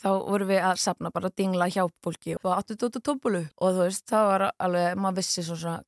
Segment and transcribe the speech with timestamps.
[0.00, 3.74] þá vorum við að sapna bara að dingla hjá fólki og áttu tóttu tómbulu og
[3.76, 5.82] þú veist, það var alveg, maður vissi svo svona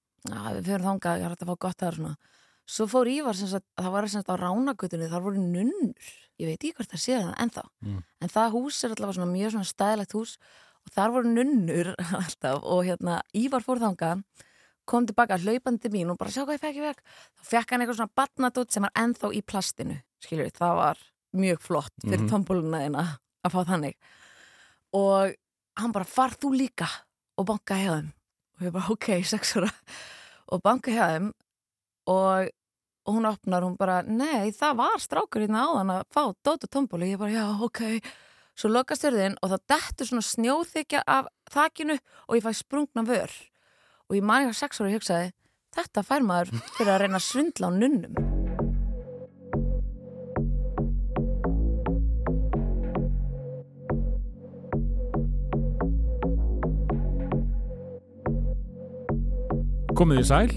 [0.47, 2.15] að við fyrir þangað, ég har hægt að fá gott það svona.
[2.67, 6.09] Svo fór Ívar sem sagt, það var sem sagt á Ránagutunni, þar voru nunnur.
[6.43, 7.63] Ég veit ekki hvort það sé það ennþá.
[7.87, 8.01] Mm.
[8.21, 10.33] en það hús er alltaf svona mjög svona stæðilegt hús
[10.87, 11.93] og þar voru nunnur
[12.25, 14.25] alltaf og hérna Ívar fór þangað
[14.87, 17.01] kom tilbaka hlaupandi mín og bara sjá hvað ég fekk, ég fekk.
[17.39, 21.01] Þá fekk hann eitthvað svona batnadótt sem var ennþá í plastinu skiljur það var
[21.37, 22.31] mjög flott fyrir mm Mhm.
[22.35, 23.07] tombóluna þína
[23.47, 23.97] að fá þannig.
[24.97, 25.35] Og
[25.81, 26.89] hann bara far þú líka?
[27.37, 28.13] Og banka hjá þeim.
[28.57, 29.73] Og ég bara ok, sex ára.
[30.53, 31.33] Og banka hjá þeim
[32.13, 32.53] og,
[33.07, 37.09] og hún opnar hún bara, nei það var strákur hérna áðan að fá dótu tombólu
[37.11, 37.83] ég bara, já, ok.
[38.57, 43.35] Svo lokast hörðin og það dettur svona snjóþykja af þakinu og ég fæ sprungna vör.
[44.09, 45.35] Og ég man ég var sex ára og ég hugsaði
[45.77, 48.36] þetta fær maður fyrir að reyna að svindla á nunnum
[59.97, 60.51] Komið í sæl,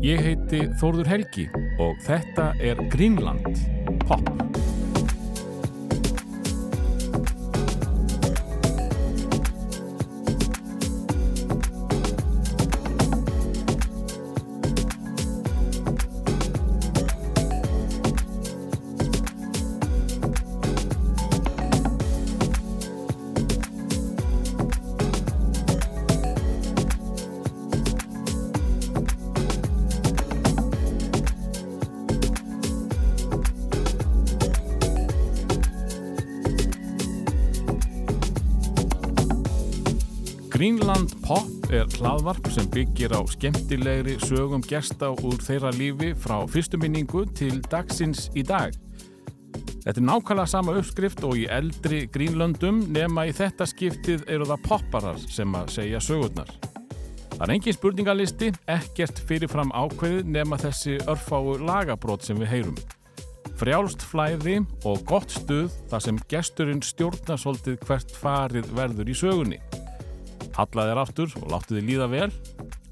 [0.00, 1.44] ég heiti Þórður Helgi
[1.76, 3.60] og þetta er Greenland
[4.08, 4.47] Pop.
[41.98, 48.28] Hlaðvarp sem byggir á skemmtilegri sögum gesta úr þeirra lífi frá fyrstu minningu til dagsins
[48.38, 48.76] í dag.
[49.82, 54.62] Þetta er nákvæmlega sama uppskrift og í eldri Greenlandum nema í þetta skiptið eru það
[54.66, 56.52] popparar sem að segja sögurnar.
[57.32, 62.78] Það er engin spurningalisti, ekkert fyrirfram ákveðið nema þessi örfáu lagabrót sem við heyrum.
[63.58, 69.62] Frjálst flæði og gott stuð þar sem gesturinn stjórnar svolítið hvert farið verður í sögunni.
[70.58, 72.30] Hallaði þér aftur og láttu þið líða vel.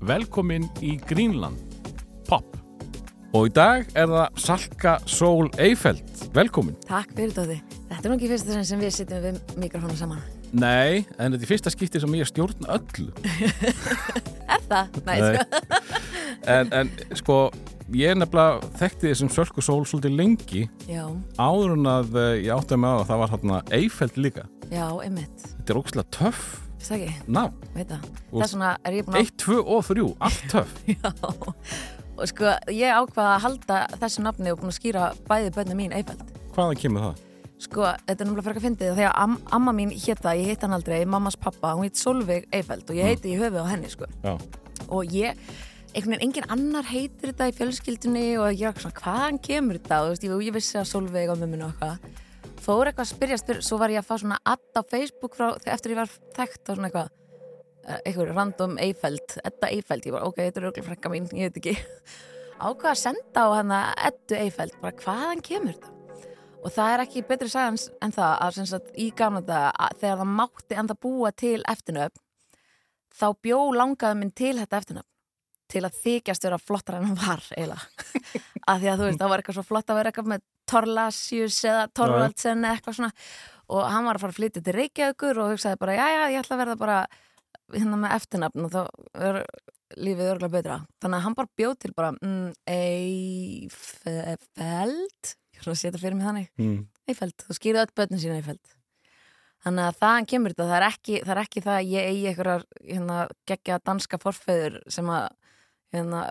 [0.06, 1.58] Velkomin í Greenland
[2.28, 2.54] Pop.
[3.36, 6.04] Og í dag er það Salka Sól Eifeld.
[6.36, 6.76] Velkomin.
[6.86, 7.58] Takk fyrir Dóði.
[7.90, 10.22] Þetta er nú ekki fyrst þess sem við sittum við mikrofónu saman.
[10.56, 13.10] Nei, en þetta er fyrsta skipti sem ég stjórn öllu.
[14.56, 15.00] Er það?
[15.06, 15.32] Nei, Nei.
[15.34, 15.62] sko.
[16.56, 17.36] En, en sko,
[17.96, 21.06] ég er nefnilega þekkti þessum Sölku Sól svolítið lengi Já,
[21.42, 24.44] áður en að eh, ég átti með á að það var hérna Eifeld líka.
[24.70, 25.46] já, einmitt.
[25.56, 26.44] Þetta er ógæslega töff
[26.84, 27.14] það ekki?
[27.36, 27.68] nafn.
[27.74, 28.06] Veit það.
[28.32, 29.26] Og- Þess vegna er ég búin að...
[29.26, 30.74] 1, 2 og 3, allt töff.
[30.86, 31.12] Já.
[32.16, 35.92] Og sko, ég ákvaða að halda þessu nafni og búin að skýra bæði bönni mín
[35.96, 36.22] Eifeld.
[36.56, 37.22] Hvaðan kemur það?
[37.66, 40.64] Sko, þetta er náttúrulega fyrir að fyndið þegar am amma mín hétt það, ég hitt
[40.64, 43.88] hann aldrei, mammas pappa, hún hitt Solveig Eifeld og ég heiti í höfuð á henni,
[43.92, 44.08] sko.
[44.24, 44.34] Já.
[44.92, 45.40] Og ég,
[45.96, 50.02] einhvern veginn, engin annar heitir þetta í fjölskyldunni og ég var svona, hvaðan kemur þetta?
[50.04, 50.12] Og
[52.66, 52.74] að á.
[52.74, 55.54] Fór eitthvað að spyrja, spyrja, svo var ég að fá svona add á Facebook frá,
[55.66, 57.10] eftir ég var þekkt og svona eitthvað,
[57.86, 61.52] eh, eitthvað random Eifeld, Edda Eifeld, ég var, ok, þetta er auðvitað frekka mín, ég
[61.52, 61.76] veit ekki.
[62.66, 65.92] Ákvað að senda á hana Eddu Eifeld, bara hvaðan kemur þetta?
[66.64, 70.18] Og það er ekki betri sagans en það að sem sagt, í gamla þetta þegar
[70.18, 72.22] það mátti enda búa til eftirnöfn
[73.14, 75.15] þá bjó langaði minn til þetta eftirnöfn
[75.70, 77.84] til að þykjast vera flottar en hann var eiginlega.
[78.70, 81.58] Að því að þú veist, það var eitthvað svo flott að vera eitthvað með Torlasius
[81.66, 83.12] eða Torvaldsen eða eitthvað svona.
[83.70, 86.40] Og hann var að fara að flytja til Reykjavíkur og hugsaði bara, já, já, ég
[86.42, 86.98] ætla að verða bara
[87.74, 88.82] hérna með eftirnöfn og þá
[89.28, 89.34] er
[90.02, 90.76] lífið örgulega betra.
[91.02, 93.74] Þannig að hann bara bjóð til bara mm, Eifeld
[95.56, 96.48] ég er að setja fyrir mig þannig.
[96.58, 96.80] Mm.
[97.10, 98.66] Eifeld, þú skýrðu öll börnin sína Eifeld
[99.66, 100.68] þannig að þaðan kemur þetta.
[100.68, 103.18] Það er ekki það, er ekki það að ég eigi einhverjar hérna,
[103.50, 105.26] geggja danska forfeður sem að
[106.00, 106.22] hérna,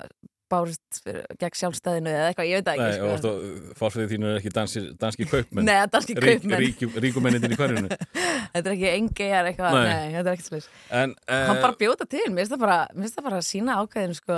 [1.04, 3.32] fyrir- gegn sjálfstæðinu eða eitthvað, ég veit það Nei, ekki og sko.
[3.80, 5.66] fórfrið þínu er ekki dansi, danski kaupmenn.
[5.70, 7.90] Nei, danski kaupmenn Ríkumennin í hverjunu.
[8.56, 9.88] Þetta er ekki engejar eitthvað, Nei.
[9.90, 13.26] nei, þetta er ekkert slús En, uh, Hann bara bjóta til, mér finnst það það
[13.26, 14.38] bara að sína ákveðinu sko,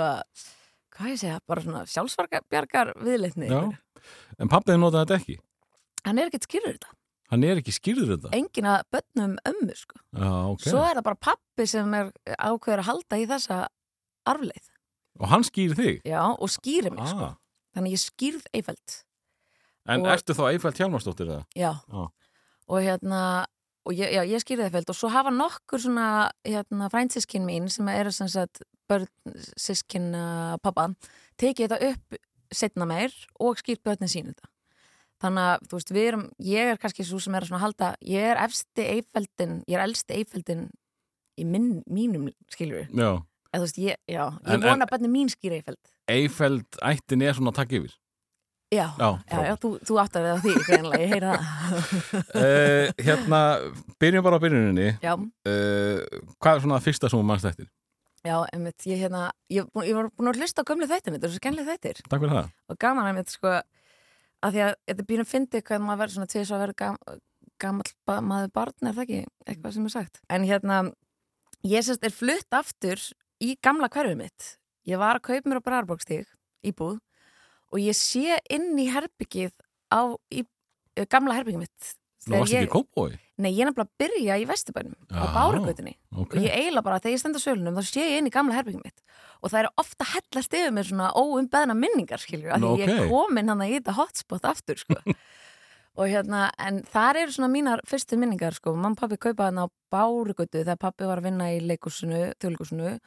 [0.96, 3.60] hvað ég segja, bara svona sjálfsvarkabjargar viðleitni Já.
[4.40, 5.36] en pappiði notaði þetta ekki.
[6.08, 6.90] Hann er ekkert skýrur þetta,
[7.28, 8.32] Hann er ekki skýrður þetta.
[8.40, 10.00] engin að börnum ömmu sko.
[10.16, 10.66] Já, ok.
[10.72, 12.10] Svo er það bara pappi sem er
[12.40, 13.60] ákveður að halda í þessa
[14.32, 14.66] arfleið
[15.18, 16.00] Og hann skýr þig.
[16.06, 17.28] Já, og skýri mig sko.
[17.32, 17.36] Ah.
[17.76, 18.96] Þannig ég skýrð Eifeld
[19.88, 21.44] En Og- ertu þá Eifald Hjalmarsdóttir það?
[21.56, 22.02] Já, Já.
[22.68, 23.20] og hérna
[23.88, 27.88] og ég, já, ég skýrði Eifeld og svo hafa nokkur svona hérna, frændsískin mín sem
[27.88, 29.06] eru sem sagt börn
[29.56, 30.90] sískin uh, pappa
[31.40, 32.18] tekið þetta upp
[32.52, 34.48] setna meir og skýrt börnin sín þetta
[35.22, 38.28] þannig að, þú veist, við erum ég er kannski svo sem er að halda ég
[38.32, 40.68] er efsti eifeldin, ég er elsti eifeldin
[41.38, 43.22] í minn, mínum skiljur, Já,
[43.56, 45.78] þú veist, ég, já ég En- vona að bönni mín skýr eifeld
[46.08, 47.94] Eifeld ættin er svona að taka yfir.
[48.68, 51.78] Já, Já, já, þú, þú áttar við á því greinlega, ég heyra það.
[52.36, 53.38] Uh, Hérna,
[54.00, 54.88] byrjum bara á byrjuninni.
[55.00, 57.68] Já, uh, Hvað er svona fyrsta sem þú mannst eftir?
[58.28, 61.32] já, einmitt, ég hérna ég, ég var búin að hlusta á gömlu þættin þetta er
[61.32, 62.00] svo skemmlega þættir.
[62.10, 62.48] Takk fyrir það.
[62.68, 63.52] Og gaman einmitt sko
[64.44, 66.98] að því að þetta býrum fyndi hvað maður verður svona til þess að vera gam,
[67.62, 69.20] gamall ba maður barn er það ekki?
[69.48, 70.20] Eitthvað sem er sagt.
[70.28, 70.80] En hérna
[71.64, 73.00] ég sérst er flutt aftur
[73.44, 74.48] í gamla hverfið mitt.
[74.88, 76.28] Ég var að kaupa mér á Brarborgstík
[76.66, 76.98] íbúð
[77.68, 79.52] og ég sé inn í herbyggið
[79.92, 80.44] á í,
[80.96, 81.94] eh, gamla herbyggið mitt.
[82.28, 85.92] Nú varst ekki kópói Nei, ég er nefnilega að byrja í Vesturbænum á Já, Bárugötunni.
[86.10, 88.32] Ok, og ég eiginlega bara, þegar ég stend á sölunum þá sé ég inn í
[88.34, 88.98] gamla herbyggum mitt.
[89.38, 92.90] Og það eru ofta hellast yfir mér svona óumbeðna minningar skilju, af Nú, því ég
[92.90, 93.12] ókei.
[93.12, 94.98] komin hann í þetta hotspot aftur sko.
[95.98, 99.66] Og hérna, en þar eru svona mínar fyrstu minningar sko, og pappi kaupa hann á
[99.90, 102.98] Bárugötu þegar pappi var að vinna í leikúsinu, þjóðleikúsinu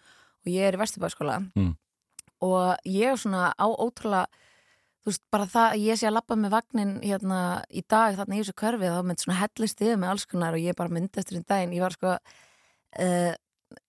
[0.46, 1.76] og ég er í Vesturbæskóla Mm.
[2.42, 4.26] og ég er svona á ótrúlega
[5.02, 8.36] þú veist, bara það að ég sé að lappa með vagnin hérna í dag þarna
[8.38, 11.18] í þessu körfi þá mynd svona hellist yfir með alls konar og ég bara myndi
[11.18, 13.34] eftir einn daginn, ég var sko uh,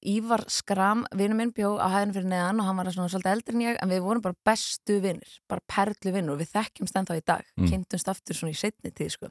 [0.07, 3.55] Ívar Skram vinur minn bjó á hæðin fyrir neðan og hann var svona svolítið eldri
[3.57, 7.17] en ég en við vorum bara bestu vinnir, bara perlu vinnur og við þekkjumst ennþá
[7.19, 7.67] í dag, Mm.
[7.69, 9.29] kynntumst aftur svona í setni tíð sko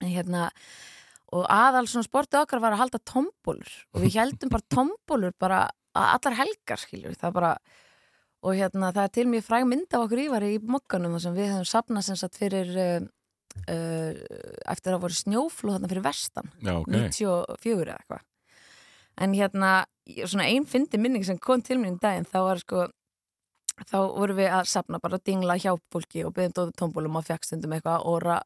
[0.00, 0.50] en hérna
[1.34, 5.68] og aðal svona sportið okkar var að halda tombólur og við heldum bara tombólur bara
[5.94, 7.50] allar helgar skiljur það bara
[8.44, 11.52] og hérna það er til mjög fræg mynd af okkur ívari í mokkanum sem við
[11.52, 13.06] höfum sapnað sem sagt fyrir uh,
[13.70, 14.12] uh,
[14.74, 16.90] eftir að voru snjóflóð þarna fyrir vestan já, ok.
[16.90, 18.26] 94 eða eitthvað.
[19.24, 19.70] En hérna,
[20.26, 22.88] svona ein fyndi minning sem kom til mér í daginn, þá var sko
[23.88, 27.46] þá vorum við að sapna bara dingla hjá fólki og byggðum dóðu tómbólum og fekk
[27.46, 28.40] stundum eitthvað óra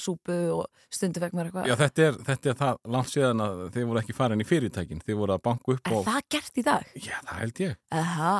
[0.00, 3.64] súpu og stundum fekk mér eitthvað Já, þetta er, þetta er það langt síðan að
[3.76, 6.60] þið voru ekki farin í fyrirtækin Þið voru að banka upp Er og það gert
[6.60, 6.94] í dag?
[6.98, 8.36] Já, það held ég Aha.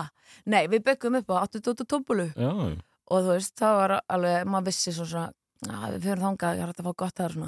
[0.50, 2.50] Nei, við byggum upp á 8 dótu tómbólu Já,
[3.10, 5.32] og þú veist, það var alveg, maður vissi svo svona,
[5.66, 7.46] að við fyrir þangað, ég har hægt að fá gott það.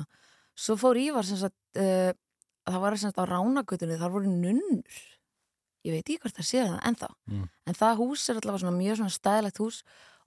[0.58, 2.10] Svo fór Ívar sem sagt, uh,
[2.68, 5.02] það var sem sagt á Ránagutunni, þar voru nunnur.
[5.82, 7.10] Ég veit ekki hvort það sé það ennþá.
[7.30, 7.46] Mm.
[7.66, 9.80] En það hús er alltaf svona mjög svona stæðilegt hús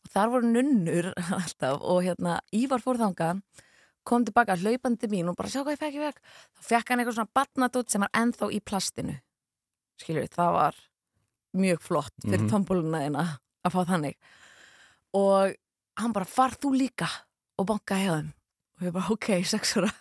[0.06, 1.12] og þar voru nunnur
[1.42, 3.42] alltaf og hérna Ívar fór þangað,
[4.06, 6.34] kom tilbaka hlaupandi mín og bara sjá hvað ég fekk, ég fekk.
[6.54, 9.18] Þá fekk hann eitthvað svona batnadótt sem var ennþá í plastinu.
[10.02, 10.80] Skiljur, það var
[11.56, 12.66] mjög flott fyrir mm
[13.02, 13.26] þina
[13.66, 14.18] að fá þannig.
[15.18, 15.56] Og
[15.98, 17.10] hann bara far þú líka?
[17.58, 18.34] Og banka hjá þeim.
[18.78, 19.92] Og ég bara ok, sex ára.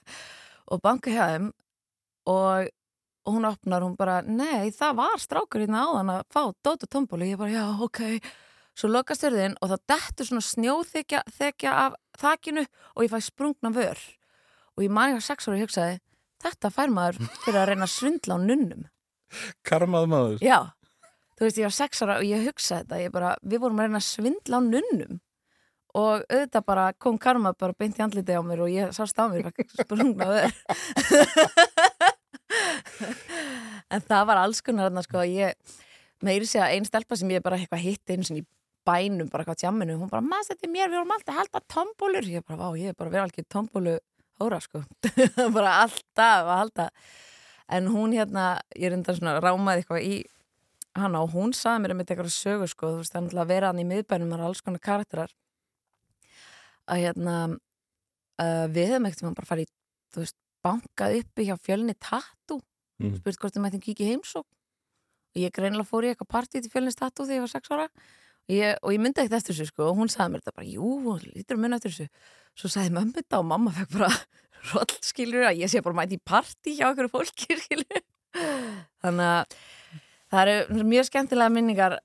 [0.68, 1.52] Og banka hjá þeim
[2.26, 2.68] og,
[3.24, 7.30] og hún opnar hún bara, nei það var strákur hérna áðan að fá dótu tómbóli
[7.32, 8.00] ég bara, já, ok
[8.74, 13.70] svo lokast þurðin og það dettur svona snjóþekja þekja af þakinu og ég fæ sprungna
[13.74, 13.98] vör.
[14.74, 15.94] Og ég man ég var sex ára og ég hugsaði
[16.44, 18.82] þetta fær maður fyrir að reyna að svindla á nunnum.
[19.66, 20.38] Karmað maður.
[20.44, 20.58] Já,
[21.38, 23.86] þú veist, ég var sex ára og ég hugsaði þetta, ég bara, við vorum að
[23.88, 25.14] reyna að svindla á nunnum.
[25.94, 29.30] Og auðvitað bara kom karma bara beint í andliti á mér og ég sást á
[29.30, 29.46] mér
[29.78, 30.50] sprungna öður
[33.94, 35.54] en það var alls konar þarna sko, ég
[36.24, 38.48] meiri segja einn stelpa sem ég bara hitt einu sinni í
[38.86, 42.28] bænum, bara hvað tjamminu, hún bara, maður þetta mér, við vorum alltaf að halda tombólur,
[42.28, 43.94] ég bara, vá, ég er bara verið alveg tombólu
[44.42, 44.82] hóra, sko.
[45.56, 46.86] Bara alltaf að halda.
[47.72, 50.16] En hún hérna, ég er enda svona rámaði eitthvað í
[50.98, 53.52] hana og hún saði mér um eitthvað sögu sko, þú veist, það er náttúrulega að
[53.54, 55.34] vera hann í miðbænum það er alls konar karakterar.
[56.90, 59.72] Að hérna uh, við hefum ekkert sem bara farið í,
[60.14, 62.60] þú veist, bankað uppi hjá fjölni tattu
[63.02, 63.16] Mm.
[63.18, 66.70] spurt hvort þið mættum kíkja í heimsók og ég greinilega fór í eitthvað partí til
[66.70, 67.86] fjölnis tattu þegar ég var sex ára.
[67.88, 67.90] og
[68.52, 69.90] ég, og ég myndi ekkert eftir þessu sko.
[69.90, 72.08] Og hún sagði mér þetta bara, jú, hún lítur að munna eftir þessu.
[72.58, 74.10] Svo sagði mömmu þetta og mamma fekk bara
[74.72, 78.04] roll skilur að ég sé bara mæti í partí hjá okkur fólki skilur
[79.04, 79.56] þannig að
[80.34, 81.96] það eru mjög skemmtilega minningar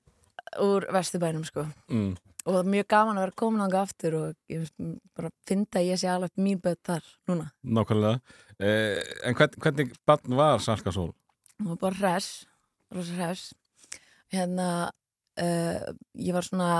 [0.62, 1.64] úr vesturbænum sko.
[1.90, 2.12] Mm.
[2.44, 4.68] og það er mjög gaman að vera komin ánga aftur og ég
[5.16, 7.48] bara finna að ég sé alveg mín bött þar núna.
[7.64, 8.20] Nákvæmlega.
[8.60, 11.12] Eh, En hvern, hvernig barn var Salka Sól?
[11.66, 12.46] og bara hress,
[12.94, 13.50] rosa hress.
[14.32, 14.90] Hérna
[15.40, 16.70] uh, ég var svona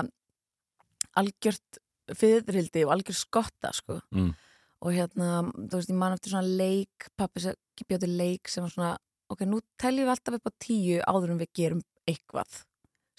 [1.19, 1.81] algjört
[2.17, 4.01] fyririldi og algjört skotta sko.
[4.15, 4.33] Mm.
[4.81, 7.43] og hérna, þú veist, ég man eftir svona leik pappi
[7.85, 8.95] bjóti leik sem var svona
[9.31, 12.63] ok, nú teljum við alltaf upp á tíu áður en við gerum eitthvað.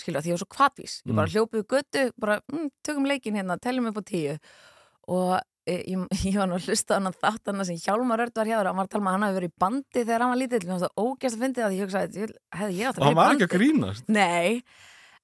[0.01, 1.33] Skilja, því ég var svo kvatvís, ég bara Mm.
[1.35, 4.33] hljópið götu, bara, mm, tökum leikin hérna teljum upp á tíu.
[5.07, 8.49] Og e, ég, ég var nú að hlusta á hann þáttana sem Hjálmar Örd var
[8.49, 10.33] hjá þér, hann var að tala um að hann hafi verið í bandi þegar hann
[10.33, 13.01] var lítill, fannst það ógæst að fyndi það því ég hugsaði, hefði ég átt að
[13.01, 13.61] Og hann vera í var ekki að bandi?
[13.61, 14.09] grínast.
[14.09, 14.63] Nei,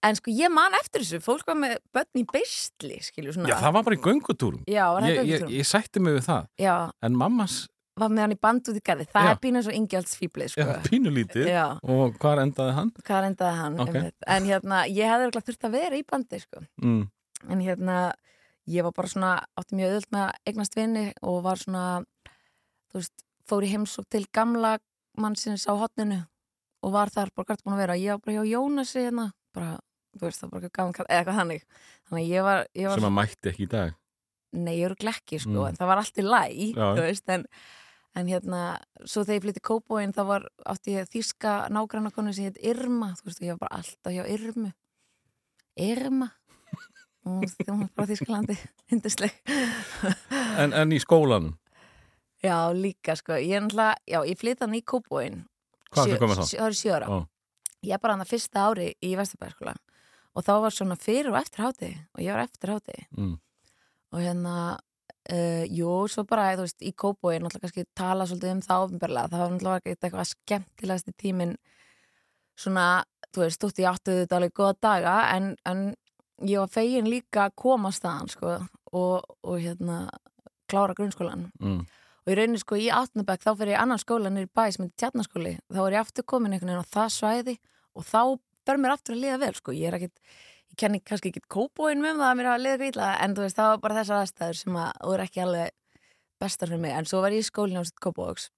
[0.05, 3.49] En sko, ég man eftir þessu, fólk var með börn í beistli, skilju, svona.
[3.49, 4.61] Já, það var bara í göngutúrum.
[4.69, 5.55] Já, var það Ég, ég, göngutúrum?
[5.57, 6.47] ég sætti mig við það.
[6.61, 7.55] Já, En mammas,
[7.97, 9.07] var með hann í band út í garði.
[9.09, 9.31] Það Já.
[9.31, 10.61] er pínu svo ingjaldsfíblið, sko.
[10.61, 11.47] já, pínulítið.
[11.49, 12.91] Já, Og hvar endaði hann?
[13.03, 13.79] hvað endaði hann?
[13.79, 13.89] Ok.
[13.95, 14.15] einmitt.
[14.27, 16.61] En hérna, ég hefði örugglega þurft að vera í bandi, sko.
[16.83, 17.09] Mm.
[17.49, 18.13] En hérna,
[18.69, 22.03] ég var bara svona, átti mjög öðvöld með að eignast vini og var svona,
[22.93, 23.13] þú veist,
[23.49, 24.77] fór í heimsók til gamla
[25.17, 26.21] mannsins á hotninu
[26.83, 27.97] og var þar bara gætt búin að vera.
[27.97, 29.79] Ég var bara hjá Jónasi hérna, bara,
[30.17, 31.65] þú veist, það var bara gaman eða eitthvað þannig.
[32.11, 33.95] Að var, ég var Sem að mætti ekki í dag.
[34.57, 35.67] Nei, ég eru glekki, sko, Mm.
[35.67, 36.43] en það var allt í læ,
[36.73, 37.45] þú veist, en,
[38.15, 38.61] en hérna,
[39.05, 43.27] svo þegar ég flytti Kópóin, þá var, átti ég þýska nágrannakonu sem heit Irma, þú
[43.27, 44.71] veist, ég var bara alltaf hjá Irmu.
[45.77, 46.31] Irma.
[47.27, 48.55] Og það var bara Þýskalandi,
[48.91, 49.33] hindisleg.
[50.57, 51.57] En, en í skólanum,
[52.43, 55.39] Já, líka, sko, ég er náttúrulega, já, ég flytti hann í Kópóin.
[55.91, 56.45] hvað er komið þá?
[56.53, 57.07] Það eru sjö ára.
[57.09, 57.17] Ó.
[57.83, 59.73] Ég er bara hann það fyrsta ári í Vesturbæðarskóla
[60.37, 62.97] og þá var svona fyrir og eftir háti og ég var eftir háti.
[63.17, 63.35] Mm.
[64.13, 68.61] og hérna uh, jú, svo bara, þú veist, í Kópói náttúrulega kannski tala svolítið um
[68.63, 71.55] það ofinberlega það var náttúrulega eitthvað skemmtilegasti tíminn
[72.57, 73.03] svona,
[73.33, 75.83] þú veist, stótt ég áttu þetta alveg góða daga en, en
[76.47, 78.55] ég var fegin líka að koma staðan, sko
[78.93, 80.05] og, og hérna,
[80.69, 81.81] klára grunnskólan Mm.
[82.27, 84.91] og í rauninni, sko, í áttunabæk þá fyrir ég annan skóla nýri bæ sem er
[84.99, 87.55] tjarnaskóli þá er ég aftur komin einhvern veginn á það svæði
[87.95, 88.21] og þá
[88.67, 89.73] ber mér aftur að liða vel, sko.
[89.75, 90.21] Ég er ekkit
[90.67, 93.59] ég kenni kannski ekki kópóin með það að mér hafa liðið grýtla en þú veist
[93.59, 95.75] það var bara þessar aðstæður sem að þú er ekki alveg
[96.43, 96.93] bestar fyrir mig.
[96.93, 98.49] En svo var ég í skólinn á Kópavóks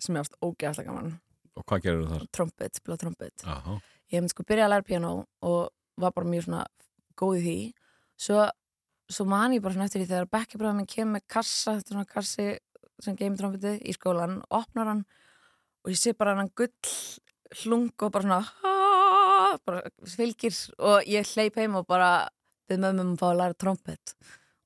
[0.00, 1.14] sem ég ást ógæðslega gaman.
[1.56, 2.24] Og hvað gerur þar?
[2.36, 3.44] trompet, spila trompet.
[3.48, 3.78] Aha.
[4.12, 5.12] ég hef sko byrjað að læra piano
[5.42, 5.60] og
[5.96, 6.64] var bara mjög svona
[7.16, 7.58] góð í því.
[8.20, 8.42] Svo,
[9.08, 12.10] svo man ég bara svona eftir því þegar bekkjabræða minn kemur með kassa þetta svona
[12.10, 12.48] kassi
[13.04, 15.04] sem geymir trompetið í skólan opnar hann
[15.84, 16.72] og ég sé bara hann gull
[17.62, 18.76] hlung og bara svona
[19.64, 19.82] bara
[20.16, 22.10] fylgir og ég hleyp heim og bara
[22.70, 24.14] við mömmum að fá að læra trompet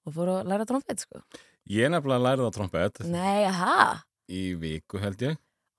[0.06, 1.22] og fór að læra trompet sko
[1.70, 5.36] Ég nefnilega lærið á trompet Nei, aha, í viku held ég.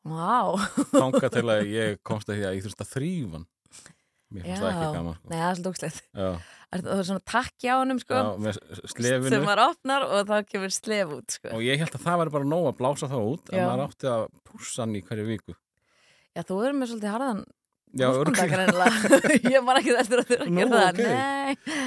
[0.08, 0.56] vá
[0.94, 3.42] Þanga til að ég komst að því að ég þurfti að þrýfa.
[4.32, 5.16] Mér fannst það ekki gaman.
[5.18, 5.28] Sko.
[5.28, 6.30] Nei, það er svolítið ógslegt Já,
[6.72, 8.60] Það er svona takki á honum sko já, með
[8.94, 9.32] slefinu.
[9.34, 11.50] sem maður opnar og þá kemur slef út sko.
[11.58, 13.66] Og ég held að það væri bara nóg að blása það út en Já.
[13.68, 15.58] maður átti að pússa hann í hverju viku.
[16.32, 17.42] Já, þú erum með svolítið harðan
[17.92, 18.08] Já.
[19.56, 20.92] Ég var ekki eftir að þurfa að Nú, gera það.
[20.92, 21.00] ok.
[21.12, 21.80] Nei,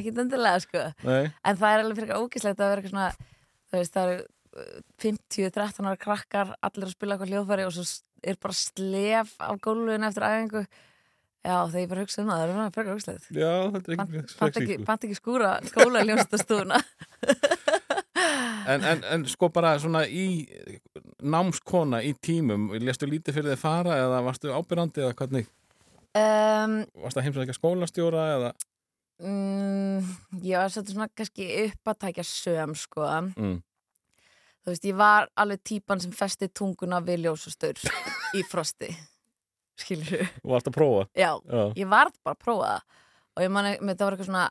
[0.00, 0.86] ekki endilega sko.
[1.06, 3.10] Nei, En það er alveg fyrir ógislegt að vera eitthvað svona
[3.70, 7.86] þú veist, það eru uh, 50-13 ára krakkar allir að spila eitthvað hljóðfæri og svo
[8.24, 10.64] er bara slef á gólfinu eftir æfingu.
[11.44, 12.52] Já, þegar ég bara hugsa um það, það er
[13.36, 16.78] já, þetta er ekki Pant ekki, skúra skóla ljónstastúna
[18.68, 20.46] en, en, en sko bara svona í
[21.22, 25.46] námskona í tímum, lestu lítið fyrir þið fara eða varstu ábyrrandi eða hvernig?
[26.14, 28.50] um, Varstu að heimsækja skólastjóra eða?
[29.24, 30.10] mm,
[30.44, 33.06] Ég var svolítið svona kannski upp að tækja söm sko
[33.36, 33.62] Mm.
[34.64, 37.76] Þú veist, ég var alveg típan sem festi tunguna við ljósastaur
[38.32, 38.88] í frosti.
[39.76, 40.20] Skilur þú?
[40.40, 41.02] Og varstu að prófa?
[41.12, 41.64] Já, Já.
[41.76, 43.02] ég varð bara að prófa það.
[43.36, 44.44] Og ég mani, með það var eitthvað svona,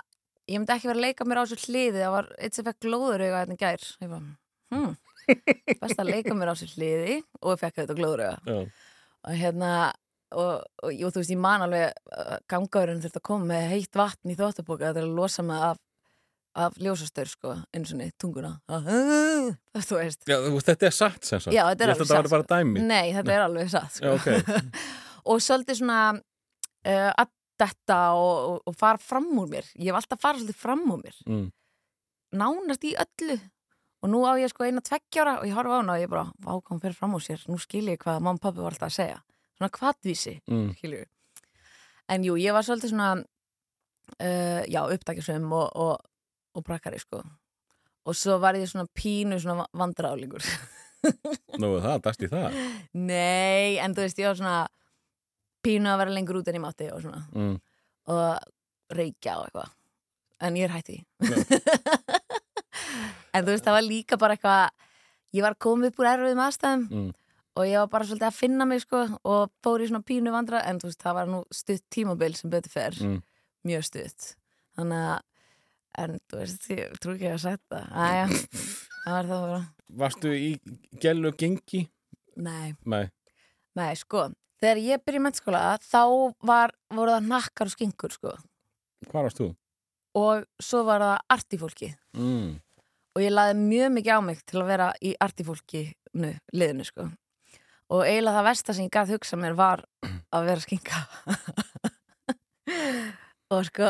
[0.50, 2.86] ég myndi ekki vera að leika mér á þessu hliði, það var eitt sem fekk
[2.86, 3.86] glóður auga hérna gær.
[4.04, 4.26] Ég var,
[4.74, 4.96] hm,
[5.80, 8.38] best að leika mér á þessu hliði og ég fekk þetta glóður auga.
[8.50, 8.90] Já.
[9.24, 9.72] Og hérna,
[10.36, 10.52] og,
[10.84, 14.34] og, og þú veist, ég man alveg uh, gangaurinn þurfti að koma með heitt vatn
[14.34, 15.80] í þóttabóka til að losa mig af,
[16.60, 18.52] af ljósastaur, sko, eins og niður tunguna.
[19.88, 20.28] Þú veist.
[20.28, 21.56] Já, þetta er satt sem sagt.
[21.56, 22.84] Já, þetta er Ég alveg að þetta satt, var bara dæmi.
[22.84, 24.12] Nei, þetta er alveg satt sko.
[24.12, 24.84] Já, ok.
[25.32, 27.10] og svolítið svona uh,
[27.60, 29.68] detta og, og, og fara fram úr mér.
[29.78, 31.18] Ég hef alltaf farið svolítið fram úr mér.
[31.30, 31.50] Mm.
[32.34, 33.38] nánast í öllu.
[34.04, 36.26] Og nú á ég sko eina tveggjára og ég horfa á hana og ég bara,
[36.44, 37.44] vákvæm fyrir fram úr sér.
[37.48, 39.20] Nú skil ég hvað mamma og pappi var alltaf að segja.
[39.58, 40.74] Svona hvatvísi, Mm.
[40.76, 41.06] skilju
[42.14, 43.12] en jú, ég var svolítið svona
[44.20, 46.02] uh, já, uppdækjusum og, og,
[46.58, 47.22] og brakkari sko.
[48.06, 50.44] Og svo var ég svona pínu svona vandræðálingur
[51.60, 52.54] Nú, það, dæst í það.
[53.12, 54.58] Nei, en þú veist, ég var svona
[55.64, 57.56] pínu að vera lengur út en ég mátti og svona Mm.
[58.08, 58.40] og
[58.94, 59.70] reykja og eitthvað
[60.42, 60.98] en ég er hætti
[63.34, 64.64] en þú veist, það var líka bara eitthvað
[65.34, 67.12] ég var komið upp úr erfiðum aðstæðum Mm.
[67.56, 70.64] og ég var bara svolítið að finna mig sko og fór í svona pínu vandra
[70.68, 73.22] en þú veist, það var nú stutt tímabil sem betur fer Mm.
[73.66, 74.36] mjög stutt
[74.78, 75.20] þannig að
[76.04, 78.28] en þú veist, ég trú ekki að setja aðja,
[79.06, 80.60] það var það bara Varstu í
[81.00, 81.88] gellu gengi?
[82.38, 83.10] Nei, Nei.
[83.76, 84.32] Nei, sko,
[84.64, 86.02] þegar ég byrja í mennskóla þá
[86.48, 88.36] var, voru það nakkar og skinkur, sko.
[89.12, 89.52] Hvar varst þú?
[90.14, 92.60] og svo var það artifólki Mm.
[93.16, 95.82] og ég laði mjög mikið á mig til að vera í artifólki
[96.54, 97.08] liðinu, sko.
[97.94, 99.82] Og eiginlega það versta sem ég gæti hugsa mér var
[100.32, 101.02] að vera skinka.
[103.54, 103.88] Og sko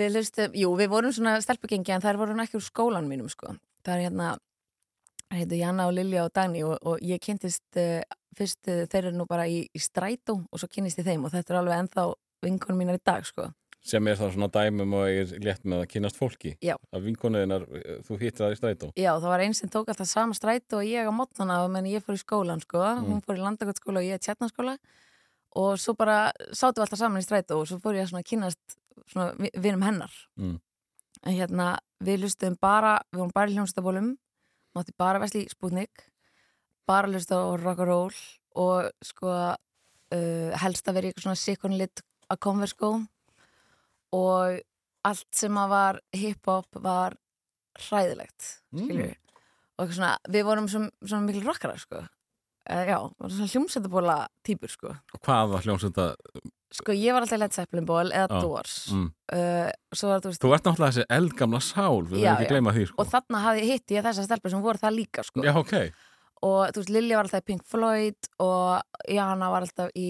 [0.00, 3.54] við hlustum, jú, við vorum svona stelpugengi en þær voru ekki úr skólan mínum sko.
[3.84, 4.28] Það er hérna
[5.32, 8.02] heitu Janna og Lilja og Dagný og, og ég kynntist uh,
[8.36, 11.32] fyrst uh, þeir eru nú bara í, í strætó og svo kynnist ég þeim og
[11.34, 12.06] þetta er alveg ennþá
[12.42, 13.48] vinkonum mínar í dag sko.
[13.82, 16.76] Sem er það svona dæmum og er létt með að kynast fólki Já.
[16.94, 17.64] að vinkonuðinar,
[18.06, 18.90] þú hittir það í strætó.
[18.94, 22.04] Já, það var einn sem tók alltaf sama strætó og ég á mótnana menn ég
[22.06, 22.78] fór í skólan sko.
[23.02, 24.76] Hún fór í landakotskóla og ég í tjarnaskóla
[25.58, 28.22] og svo bara sátum við alltaf saman í strætó og svo fór ég að svona
[28.30, 28.78] kynast
[29.10, 30.14] svona vi- vinum hennar.
[30.38, 30.60] Mm.
[31.26, 31.66] en hérna
[32.02, 34.14] við hlustum bara við vorum bara í hljómstabólum
[34.76, 36.06] mátti bara vesli spútnik
[36.88, 38.16] bara hlusta á rock'n'roll
[38.58, 42.02] og sko uh, helst að vera í eitthvað svona sikonlit
[42.32, 42.92] að konverskó
[44.12, 44.60] og
[45.08, 47.16] allt sem að var hip-hop var
[47.88, 49.14] hræðilegt Mm.
[49.80, 52.02] og svona, við vorum svona, svona mikil rockarar sko.
[52.70, 54.92] Uh, já, svona hljómsættabóla típur sko.
[55.14, 56.04] Og hvað var hljómsveita
[56.72, 58.40] sko ég var alltaf Led Zeppelin ból eða.
[58.40, 59.08] Doors mm.
[59.36, 62.52] uh, svo var þú veist þú ert náttúrulega þessi eldgamla sál við verðum ekki já.
[62.54, 62.98] gleyma því sko.
[63.02, 65.74] og þarna hafði hitti ég þessar stelpur sem voru það líka sko já, ok,
[66.42, 70.08] og þú veist, Lilja var alltaf í Pink Floyd og Jana var alltaf í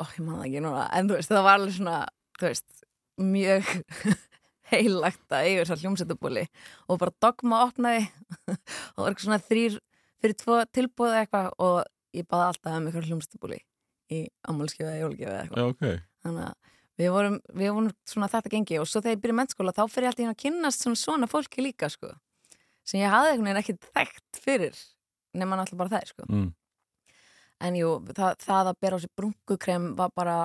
[0.00, 2.00] ó, ég man það ekki núna, en þú veist, það var alveg svona
[2.40, 2.84] veist,
[3.20, 3.70] mjög
[4.72, 6.44] heilagt að eiga þessar hljómsættubúli
[6.88, 8.04] og bara dogma opnaði
[8.94, 9.80] og var eitthvað svona þrýr
[10.20, 11.82] fyrir tvo tilbúið eitthvað og
[12.16, 13.60] ég baði alltaf um eitthvað hljómsættubúli
[14.10, 15.60] í ámálskjöfa eða jólgjöfa eða eitthvað.
[15.60, 16.06] Já, ok.
[16.24, 19.38] Þannig að við vorum, við vorum svona þetta gengi og svo þegar ég byrja í
[19.40, 22.10] mennskóla þá fyrir ég alltaf inn að kynnast svona, svona fólki líka sko
[22.84, 24.80] sem ég hafði einhvern veginn ekki þekkt fyrir
[25.40, 26.26] nema náttúrulega bara það sko.
[26.28, 26.48] Mm.
[27.60, 30.36] en jú, það, það að bera á sig brungukrem var bara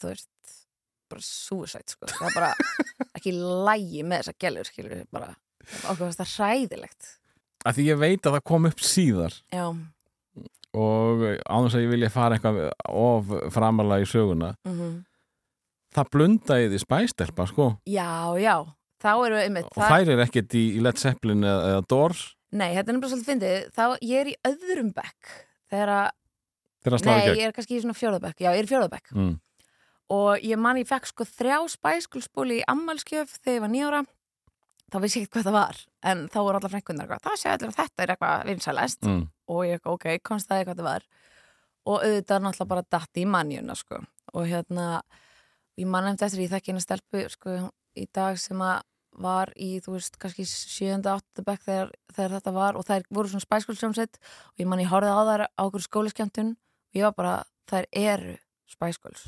[0.00, 0.28] þú veist
[1.12, 2.08] bara suicide sko.
[2.08, 2.52] Það var bara
[3.16, 5.32] ekki lægi með þessa gælur skilur bara
[5.86, 7.10] okkur fannst það hræðilegt.
[7.62, 9.36] Að því ég veit að það kom upp síðar.
[9.54, 9.66] Já,
[10.72, 15.00] og ánþess að ég vilja fara eitthvað of framalega í söguna mm
[15.92, 18.54] það blundaði því spæstelpa sko já, já
[18.96, 22.74] þá við einmitt og þær er ekkert í, í Led Zeppelin eða, eða Doors Nei,
[22.76, 23.68] þetta er nefnilega svolítið fyndið.
[23.72, 25.30] Þá ég er í öðrum bekk.
[25.72, 26.08] Þegar að,
[27.06, 28.42] nei, í ég er kannski í svona fjórðabekk.
[28.44, 29.14] Já, ég er í fjórðabekk.
[29.16, 29.32] mm.
[30.12, 34.00] Og ég man ég fekk sko þrjá spæskulsbúli í ammálskjöf þegar ég var nýjára.
[34.92, 35.82] Þá vissi ég ekkert hvað það var.
[36.10, 37.24] En þá voru allar frænkunar eitthvað.
[37.24, 39.06] Það sé allir að þetta er eitthvað vinsælest.
[39.08, 39.22] Mm.
[39.48, 41.06] Og ég eitthvað, ok, komst það hvað það var.
[41.82, 44.02] Og auðvitað náttúrulega bara datti í mannjuna, sko.
[44.36, 44.86] Og hérna,
[45.80, 47.56] ég man eftir eftir, ég þekki hérna stelpu, sko,
[47.98, 48.82] í dag sem að
[49.22, 53.28] var í, þú veist, kannski sjönda, átta bekk þegar, þegar þetta var og þær voru
[53.28, 57.16] svona spæskulsjómsett og ég man ég horfði á þær á okkur skólaskjöntun og ég var
[57.18, 57.34] bara,
[57.68, 58.38] þær eru
[58.72, 59.26] spæskuls,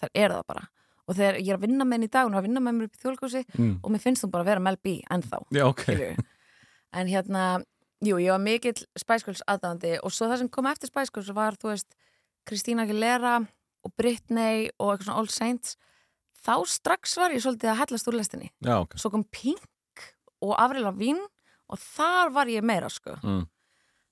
[0.00, 0.64] þær eru það bara
[1.08, 2.76] og þegar ég er að vinna með henni í dag hún er að vinna með
[2.78, 3.74] mér upp í þjólkúsi Mm.
[3.82, 6.24] og mér finnst hún bara að vera Mel B ennþá já, ok skilurðu.
[6.92, 7.44] en hérna,
[8.04, 11.72] jú, ég var mikill spæskuls aðdáðandi og svo það sem kom eftir spæskuls var, þú
[11.72, 11.96] veist,
[12.48, 13.38] Kristína Aguilera
[13.84, 15.76] og Britney og eitthvað svona Old Saints
[16.44, 20.04] þá strax var ég svolítið að hellast úr lestinni já, ok svo kom Pink
[20.44, 21.24] og Avril Lavigne
[21.68, 23.42] og þar var ég meira sko mm.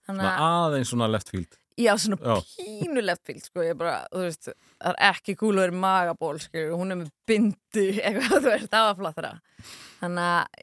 [0.09, 2.41] þannig að, aðeins svona left field já, svona Já.
[2.57, 4.49] pínulegt fíl sko, ég bara, þú veist,
[4.81, 8.71] það er ekki kúl að vera magaból, skilur, hún er með bindi eitthvað, þú veist,
[8.73, 9.33] það var flottara
[10.01, 10.63] þannig að,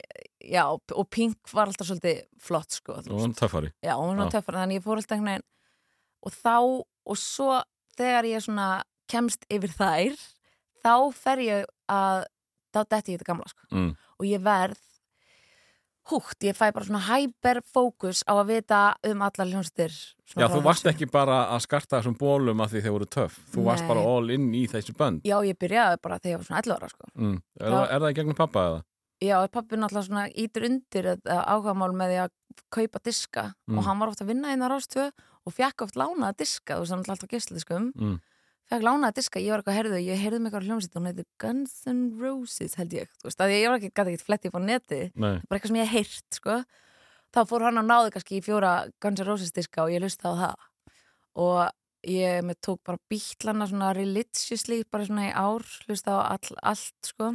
[0.54, 4.38] já og Pink var alltaf svolítið flott sko, og hann töffari Já, hún var Já.
[4.38, 5.50] töffar, þannig ég fór alltaf einhvern veginn
[6.24, 6.58] og þá,
[7.14, 7.60] og svo
[7.98, 8.70] þegar ég svona
[9.12, 10.18] kemst yfir þær
[10.84, 12.26] þá fer ég að
[12.74, 13.92] þá detti ég þetta gamla, sko mm.
[14.18, 14.82] og ég verð
[16.12, 19.94] húgt, ég fæ bara svona hyperfókus á að vita um allar hljónstir
[20.36, 23.66] Já, þú varst ekki bara að skarta þessum bólum að því þeir voru töff Þú
[23.68, 23.90] varst Nei.
[23.92, 26.76] bara all in í þessi bönd Já, ég byrjaði bara þegar ég var svona 11
[26.78, 27.38] ára, sko mm.
[27.60, 28.82] er, Það- er það í gegnum pappa eða?
[29.24, 32.34] Já, pappi náttúrulega svona ítur undir áhugamál með því að
[32.74, 33.78] kaupa diska Mm.
[33.80, 35.06] og hann var ofta að vinna inn á Rástvö
[35.48, 38.20] og fekk oft lánaða diska, veist, hann er alltaf gísladiskum Mm.
[38.72, 41.26] Fekk lánaða diska, ég var eitthvað að herðu ég heyrði mig eitthvað hljómsýtt, hún heiti
[41.42, 44.60] Guns N' Roses held ég, þú veist, að ég var ekki, gæti ekki fletti upp
[44.60, 46.58] á neti, Nei, bara eitthvað sem ég hef heyrt sko,
[47.34, 48.74] þá fór hann að náðu kannski í fjóra
[49.04, 50.68] Guns N' Roses diska og ég lusti á það.
[51.44, 56.60] Og ég með tók bara bítlana svona religiously, bara svona í ár lusti á all,
[56.62, 57.34] allt sko.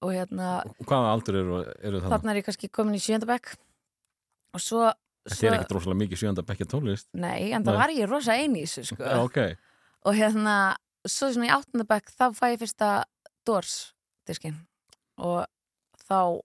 [0.00, 2.12] Og hérna, og hvaða aldur eru, eru það?
[2.14, 3.50] þarna er ég kannski komin í sjöndabæk
[4.54, 4.90] og svo,
[5.30, 7.06] Þetta er ekkert rosalega mikið sjönda bekkja tónlist?
[7.12, 9.04] Nei, en það var ég rosa þessu sko.
[9.04, 9.40] Já, ok
[10.04, 10.76] og hérna,
[11.08, 12.90] svo svona í áttundabæk þá fæ ég fyrsta
[13.46, 13.92] Doors
[14.28, 14.56] diskin
[15.20, 15.44] og
[16.08, 16.40] þá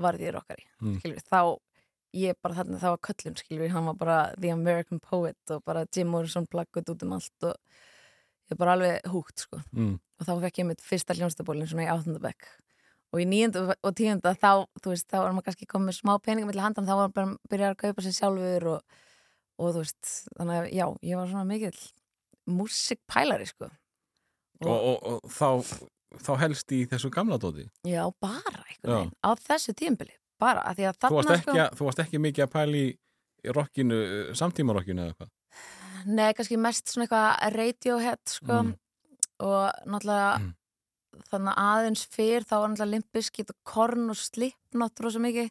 [0.00, 0.98] varð ég rockari Mm.
[1.00, 1.56] þá
[2.14, 5.86] ég bara þarna þá var köllun skilur, hann var bara The American Poet og bara
[5.96, 7.56] Jim Morrison plaggut út um allt og
[8.52, 9.62] ég bara alveg húgt sko.
[9.72, 9.96] Mm.
[10.20, 12.46] og þá fekk ég mitt fyrsta hljónstabólin svona í áttundabæk
[13.14, 16.52] og í nýjönda og tíunda þá, þú veist, þá var maður kannski komið smá peningum
[16.52, 18.96] til handan, þá var maður bara að byrja að kaupa sér sjálfur og,
[19.58, 21.78] og þú veist, þannig að já, ég var svona mikill
[22.46, 23.68] músikpælari, sko.
[24.64, 25.78] Og, og, og þá
[26.24, 27.64] þá helst í þessu gamla dóti?
[27.88, 31.88] Já, bara veginn á þessu tímbili, bara að því að þú varst, þarna að- þú
[31.88, 32.82] varst ekki mikið að pæli
[33.44, 33.98] í rockinu,
[34.38, 35.30] samtímarockinu eða hvað?
[36.06, 38.62] Nei, kannski mest svona eitthvað Radiohead sko.
[38.62, 38.74] Mm.
[39.40, 40.54] og náttúrulega Mm.
[41.30, 45.50] þannig að aðeins fyrr þá var náttúrulega Limp Bizkit og Korn og Slipknot rosa mikið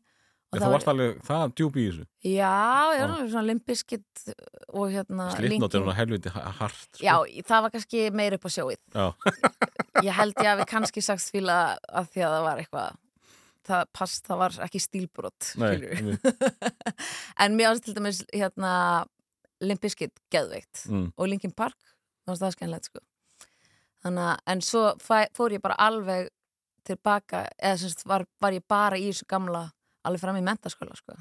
[0.54, 2.56] Þú það varst alveg það djúb í þessu Já,
[2.94, 4.26] ég var alveg svona Limp Bizkit
[4.74, 7.04] og hérna Slipnótt er hún helviti ha- hart sko.
[7.04, 7.16] Já,
[7.50, 9.08] það var kannski meir upp á sjóið Já.
[10.08, 11.58] Ég held ég að við kannski sagst fíla
[11.90, 13.00] að því að það var eitthvað
[13.64, 15.76] það pass, það var ekki stílbrot Nei,
[17.44, 18.74] en mér ást til dæmis hérna
[19.64, 21.10] Limp Bizkit geðveikt mm.
[21.16, 21.80] og Linkin Park,
[22.26, 23.04] það var það skemmilegt sko.
[24.04, 26.32] þannig að, en svo fæ, fór ég bara alveg
[26.88, 29.64] tilbaka, eða semst var, var ég bara í þessu gamla,
[30.04, 31.16] alveg fram í mentaskóla sko.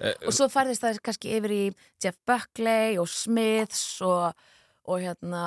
[0.00, 1.62] eh, og svo færðist það kannski yfir í
[2.02, 4.32] Jeff Buckley og Smiths og,
[4.88, 5.44] og hérna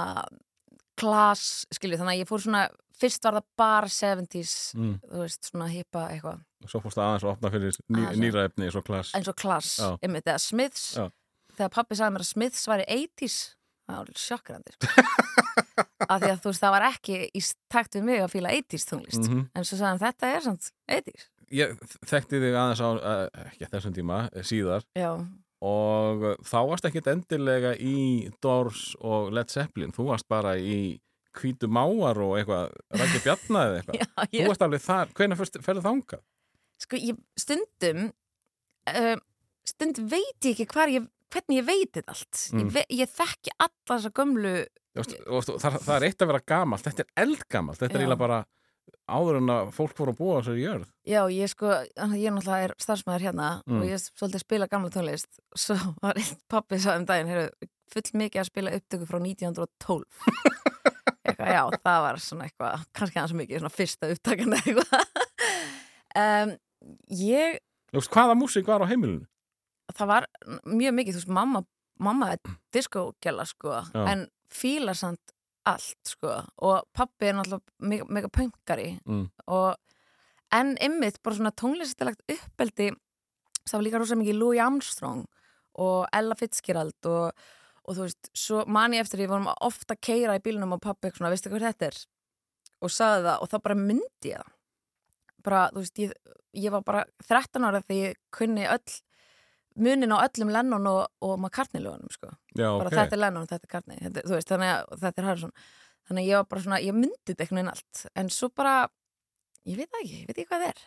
[0.99, 2.63] Klaas, skilju, þannig að ég fór svona
[3.01, 4.91] fyrst var það bara 70s mm.
[5.09, 8.43] þú veist, svona hippa eitthvað Svo fórst það aðeins að opna fyrir ný, að- nýra
[8.47, 9.89] efni eins og klass eins og Klaas, Já.
[10.05, 11.07] einmitt, eða Smiths Já.
[11.57, 13.39] þegar pappi sagði mér að Smiths var í 80s
[13.89, 15.07] það var sjokkrandi sko.
[16.13, 17.41] af því að þú veist, það var ekki í
[17.73, 19.41] takt við mig að fíla 80s tónlist Mhm.
[19.55, 21.73] en svo sagði hann, þetta er samt 80s Ég
[22.09, 24.85] þekkti þig aðeins á, uh, ekki að þessum tíma, eh, síðar.
[24.97, 25.11] Já,
[25.63, 27.95] og uh, þá varst ekkit endilega í
[28.43, 29.93] Doors og Led Zeppelin.
[29.95, 30.97] Þú varst bara í
[31.37, 33.99] hvítu máar og eitthvað, rækki bjarna eða eitthvað.
[34.01, 36.23] Já, þú ég, varst alveg þar, hvenær fyrst ferðu þangað?
[36.83, 38.07] sko, ég stundum
[38.91, 39.15] uh,
[39.63, 42.41] stundum veit ég ekki hvar ég hvernig ég veit þetta allt.
[42.53, 42.59] Mm.
[42.59, 44.55] ég, ve ég þekki alla þessa gömlu
[44.93, 47.79] Þú þú- það, það er eitt að vera gamalt, þetta er eldgamalt.
[47.79, 48.03] Þetta er Já.
[48.03, 48.35] eiginlega bara
[49.11, 51.69] áður en að fólk fór að búa þessari jörð Já, ég sko,
[52.15, 53.79] ég náttúrulega er starfsmæður hérna Mm.
[53.81, 57.31] og ég er svolítið að spila gamla tónlist svo var einn pappi sagði um daginn
[57.33, 60.05] heyrðu, full mikið að spila upptöku frá 1912
[61.27, 65.05] eitthvað, já, það var svona eitthvað kannski hans mikið, svona fyrsta upptakan eða eitthvað
[66.23, 66.55] um,
[67.19, 67.59] ég,
[67.93, 69.27] Þú veist, hvaða músík var á heimilinu?
[69.93, 70.25] það var
[70.65, 71.63] mjög mikið, þú veist, mamma
[72.03, 72.39] mamma er
[72.73, 74.05] diskógjala, sko Já.
[74.09, 75.32] en fílar samt
[75.69, 76.33] allt, sko
[76.67, 79.29] og pappi er náttúrulega mega, mega pöngari Mm.
[79.47, 79.75] og
[80.53, 82.91] en ymmið bara svona tónlistilegt uppeldi
[83.65, 85.25] það var líka rosa mikið Louis Armstrong
[85.81, 87.31] og Ella Fitzgerald og,
[87.87, 90.81] og þú veist, svo man ég eftir ég vorum ofta að keira í bílunum og
[90.83, 91.97] pappi svona, veistu hvað þetta er
[92.83, 94.51] og sagði það og þá bara myndi ég það
[95.43, 96.11] bara, þú veist, ég,
[96.53, 98.99] ég var bara 13 ára því ég kunni öll
[99.75, 102.31] munin á öllum Lennon og, og McCartney lögunum, sko.
[102.53, 102.97] Já, bara ok.
[102.97, 105.55] þetta er Lennon, þetta er Cartney þetta, veist, þannig að þetta er Harrison.
[106.03, 108.03] Þannig að ég var bara svona, ég myndi þetta einhvern veginn allt.
[108.19, 108.75] En svo bara,
[109.69, 110.85] ég veit ekki ég veit ekki hvað það er.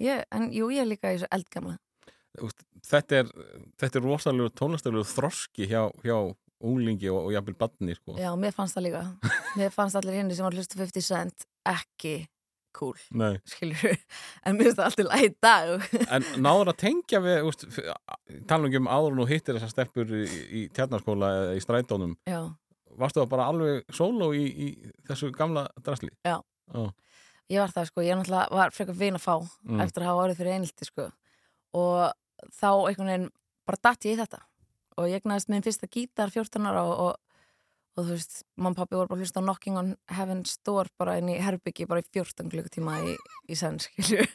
[0.00, 1.76] Ég, en jú, ég er líka í þessu eldgamla.
[2.88, 3.32] Þetta er,
[3.82, 6.16] þetta er rosalega tónlistalegu þroski hjá, hjá
[6.60, 8.14] unglingi og, og jafnvel badni sko.
[8.20, 9.02] já, mér fannst það líka.
[9.58, 12.14] Mér fannst allir hinni sem var hlustu 50 cent ekki
[12.76, 13.34] cool, Nei.
[13.48, 13.96] skilur
[14.46, 15.84] en mér finnst það alltaf læg í dag
[16.16, 17.66] En náður að tengja við úst,
[18.50, 20.24] tala ekki um áður og hittir þessar stelpur í,
[20.60, 22.40] í tjarnaskóla eða í strætónum já,
[23.00, 24.68] varstu það bara alveg sóló í, í
[25.08, 26.10] þessu gamla drasli?
[26.26, 26.38] Já.
[26.74, 26.88] Ó,
[27.50, 29.34] ég var það sko, ég náttúrulega var frekar vin að fá
[29.66, 29.80] Mm.
[29.84, 31.04] eftir að hafa orðið fyrir einilti sko
[31.76, 32.12] og
[32.56, 33.26] þá einhvern veginn
[33.68, 34.40] bara datt ég í þetta
[34.98, 37.29] og ég egnaðist minn fyrsta gítar 14 ára og, og,
[38.00, 41.18] og þú veist, og pappi voru bara að hlusta á Knocking on Heaven's Door bara
[41.20, 43.14] inn í herbyggi bara í 14 klukkutíma í,
[43.52, 44.24] í senn, skilju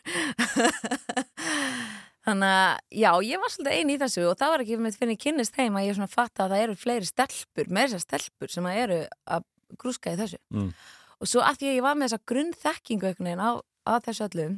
[2.25, 5.19] þannig að já, ég var svolítið eini í þessu og það var ekki með fyrir
[5.21, 8.69] kynnist heim að ég svona fatta að það eru fleiri stelpur, með þessar stelpur sem
[8.69, 8.99] að eru
[9.38, 9.45] að
[9.82, 10.71] grúska í þessu Mm.
[11.21, 13.51] og svo að því að ég var með þessa grunnþekkingu einhvern veginn á,
[13.86, 14.56] á þessu öllum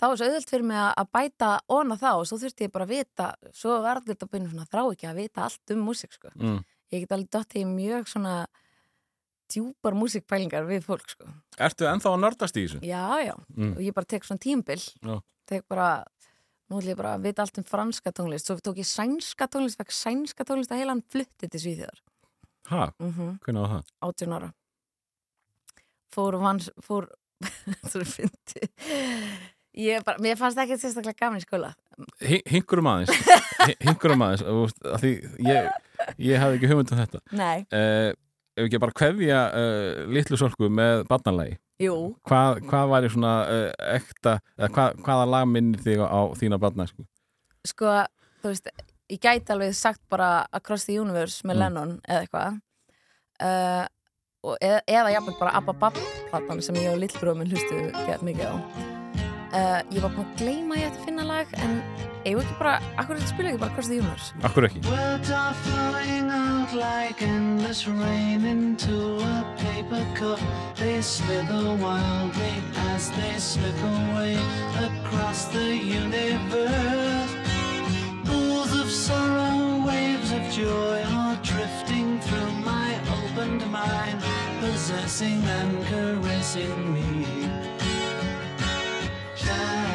[0.00, 2.86] þá var svo auðvöld fyrir mig að- bæta ona þá og svo þurfti ég bara
[2.88, 6.32] að vita svo verður þetta byrjum svona þrá ekki að vita allt um músík sko.
[6.34, 6.60] mm.
[6.92, 8.34] Ég get alveg dottið í mjög svona
[9.50, 11.26] djúpar músíkpælingar við fólk sko.
[11.58, 12.80] Ertu ennþá að nördast í þessu?
[12.86, 13.72] já, já, Mm.
[13.76, 15.20] og ég bara tek svona tímbil Já.
[15.46, 16.04] tek bara
[16.70, 19.76] nú ætlum ég bara að vita allt um franska tónlist svo tók ég sænska tónlist,
[19.76, 22.00] fekk sænska tónlist að heilan flutti til Svíþjóðar
[22.70, 23.38] Ha, mm -hmm.
[23.40, 23.84] hvernig var það?
[24.00, 24.52] 18 ára
[26.14, 27.08] fór og vann fór
[27.90, 28.30] þú ég
[30.06, 31.72] bara, mér fannst ekki sérstaklega gaman í skóla.
[32.26, 33.12] Hi- Hinkurum aðeins.
[33.68, 34.42] Hi- Hinkurum aðeins
[34.82, 35.12] af því
[35.46, 35.70] ég,
[36.18, 37.20] ég hafði ekki hugmynd um þetta.
[37.38, 38.10] Nei, uh,
[38.58, 41.54] Ef ekki bara kveðja uh, litlu sölku með barnalagi.
[41.80, 41.94] Jú,
[42.28, 46.84] hvað, hvað væri svona uh, ekta eða hvað, hvaða lag minnir þig á þína barna
[46.90, 47.06] sko?
[47.70, 47.94] sko
[48.42, 48.68] þú veist,
[49.08, 51.62] ég gæti alveg sagt bara Across the Universe með Mm.
[51.62, 52.60] Lennon eða eitthvað.
[53.40, 57.80] Eða, eða jafnveg bara Abba platan sem ég og lillbróðum hlustu
[58.26, 58.56] mikið á
[59.52, 61.80] uh, ég var búin að gleyma ég að finna lag en
[62.24, 66.30] ég ekki bara, akkur spila ekki bara Across the Universe Akkur ekki Words are flowing
[66.30, 70.40] out like like endless rain into a paper cup.
[70.76, 72.54] They slither wildly
[72.92, 74.36] as they slip away
[74.88, 77.32] across the universe.
[78.24, 84.22] Pools of sorrow, waves of joy are drifting through my opened mind,
[84.60, 87.59] possessing and caressing me.
[89.50, 89.89] time.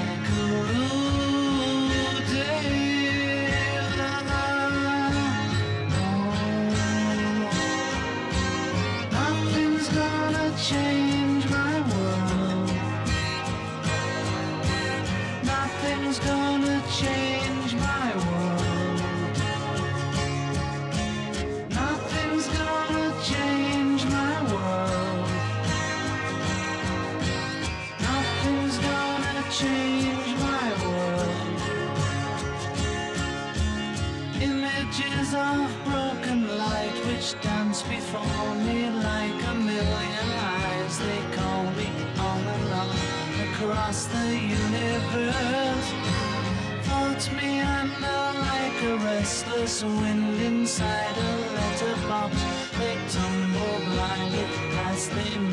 [29.65, 31.60] Change my world.
[34.49, 38.80] Images of broken light which dance before me
[39.12, 40.93] like a million eyes.
[41.06, 41.89] They call me
[42.30, 42.89] on and on
[43.47, 44.28] across the
[44.62, 45.89] universe.
[46.86, 52.34] Floats me under like a restless wind inside a letterbox.
[52.80, 54.45] They tumble blindly
[54.89, 55.44] as they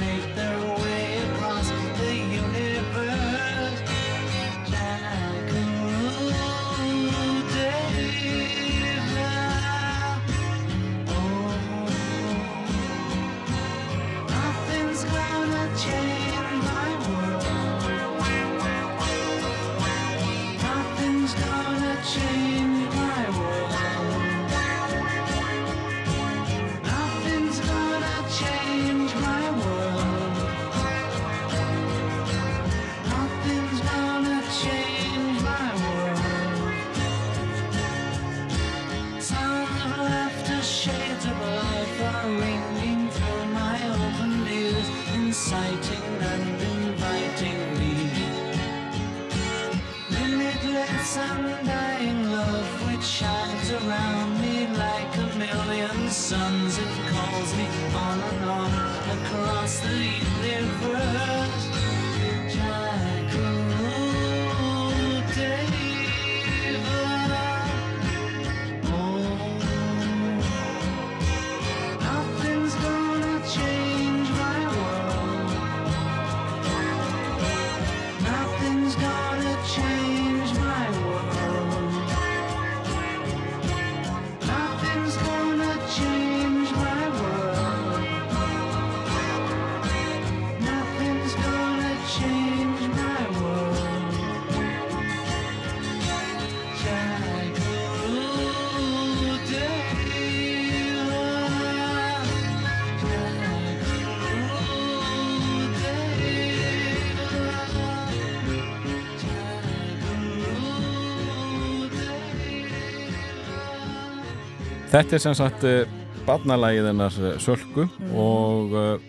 [114.93, 115.89] Þetta er sem sagt uh,
[116.27, 119.07] barnalægið hennar uh, Sölku og uh,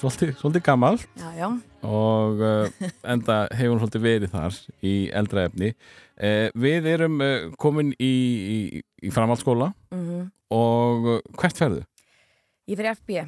[0.00, 1.48] svolítið, svolítið gammal Já, já,
[1.84, 5.74] og uh, enda hefur hún svolítið verið þar í eldra efni.
[6.16, 7.20] Uh, við erum
[7.60, 8.14] komin í,
[8.56, 8.58] í,
[9.04, 11.82] í framhaldsskóla mhm og uh, hvert ferðu?
[12.70, 13.24] Ég fyrir FB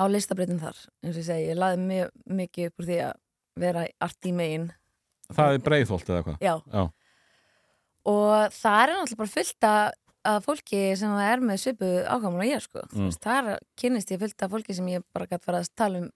[0.00, 3.18] á listabreytin þar, eins og ég segi, ég laði mjög mikið upp úr því að
[3.60, 4.68] vera arti megin.
[5.34, 6.38] Það er breiðholt eða hvað?
[6.44, 6.54] Já.
[6.72, 6.84] Já.
[8.10, 12.48] Og það er náttúrulega bara fullt af, af fólki sem er með svipu ákvæmum og
[12.48, 12.84] ég, sko.
[12.94, 13.12] Mm.
[13.24, 16.10] Það er kynnist ég fullt af fólki sem ég bara gætt fara að tala um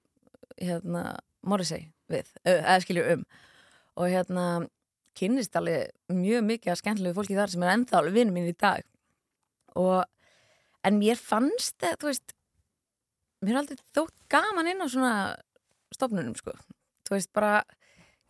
[0.58, 1.04] hérna,
[1.46, 3.24] Morrissey við, eða skilju um.
[3.98, 4.44] Og hérna,
[5.18, 8.56] kynnist alveg mjög mikið af skemmtilegu fólki þar sem er ennþá alveg vinnum mín í
[8.56, 8.86] dag.
[9.78, 10.02] Og,
[10.86, 12.34] en mér fannst það, þú veist,
[13.44, 15.14] mér er aldrei þótt gaman inn á svona
[15.94, 16.54] stofnunum, sko.
[17.08, 17.60] Þú veist, bara,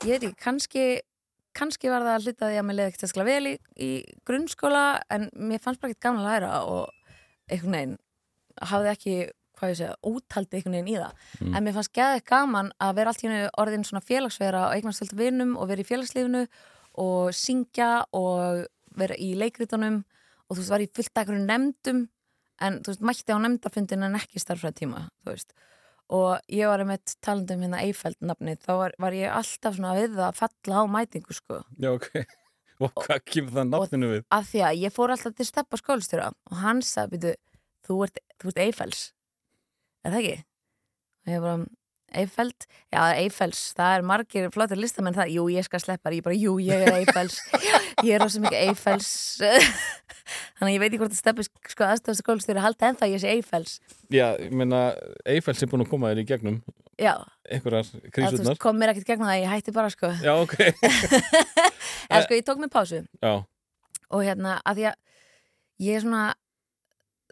[0.04, 0.86] ég veit ekki, kannski,
[1.56, 3.90] kannski var það að hluta því að mér leiði ekkert að skla vel í, í
[4.28, 4.84] grunnskóla,
[5.14, 7.12] en mér fannst bara ekkert gaman að læra og
[7.48, 7.96] einhvern veginn
[8.68, 9.16] hafði ekki,
[9.58, 11.24] hvað ég segja, úthaldi einhvern veginn í það.
[11.38, 11.54] Mm.
[11.54, 15.04] En mér fannst geðið gaman að vera allt í hennu orðin svona félagsvera og eignast
[15.04, 16.44] alltaf vinnum og vera í félagslífinu
[16.98, 18.66] og syngja og
[18.98, 20.02] vera í leikritunum
[20.48, 22.04] og þú veist, var í fullt af einhverjum nefndum
[22.64, 25.54] en þú veist, mætti á nefndafundin en ekki starfræðtíma, þú veist
[26.08, 30.18] og ég var með talandum hérna Eifeld nafnið, þá var, var ég alltaf svona við
[30.24, 32.08] að falla á mætingu sko Já, ok.
[32.84, 34.20] Og hvað kemur það nafninu við?
[34.30, 37.34] af því að ég fór alltaf til steppa skólstjóra og hann sagði, byrju,
[37.88, 39.00] þú ert, ert Eiffels
[40.06, 40.36] er það ekki?
[41.26, 41.56] og ég bara,
[42.16, 46.36] Eiffeld já, Eiffels, það er margir flottir listamenn það, jú, ég skal sleppa ég bara,
[46.38, 47.38] jú, ég er Eiffels
[48.06, 49.10] ég er rosa mikið Eiffels
[50.58, 53.32] Þannig að ég veit ekki hvort að steppi sko aðstofast skólastjóri halda ennþá ég sé
[53.36, 53.78] Eiffels
[54.12, 54.90] Já, ég meina,
[55.28, 56.60] Eiffels er búin að koma þér í gegnum
[56.98, 57.14] Já,
[57.46, 60.08] einhverjar krísurnar veist, kom mér ekkert gegnum það, ég hætti bara sko.
[60.18, 60.56] Já, ok.
[62.10, 63.04] En sko, ég tók mér pásu.
[63.22, 63.44] Já,
[64.10, 64.96] og hérna, að því að
[65.86, 66.24] ég er svona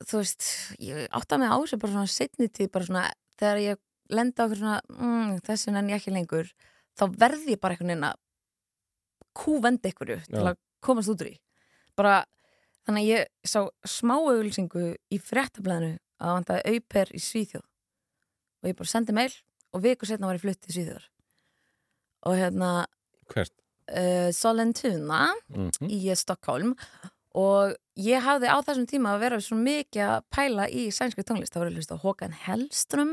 [0.04, 0.46] þú veist,
[0.86, 3.04] ég átta mig á þessu bara svona setni tíð, bara svona
[3.40, 3.82] þegar ég
[4.12, 6.53] lenda okkur svona mm, þessu en ég ekki lengur,
[6.99, 8.23] þá verði ég bara einhvern veginn að
[9.37, 10.53] kúvendi einhverju til Já.
[10.53, 11.37] að komast út úr í
[11.97, 12.21] bara,
[12.87, 17.64] þannig að ég sá smá auglýsingu í fréttablaðinu að vantaði auper í Svíþjóð.
[18.62, 19.33] Og ég bara sendi mail
[19.77, 21.09] og viku setna var ég flutt til Svíþjóðar.
[22.27, 22.71] Og hérna
[23.33, 23.53] hvert?
[23.92, 26.75] uh, Solentuna mm í Stockholm
[27.37, 31.53] og ég hafði á þessum tíma að vera svo mikið að pæla í sænskri tónlist.
[31.53, 33.12] Það var að hlusta á Håkan Hellström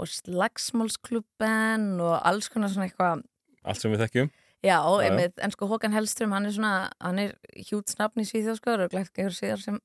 [0.00, 3.26] og Slagsmálsklubben og alls konar svona eitthvað.
[3.60, 4.32] Allt sem við þekkjum.
[4.60, 5.06] Já, já.
[5.06, 7.30] einmitt, en sko Håkan Hellström hann er svona, hann er
[7.68, 9.78] hjút snafn í Svíþjóðskóður og glætt gegur síðar sem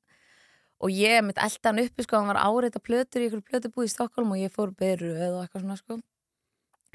[0.84, 3.94] og ég mitt elda hann uppi sko, hann var áreita plötur í ykkur plötubúð í
[3.94, 6.00] Stockholm og ég fór beru eða eitthvað svona sko.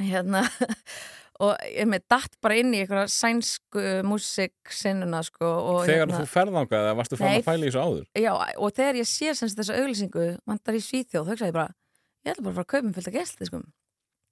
[0.00, 0.44] Hérna
[1.44, 6.33] og ég mitt datt bara inn í eitthvað sænsku músiksinnuna sko og Þegar hérna, þú
[6.35, 8.06] ferðangað varstu fann að fæla í þessu áður?
[8.12, 11.80] Já, og þegar ég sé semst þessa auglýsingu vantar í Svíþjóð, þá hugsaði ég bara
[12.24, 13.62] ég ætla bara að fara að kaupa um fullt að gæsli sko.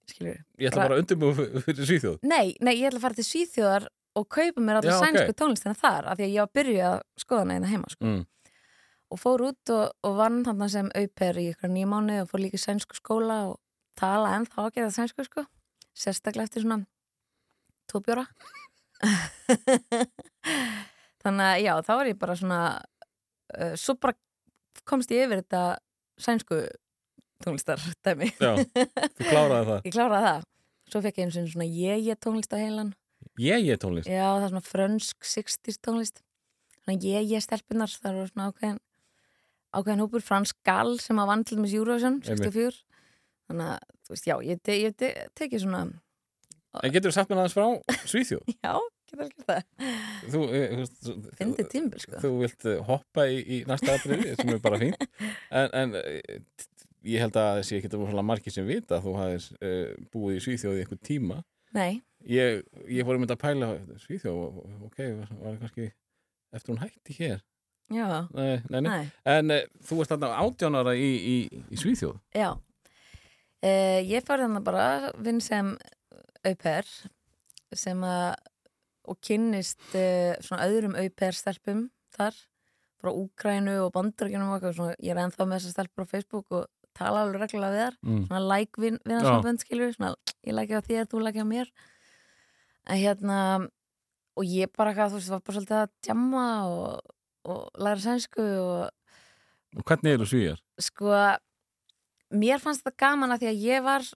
[0.09, 3.89] Ég ætla bara að undirbúa fyrir Svíþjóð Nei, nei, ég ætla að fara til Svíþjóðar
[4.19, 4.89] og kaupa mér ok.
[4.89, 7.89] sænsku tónlistina þar af því að ég var að byrja að skoða hana hérna heima
[7.93, 8.05] sko.
[8.05, 8.23] mm.
[9.13, 12.45] og fór út og, og vann þarna sem auper í ykkur nýja mánu og fór
[12.45, 13.59] líka sænsku skóla og
[13.99, 15.45] tala en þá að gera sænsku sko
[15.99, 16.79] sérstaklega eftir svona
[17.91, 18.25] tóbjóra
[21.23, 22.61] þannig að já, þá var ég bara svona
[23.55, 24.15] uh, svo bara
[24.89, 25.63] komst ég yfir þetta
[26.19, 26.63] sænsku
[27.45, 29.83] tónlistar dæmi Já, þú kláraði það.
[29.89, 30.49] Ég kláraði það.
[30.89, 32.95] Svo fekk ég einu sinni svona ég-ég tónlist á heilan.
[33.39, 36.21] Ég ég tónlist Já, það er svona frönsk 60s tónlist
[36.83, 38.83] Svona ég, ég stelpunar það eru svona ákveðin
[39.69, 42.83] ákveðin hópur Frans Gall sem að til með Eurovision 64
[43.49, 45.83] Þannig að, þú veist, já, ég, te, ég te, tekið svona
[46.83, 48.55] En getur þú sagt mér aðeins frá Svíþjóð?
[48.67, 48.75] Já,
[49.09, 49.63] getur alveg það.
[50.29, 52.21] Þú, eh, þú, þú, tímbil, sko.
[52.23, 55.07] þú vilt eh, hoppa í, í næsta atriði sem er bara fínt.
[55.59, 56.43] En, en eh,
[57.09, 60.43] ég held að þessi ekki svona margir sem vita að þú hafðis uh, búið í
[60.45, 61.39] Svíþjóð í einhvern tíma.
[61.77, 63.71] Nei, ég, ég fór um þetta að pæla
[64.05, 65.89] Svíþjóð, ok, var, var það kannski
[66.57, 67.45] eftir hún hætti hér?
[67.93, 69.05] Já, nei, nei, nei.
[69.29, 71.37] en uh, þú varst þarna átjánara í, í,
[71.73, 72.19] í Svíþjóð.
[72.37, 72.51] Já.
[73.59, 75.73] Uh, Ég fór þannig bara vinn sem
[76.47, 76.87] auper
[77.77, 78.37] sem að
[79.09, 79.81] og kynnist
[80.45, 82.37] svona öðrum auper stelpum þar
[82.99, 86.55] frá Úkrænu og Bandaríkjunum og eitthvað svona, ég er ennþá með þessar stelpur á Facebook
[86.59, 86.67] og
[86.99, 88.21] tala alveg reglulega við þar mm.
[88.27, 90.13] svona like vin, vinnarsambönd skilur svona
[90.47, 91.73] ég like á þér, þú like á mér
[92.89, 93.41] en hérna
[94.39, 97.17] og ég bara eitthvað, þú veist, var bara svolítið að djamma og,
[97.49, 98.87] og læra sænsku og
[99.77, 100.63] og hvernig eru Svíjar?
[100.81, 101.13] sko
[102.33, 104.07] mér fannst þetta gaman að því að ég var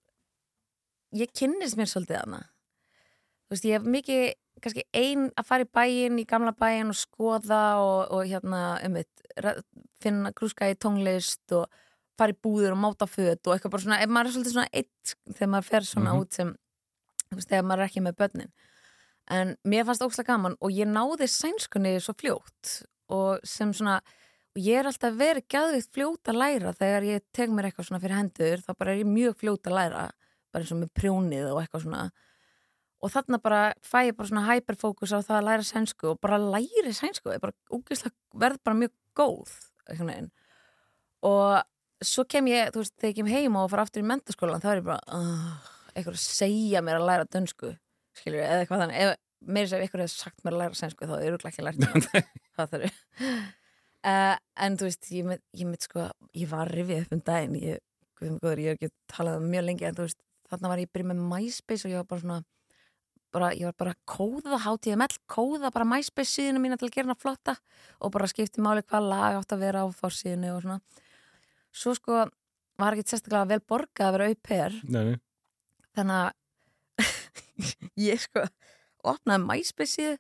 [1.13, 4.23] ég kynnist mér svolítið hana þú veist, ég hef mikið
[4.63, 9.01] kannski ein að fara í bæinn í gamla bæinn og skoða og, og hérna um
[10.03, 11.67] finna grúska í tónlist og
[12.23, 14.73] fara í búður og máta föt og eitthvað bara svona, ef maður er svolítið svona
[14.73, 16.21] eitt þegar maður fer svona Mhm.
[16.23, 16.57] út sem
[17.33, 18.53] þegar maður er ekki með börnin.
[19.31, 24.01] En mér fannst ókslega gaman og ég náði sænskunni svo fljótt og sem svona
[24.55, 26.73] og ég er alltaf verið gæðvikt fljót að læra.
[26.77, 29.77] Þegar ég tek mér eitthvað svona fyrir hendur þá bara er ég mjög fljót að
[29.79, 30.11] læra
[30.53, 32.11] bara eins og með prjónið og eitthvað svona.
[33.03, 36.37] Og þarna bara fæ ég bara svona hyperfókus á það að læra sænsku og bara
[36.39, 37.53] læri sænsku, ég bara
[38.35, 39.49] verð bara mjög góð
[41.23, 41.63] og
[42.09, 44.71] svo kem ég, þú veist, þegar ég kem heim og fara aftur í mentaskólan, þá
[44.73, 47.75] er ég bara uh, eitthvað að segja mér að læra dönsku
[48.17, 49.03] skilur eða eitthvað þannig.
[49.03, 52.07] Ef meira sem eitthvað hefur sagt mér að læra sænsku þá er ekki lært það
[52.57, 52.87] það þarf
[54.07, 54.37] uh,
[54.67, 56.07] en þú veist, ég mynd, ég mynd sko
[56.39, 57.83] ég var rifið upp um daginn ég,
[58.19, 60.83] guð mig góður, ég hef ekki talað um mjög lengi en þú veist, þarna var
[60.83, 62.41] ég byrjuð með MySpace og ég var bara svona
[63.33, 67.09] bara, ég var bara að kóða HTML, kóða bara MySpace síðuna mína til að gera
[67.09, 67.57] hana flotta
[68.01, 70.81] og bara skipti máli hvað lag átt að vera á fórsíðinu og svona
[71.73, 72.25] svo sko
[72.81, 75.17] var ekki sérstaklega vel borgað að vera auper Nei, nei.
[75.97, 76.31] þannig að
[78.09, 78.45] ég sko
[79.13, 80.17] opnaði MySpace síðu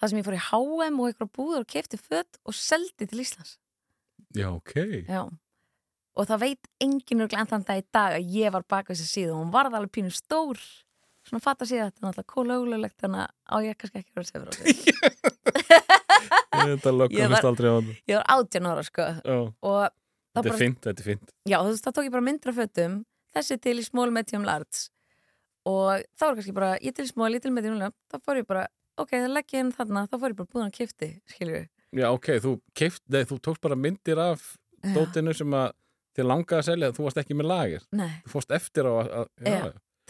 [0.00, 3.20] það sem ég fór í H&M og eitthvað búður og kefti fött og seldi til
[3.20, 3.56] Íslands.
[4.36, 4.72] Já, ok.
[5.08, 5.22] Já.
[6.16, 9.34] og það veit enginn enn þann dag í dag að ég var baka þessi síðu.
[9.34, 10.60] Og hún varð alveg pínu stór.
[11.28, 14.28] Svona fatta síða þetta er náttúrulega kólögulegt þannig að á ég kannski ekki að vera
[14.30, 14.64] sefur á því
[16.60, 16.92] Þetta
[17.34, 19.06] var- aldrei á þetta ég var átján ára sko.
[19.20, 19.90] Já, og það
[20.40, 22.58] Þetta er fint, þetta er fint Já, þú veist, þá tók ég bara myndir af
[22.60, 22.96] fötum
[23.36, 24.88] þessi til í small, medium, large.
[25.70, 28.40] Og þá var kannski bara ég til í small, ég til medium, large þá fór
[28.40, 28.64] ég bara,
[28.98, 31.66] ok, það legg ég inn þarna þá fór ég bara búin að kifti, skilju
[32.00, 34.44] Já, ok, þú keift, nei, þú tókst bara myndir af
[34.80, 34.94] Já.
[34.94, 35.72] dótinu sem að
[36.16, 39.10] þér langaði að selja, þú varst ekki með lagir Nei, þú fórst eftir á að,
[39.20, 39.60] að já,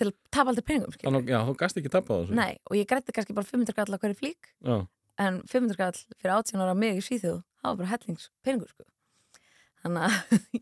[0.00, 2.36] til að tapa aldrei peningum þannig, já, þú gast ekki tappa á þessu.
[2.38, 4.52] Nei, og ég grætti kannski bara 500 kall á hverju flík
[5.20, 8.86] en 500 kall fyrir 18 ára mig í Svíþjóð það var bara hellings peningur sko.
[9.84, 10.14] Þannig að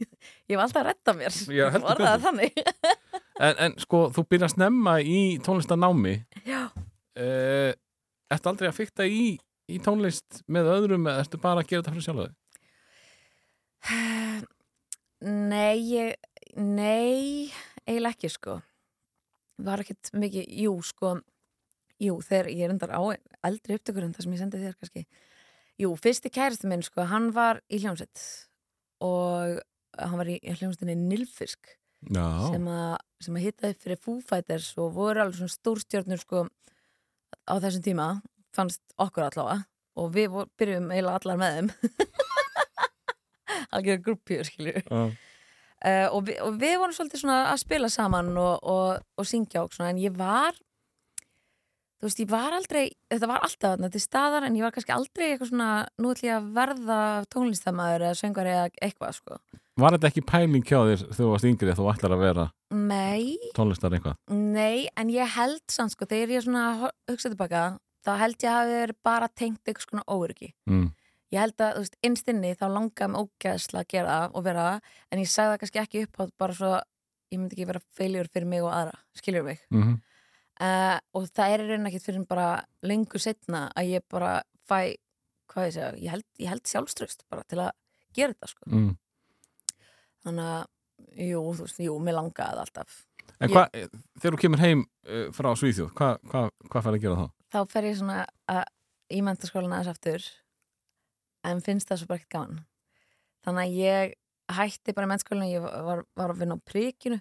[0.51, 1.41] ég var alltaf að retta mér.
[1.55, 2.73] Já, heldur betur.
[3.47, 6.15] en, en sko, þú byrjar snemma í tónlistanámi.
[6.49, 7.73] Já, uh,
[8.29, 9.39] Ertu aldrei að fykta í,
[9.73, 12.35] í tónlist með öðrum eða ertu bara að gera þetta fyrir sjálf þig?
[15.55, 16.09] nei ég,
[16.61, 17.49] nei
[17.87, 18.59] eiginlega ekki sko.
[19.65, 21.17] Var ekkert mikið, jú sko
[22.03, 23.03] jú, þegar ég er endar á
[23.47, 25.05] eldri upptökur en það sem ég sendi þér kannski.
[25.79, 28.23] Jú, fyrsti kæristu minn sko, hann var í hljómsveit
[29.05, 29.59] og
[29.99, 31.75] hann var í hljómsveitinni Nilfisk
[32.07, 32.93] Já, sem að,
[33.25, 36.45] sem að hitta upp fyrir Foo Fighters og voru alveg svona stórstjörnur sko
[37.49, 38.09] á þessum tíma
[38.55, 39.65] fannst okkur allavega.
[39.99, 41.97] Og við vor, byrjum eiginlega allar með þeim.
[43.75, 45.01] Algjör grúppjur skilju já,
[45.85, 49.65] uh, og, vi, og við vorum svolítið svona að spila saman og, og, og syngja
[49.65, 50.57] og svona en ég var
[51.99, 54.95] þú veist ég var aldrei þetta var alltaf þarna til staðar en ég var kannski
[54.95, 56.99] aldrei eitthvað svona nú ætlum ég að verða
[57.35, 59.41] tónlistamæður eða söngari eða eitthvað sko
[59.79, 62.47] Var þetta ekki pæling hjá þér þegar þú varst yngri að þú ætlar að vera
[62.75, 64.17] nei, tónlistar eitthvað?
[64.35, 67.61] Nei, en ég held samt sko, þegar ég svona ho- hugsa tilbaka,
[68.05, 70.51] þá held ég að hafi verið bara tengt eitthvað svona óöryggi.
[70.69, 70.89] Mm.
[71.31, 74.67] Ég held að, þú veist, innstinni þá langaði mig ógæðsla að gera það og vera
[74.67, 76.73] það, en ég sagði það kannski ekki upp á bara svo,
[77.31, 79.63] ég myndi ekki vera feiljur fyrir mig og aðra, skiljur mig.
[79.71, 79.97] Mm
[80.59, 82.49] Uh, og það er raunin ekkert fyrir bara
[82.83, 84.33] lengur setna að ég bara
[84.67, 84.97] fæ,
[85.53, 87.71] hvað ég segja, ég held, ég held sjálfströst bara til að
[88.17, 88.71] gera þetta sko.
[88.73, 88.91] Mm.
[90.27, 90.65] Þannig að,
[91.29, 93.01] jú, þú veist, jú, mér langaði alltaf.
[93.39, 93.83] En hvað,
[94.19, 97.29] þegar þú kemur heim uh, frá Svíþjóð, hvað hva, hva fær að gera þá?
[97.53, 98.65] þá fer ég svona að,
[99.15, 100.25] í mentaskólan aðeins aftur
[101.49, 102.65] en finnst það svo bara ekkert gaman
[103.47, 104.17] þannig að ég
[104.59, 107.21] hætti bara í mentaskólan ég var, var að vinna á príkinu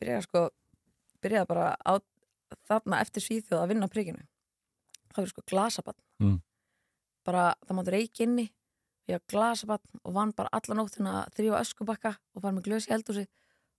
[0.00, 0.44] byrjaði sko
[1.22, 1.92] byrjaði bara á,
[2.68, 4.24] þarna eftir Svíþjóð að vinna príkinu
[5.10, 6.40] það var sko glasabann Mm.
[7.24, 8.46] bara það mátti reiki inni
[9.08, 12.88] ég var glasabann og vann bara alla nóttina að þrjóða öskubakka og var með glös
[12.88, 13.26] í eldhúsi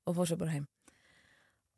[0.07, 0.65] og fór svo bara heim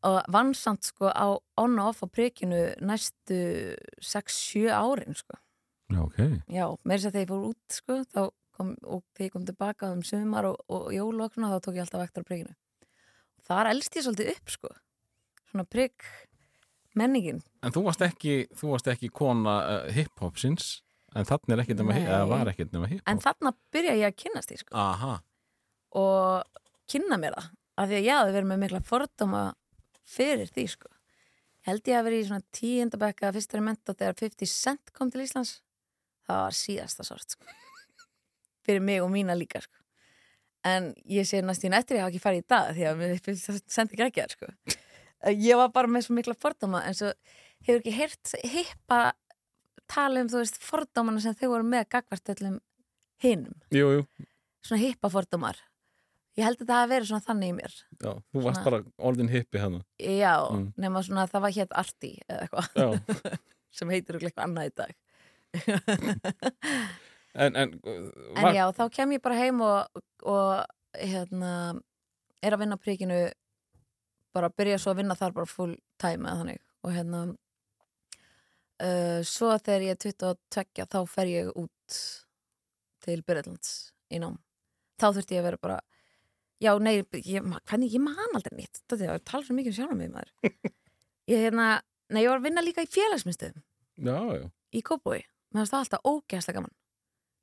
[0.04, 1.28] og vann samt sko á
[1.58, 5.38] on og off á príkinu næstu 6-7 árin sko
[5.92, 6.18] Já, ok.
[6.50, 8.22] já, með þess að þegar ég fór út sko þá
[8.56, 11.76] kom, og þegar ég kom tilbaka um sumar og, og jól og svona, þá tók
[11.78, 12.56] ég alltaf vektar á príkinu
[13.44, 14.72] þar elst ég svolítið upp sko
[15.52, 16.08] svona prík
[17.00, 20.82] menningin En þú varst ekki, þú varst ekki kona uh, hip-hopsins,
[21.16, 22.14] en þannig er ekkert nema, hip- Nei.
[22.16, 23.24] eða var ekkert nema en hip-hop.
[23.26, 25.14] þarna byrja ég að kynnast því sko Aha.
[26.00, 29.44] og kynna mér það af því að ég hafði verið með mikla fordóma
[30.14, 30.90] fyrir því sko
[31.70, 35.24] held ég að verið í svona tíundabekka fyrst er menta þegar 50 Cent kom til
[35.24, 35.54] Íslands
[36.28, 37.46] það var síðasta sort sko.
[38.66, 39.80] fyrir mig og mína líka sko.
[40.68, 43.16] en ég sé næst í nættir ég hafa ekki farið í dag því að mér
[43.20, 44.52] 50 Cent ekki ekki sko.
[45.32, 47.12] Ég var bara með svo mikla fordóma en svo
[47.64, 49.14] hefur ekki heyrt hippa
[49.88, 52.58] tala um þú veist fordómana sem þau voru með gagvart öllum
[53.24, 54.02] hinum Jú, jú.
[54.64, 55.60] svona hippa fordómar
[56.38, 58.84] ég held að það hafi verið svona þannig í mér Já, þú varst Svona- bara
[59.12, 59.84] orðin hippi hérna.
[60.00, 60.74] já, Mm.
[60.78, 63.40] nema svona það var hétt arti eða eitthvað
[63.78, 64.94] sem heitir eitthvað annað í dag
[67.36, 71.54] En, en, uh, en já, þá kem ég bara heim og, og hérna
[72.46, 73.16] er að vinna príkinu
[74.34, 76.62] bara byrja svo að vinna þar bara full time eða þannig.
[76.84, 77.24] Og hérna
[78.84, 82.00] uh, svo þegar ég er 22 þá fer ég út
[83.04, 83.74] til Byrjlands
[84.14, 84.40] í nám.
[85.02, 85.80] Þá þurfti ég að vera bara
[86.64, 89.78] já, nei, ég, hvernig, ég man aldrei nýtt þetta er að tala svo mikið um
[89.80, 90.32] sjálfum mig maður.
[91.32, 91.66] Ég hérna,
[92.12, 93.62] nei, ég var að vinna líka í félagsmyndstöðum
[94.76, 95.22] í Kópói,
[95.54, 96.74] mér finnst það alltaf ógæslega gaman.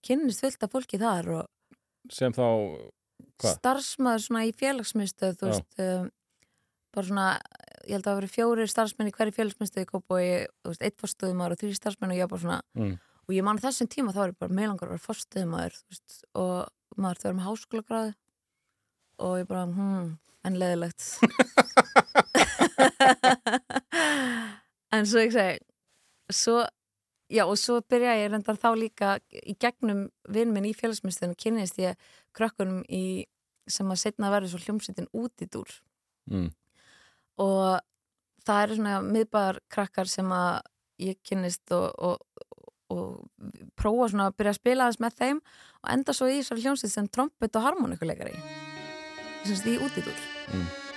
[0.05, 2.45] Kynnist fullt af fólki þar og Sem þá,
[3.41, 3.55] Hvað?
[3.55, 6.11] starfsmaður svona í félagsmyndstöð þú veist um,
[6.95, 7.27] bara svona,
[7.87, 10.85] ég held að það hafi verið fjórir starfsmenn í hverju félagsmyndstöð í Kópói þú veist,
[10.87, 12.95] eitt fórstöðumar og þrý starfsmenn og ég bara svona Mm.
[13.29, 16.59] og ég man þessum tíma þá var ég bara meilangar að vera fórstöðumar veist, og
[16.99, 18.13] maður þau var með háskólagráði
[19.21, 20.07] og ég bara, hmm,
[20.45, 21.01] en leðilegt
[24.95, 25.59] en svo ég segi
[26.35, 26.63] svo,
[27.31, 31.79] já og svo byrja ég reyndar þá líka í gegnum vinn minn í félagsmyndstöðinu kynnist
[31.83, 31.99] ég
[32.37, 33.27] krökkunum í
[33.71, 35.71] sem að setna verður svo hljómsveitin út í dúr
[36.31, 36.51] Mm.
[37.41, 37.81] Og
[38.47, 40.61] það eru svona miðbæðar krakkar sem að
[41.01, 42.51] ég kynnist og, og,
[42.93, 45.41] og prófa svona að byrja að spila aðeins með þeim
[45.81, 48.37] og enda svo í þessari hljómsveit sem trompet og harmonikuleikari
[49.47, 50.90] sem í út í dúr Mm.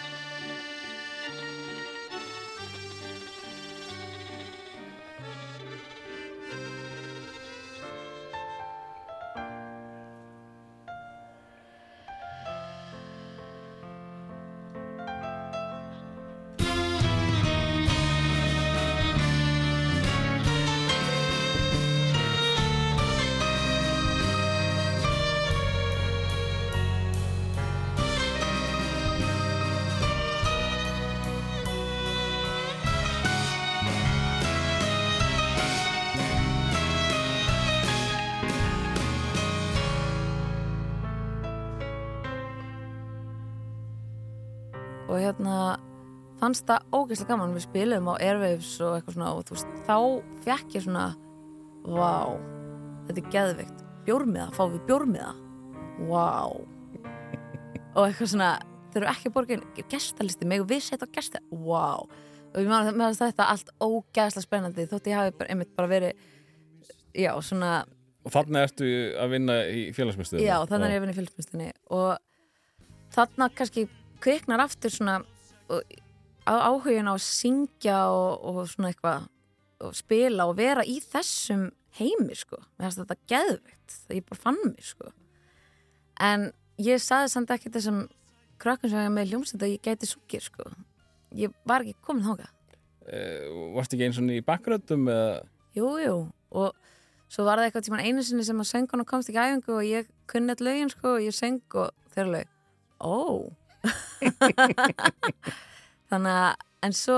[46.43, 47.55] Fannst það ógeðslega gaman.
[47.55, 49.97] Við spilum á Airwaves og eitthvað svona og þú veist, þá
[50.43, 51.05] fekk ég svona
[51.83, 52.11] vá,
[53.07, 55.31] þetta er geðvikt bjórmiða, fáum við bjórmiða?
[56.09, 56.27] Vá.
[57.93, 58.51] Og eitthvað svona,
[58.93, 63.19] þeir eru ekki borgin gestalisti, meg við setja á gesta vá, og ég meðan með
[63.21, 66.23] þetta allt ógeðslega spennandi, þótt ég hafi bara, einmitt bara verið
[67.13, 67.83] já, svona
[68.23, 68.87] Og þannig ertu
[69.19, 70.45] að vinna í félagsmyndstöðum?
[70.45, 72.13] Já, þannig er ég að vinna í fylgsmyndstinni og
[73.11, 73.83] þarna kannski
[74.23, 75.17] kviknar aftur svona
[75.67, 75.83] og-
[76.49, 79.29] áhugin á að syngja og, og svona eitthvað
[79.83, 81.69] og spila og vera í þessum
[81.99, 85.11] heimi sko, mér finnst þetta geðveikt það ég bara fann mig sko.
[86.23, 86.49] En
[86.81, 88.05] ég saði samt ekki þessum
[88.63, 90.67] krökkum sem ég með hljómsend að ég gæti sungir sko.
[91.35, 92.49] Ég var ekki komin þáka
[93.03, 95.41] Eh, varstu ekki eins og í bakgröndum eða?
[95.75, 96.15] Jú, jú,
[96.55, 96.69] og
[97.27, 99.83] svo var það eitthvað tíma einu sinni sem að söngun og komst ekki æfingu og
[99.83, 102.47] ég kunni all lögin sko og ég söng og þeirra lög
[103.03, 103.51] Ó
[106.13, 107.17] Þannig að, en svo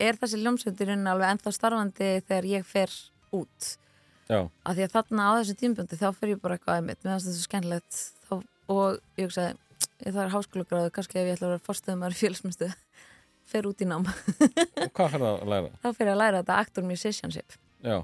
[0.00, 2.94] er þessi ljómsveiturinn alveg ennþá starfandi þegar ég fer
[3.36, 3.72] út.
[4.30, 7.12] Já, af því að þarna á þessu tímbjöndi þá fer ég bara eitthvað aðeimitt, mér
[7.16, 8.00] finnst þetta svo skemmtilegt.
[8.28, 8.34] Þá,
[8.70, 9.56] og ég hugsaði
[10.00, 12.74] ég er háskólagráðu, kannski ef ég ætla að vera fórstöðum að fjölsmyndstöð,
[13.50, 14.06] fer út í nám.
[14.06, 15.70] Og hvað fyrir að læra?
[15.82, 17.56] þá ég að læra þetta actor musicianship.
[17.84, 17.96] Já,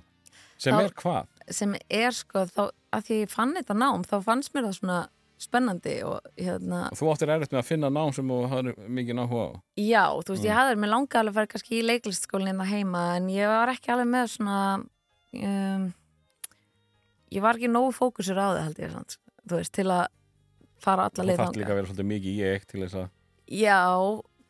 [0.59, 1.33] sem Þá- er hvað?
[1.57, 2.63] sem er sko þá,
[2.97, 4.99] að því að ég fann þetta nám þá fannst mér það svona
[5.41, 9.45] spennandi og hérna, Þú áttir erfitt með að finna nám sem þú hafði mikið náhuga
[9.47, 9.53] á.
[9.77, 13.03] já, þú veist, ég hafði mér langaði alveg að fara kannski í leiklistskólinn hérna heima
[13.19, 14.61] en ég var ekki alveg með svona
[15.37, 15.85] um,
[17.37, 20.07] ég var ekki nógu fókusur á það held ég samt, þú veist, til að
[20.87, 23.13] fara alla Þú leið þarft líka að vera svolítið mikið í ég til þess að...
[23.61, 23.81] já,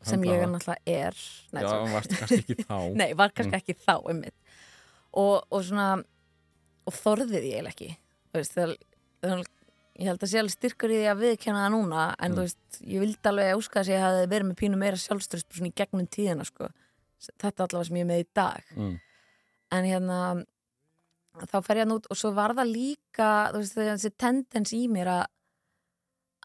[0.07, 1.21] sem ég er náttúrulega er.
[1.51, 1.91] Nei, Já, tjók.
[1.95, 2.77] varstu kannski ekki þá.
[3.01, 4.23] Nei, var kannski ekki þá um
[5.17, 5.87] og, og svona
[6.87, 7.89] og þorðið ég ekki.
[8.31, 9.43] Þú veist, þegar
[9.97, 12.79] ég held að sé alveg styrkur í því að viðkenna það núna en þú veist,
[12.85, 16.07] ég vildi alveg óska að ég hefði verið með pínu meira sjálfströst svona í gegnum
[16.13, 16.69] tíðina sko.
[17.41, 18.99] þetta allavega sem ég er með í dag Mm.
[19.71, 20.45] en hérna
[21.47, 24.83] þá fer ég hann út og svo var það líka þú veist, þessi tendens í
[24.87, 25.25] mér að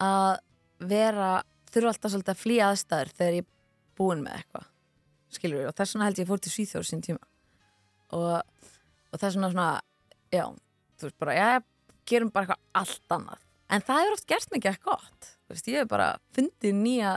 [0.01, 0.39] að
[0.89, 1.29] vera
[1.73, 3.49] þurfa alltaf svolítið að flýja aðstæður þegar ég er
[3.97, 4.65] búin með eitthvað
[5.33, 7.23] skilur við, og þess vegna held ég að ég fór til Svíþjóður sín tíma
[8.13, 8.41] og,
[9.13, 9.69] og þess vegna svona,
[10.33, 10.43] já
[10.97, 11.47] þú veist bara, já,
[12.09, 15.81] gerum bara eitthvað allt annað, en það hefur oft gert mikið eitthvað gott, veist, ég
[15.83, 17.13] hef bara fundið nýja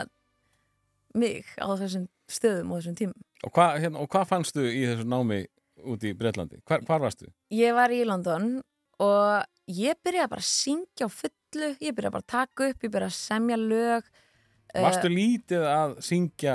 [1.16, 5.04] mig á þessum stöðum og þessum tímum Og hvað, hérna, og hvað fannstu í þessu
[5.08, 5.42] námi
[5.86, 6.56] út í Breitlandi?
[6.66, 7.28] Hvar, hvar varstu?
[7.52, 8.46] Ég var í London
[9.04, 12.94] og ég byrjaði bara að syngja á fullu, ég byrjaði bara að taka upp, ég
[12.94, 14.08] byrjaði að semja lög.
[14.72, 16.54] Eh, Varstu lítið að syngja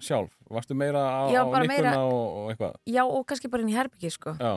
[0.00, 0.36] sjálf?
[0.52, 2.76] Varstu meira á, á meira- og, og eitthvað?
[2.92, 4.36] Já, og kannski bara inn í herbyggi, sko.
[4.36, 4.52] Já.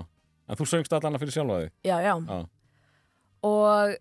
[0.51, 1.71] En þú söngst allan fyrir sjálfa þig?
[1.87, 2.13] Já, já.
[2.27, 2.43] Já.
[3.43, 3.95] Og,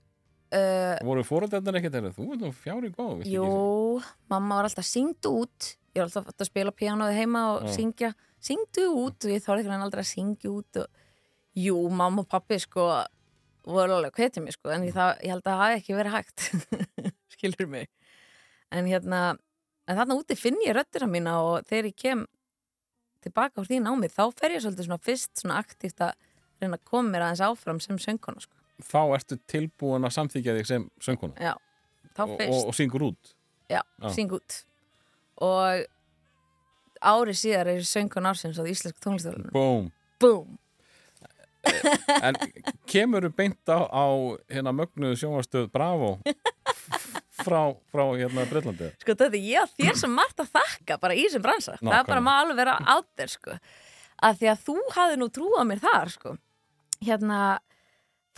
[0.55, 2.12] uh, Voru fóröldarnir ekkert þeirra?
[2.16, 3.47] Þú ert nú fjári góð, jú,
[4.30, 5.72] mamma var alltaf syngd út.
[5.93, 7.72] Ég var alltaf að spila píanoði heima og Já.
[7.76, 8.12] syngja.
[8.43, 10.78] Syngdu út og ég þorði ekki aldrei að syngja út.
[10.82, 11.03] Og,
[11.62, 12.86] jú, mamma og pappi, sko,
[13.68, 14.72] voru alveg hvetið mér, sko.
[14.74, 16.47] En ég, það, ég held að það hafi ekki verið hægt.
[17.36, 17.90] Skilur mig.
[18.72, 19.20] En hérna,
[19.86, 22.24] en þarna úti finn ég röddina mína og þegar ég kem
[23.22, 26.16] tilbaka úr því námið, þá fer ég svolítið svona fyrst svona aktíft að
[26.62, 28.61] reyna að koma mér aðeins áfram sem söngkona, sko.
[28.87, 31.55] Þá ertu tilbúin að samþykja þig sem söngkona Já,
[32.18, 33.35] og, og, og syngur út.
[33.70, 34.09] Já, Já.
[34.14, 34.59] syng út
[35.43, 35.87] og
[37.03, 39.89] árið síðar er söngkona ársins á Íslensk tónlistarlunum Búm.
[40.22, 40.59] Búm!
[42.22, 42.35] En
[42.91, 44.07] kemur þú beint á, á
[44.51, 46.16] hérna mögnuðu sjónvarstöð Bravo
[47.43, 47.61] frá,
[47.93, 48.91] frá hérna Breitlandi?
[49.03, 51.76] Sko þetta er ég og þér sem margt að þakka bara í þessum bransa.
[51.80, 53.59] Það er bara má alveg vera átt þér sko.
[54.22, 56.35] Að því að þú hafði nú trúað mér þar sko.
[57.03, 57.39] Hérna,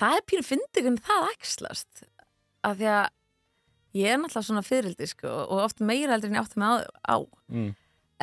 [0.01, 2.05] það er pínu fyndigun það æxlast.
[2.65, 3.05] Að því að
[4.01, 6.77] ég er náttúrulega svona fyririldi sko og oft meira heldur en ég átti mig á.
[7.15, 7.17] á.
[7.53, 7.71] Mm.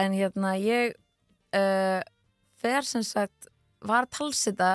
[0.02, 0.96] En hérna ég
[1.56, 2.02] uh,
[2.62, 3.51] fer sem sagt
[3.82, 4.68] var að talsita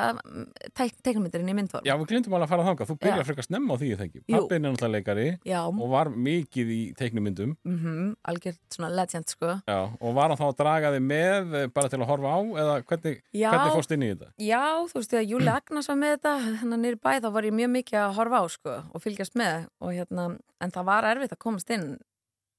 [0.75, 1.85] teik, teiknumyndirinn í myndform.
[1.87, 2.89] Já, við glindum alveg að fara þangað.
[2.91, 4.23] Þú byrjar frekar snemma á því, ég þengi.
[4.33, 9.53] Pappin er náttúrulega leikari Já, og var mikið í teiknumyndum mm algjört svona legend sko.
[9.69, 12.41] Já, og var hann þá að draga þig með eh, bara til að horfa á
[12.65, 14.31] eða hvernig, hvernig fórst inn í þetta?
[14.43, 17.57] Já, þú veist, þegar Júli Agnars var með þetta hennar nýri bæ, þá var ég
[17.61, 20.27] mjög mikið að horfa á sko, og fylgjast með og, hérna,
[20.61, 21.89] en það var erfitt að komast inn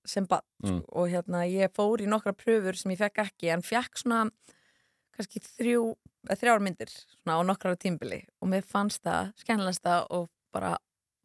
[0.07, 0.79] sem bann Mm.
[0.79, 4.23] sko, og hérna, ég fór í nokkra pröfur sem ég fekk ekki, en fekk svona
[5.17, 5.83] kannski þrjú,
[6.27, 10.75] eða þrjár myndir svona á nokkra tímbili og mér fannst það skemmtilegasta og bara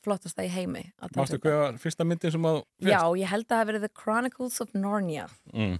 [0.02, 1.40] flottasta í heimi að Mástu talsetja.
[1.44, 3.20] hvað var fyrsta myndin sem að þú Já, fyrst?
[3.22, 5.76] ég held að það hafi verið The Chronicles of Narnia Mm.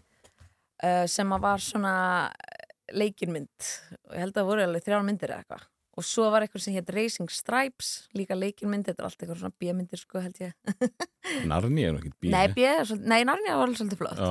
[0.83, 1.95] uh, sem að var svona
[2.93, 3.69] leikinmynd
[4.09, 5.69] og ég held að það voru alveg þrjár myndir eða eitthvað.
[6.01, 9.59] Og svo var eitthvað sem hétt Racing Stripes líka leikinmynd, þetta er allt eitthvað svona
[9.61, 10.55] B-myndir sko held ég.
[11.51, 14.23] Narni er nú ekkert bíl Nei, B, er svolítið- nei, Narnia var alveg svolítið flott.
[14.23, 14.31] Já,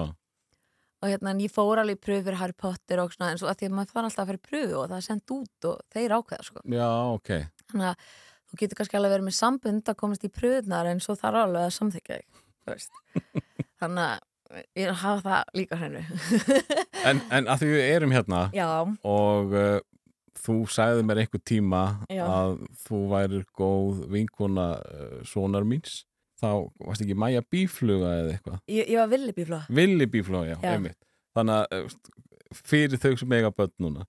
[1.02, 3.62] og hérna, ég fór alveg í pröfu fyrir Harry Potter og svona, en svo að
[3.62, 6.16] því að maður fann alltaf að fyrir pröfu og það er sendt út og þeir
[6.18, 6.64] ákveða sko.
[6.70, 7.32] já, ok.
[7.72, 8.10] Þannig að
[8.52, 11.70] þú getur kannski alveg verið með sambund að komast í pröfunar en svo þarf alveg
[11.70, 12.90] að samþykja þig
[13.82, 14.28] þannig að
[14.78, 16.02] ég hafa það líka hreinu.
[17.10, 18.68] En, en að því við erum hérna Já,
[19.10, 19.80] og uh,
[20.38, 21.80] þú sagði mér einhver tíma
[22.14, 22.22] Já.
[22.28, 26.04] að þú værir góð vinkona uh, sonar míns
[26.42, 26.50] þá
[26.88, 28.60] varst ekki Maja bífluga eða eitthvað?
[28.72, 30.76] Ég, ég var villi bífla Villi bífluga, já, Já.
[30.76, 31.00] einmitt.
[31.38, 32.22] Þannig að uh,
[32.66, 34.08] fyrir þau sem eiga börn núna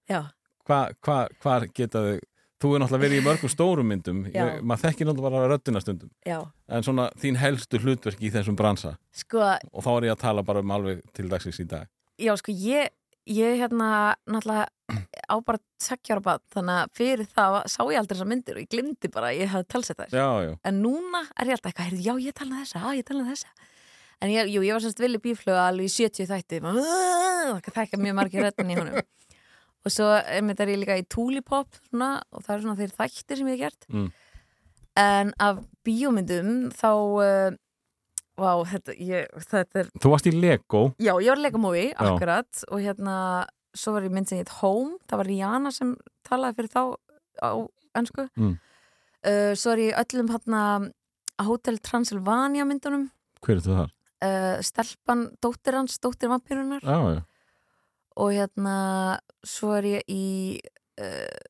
[0.66, 2.20] hvað hva, hva geta þau
[2.62, 6.11] þú er náttúrulega verið í mörgum stórum myndum ég, maður þekkir náttúrulega bara röddina stundum.
[6.26, 6.39] Já,
[6.70, 8.95] en svona þín helstu hlutverk í þessum bransa?
[9.22, 11.91] Sko og þá er ég að tala bara um alveg til dagsins í dag.
[12.22, 12.93] Já, sko, ég,
[13.30, 13.88] ég hérna
[14.26, 14.68] náttúrulega
[15.32, 18.72] á bara tveggjára bad þannig að fyrir það sá ég aldrei þessar myndir og ég
[18.72, 20.16] glimti bara að ég hafði talsett þær.
[20.68, 23.70] En núna er ég alltaf eitthvað, já, ég talaði þessa, já, ég talaði þessa.
[24.22, 26.60] En ég, jú, ég var semst villi bífluga alveg í 70 þætti
[27.66, 29.08] það þekka mjög margir röddin í honum.
[29.82, 33.40] Og svo einmitt er ég líka í Tulipop svona, og það er svona þeir þættir
[33.40, 33.88] sem ég hef gert.
[33.90, 34.10] Mm.
[35.00, 37.54] en af bíómyndum þá uh,
[38.43, 40.82] vá, þetta, ég, þetta er þú varst í Lego.
[41.03, 43.16] Já, ég var leika mói, akkurat og hérna,
[43.74, 45.95] svo var ég mynd sem heit Home það var Rihanna sem
[46.28, 46.82] talaði fyrir þá
[47.40, 47.51] á
[47.97, 48.55] ennsku Mm.
[49.24, 50.62] uh, svo er ég í öllum hérna
[51.43, 53.09] Hotel Transylvania myndunum.
[53.43, 53.90] Hver er þú þar?
[54.22, 57.22] uh, Stelpan, dóttir hans, dóttir vampírunar Já, já,
[58.16, 58.76] og hérna,
[59.43, 60.22] svo er ég í
[61.01, 61.40] uh,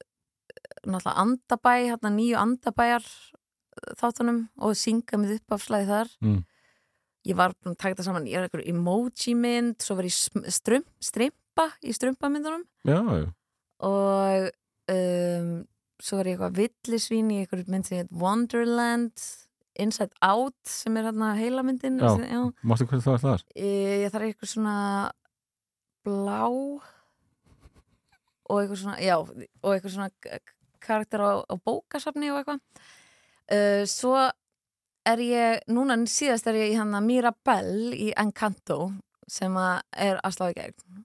[0.86, 3.04] náttúrulega Andabæ, hérna nýju Andabæjar
[3.98, 6.10] þáttunum og synga mig upp af slæði þar.
[6.22, 6.40] Mm.
[7.28, 10.16] Ég var búin að taka það saman ég er eitthvað emoji mynd, svo var ég
[10.16, 12.98] strum, strimpa í já.
[13.82, 14.50] og
[14.94, 15.52] um,
[16.02, 19.26] svo var ég eitthvað villisvín í eitthvað mynd sem heit Wonderland
[19.80, 22.16] Inside Out sem er hérna heilamyndin Já.
[22.28, 22.42] já.
[22.60, 23.44] Mástu hvernig þú ert þar?
[23.56, 24.76] Ég, ég þarf eitthvað svona
[26.04, 26.42] blá
[28.52, 30.10] og eitthvað svona já, og eitthvað svona
[30.82, 34.16] karakter á, á bókasafni og eitthvað uh, svo
[35.08, 38.92] er ég núna síðast er ég í hann að Mirabelle í Encanto
[39.30, 41.02] sem að er að slá í gegn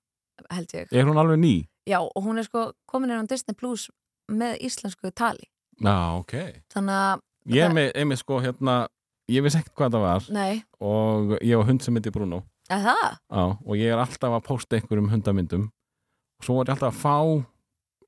[0.54, 0.92] held ég.
[0.92, 1.56] Er hún alveg ný?
[1.88, 3.88] já, og hún er sko komin inn á Disney Plus
[4.28, 5.48] með íslensku tali.
[5.80, 6.34] Já, ok.
[6.74, 8.88] Þannig að, Ég er með, einmitt sko hérna
[9.32, 10.28] Ég vissi ekkert hvað það var.
[10.36, 12.42] Nei, og ég var hund sem myndi Bruno.
[12.72, 13.16] Að það?
[13.28, 15.66] Já, og ég er alltaf að posta einhverjum hundamyndum.
[16.40, 17.16] Og svo er ég alltaf að fá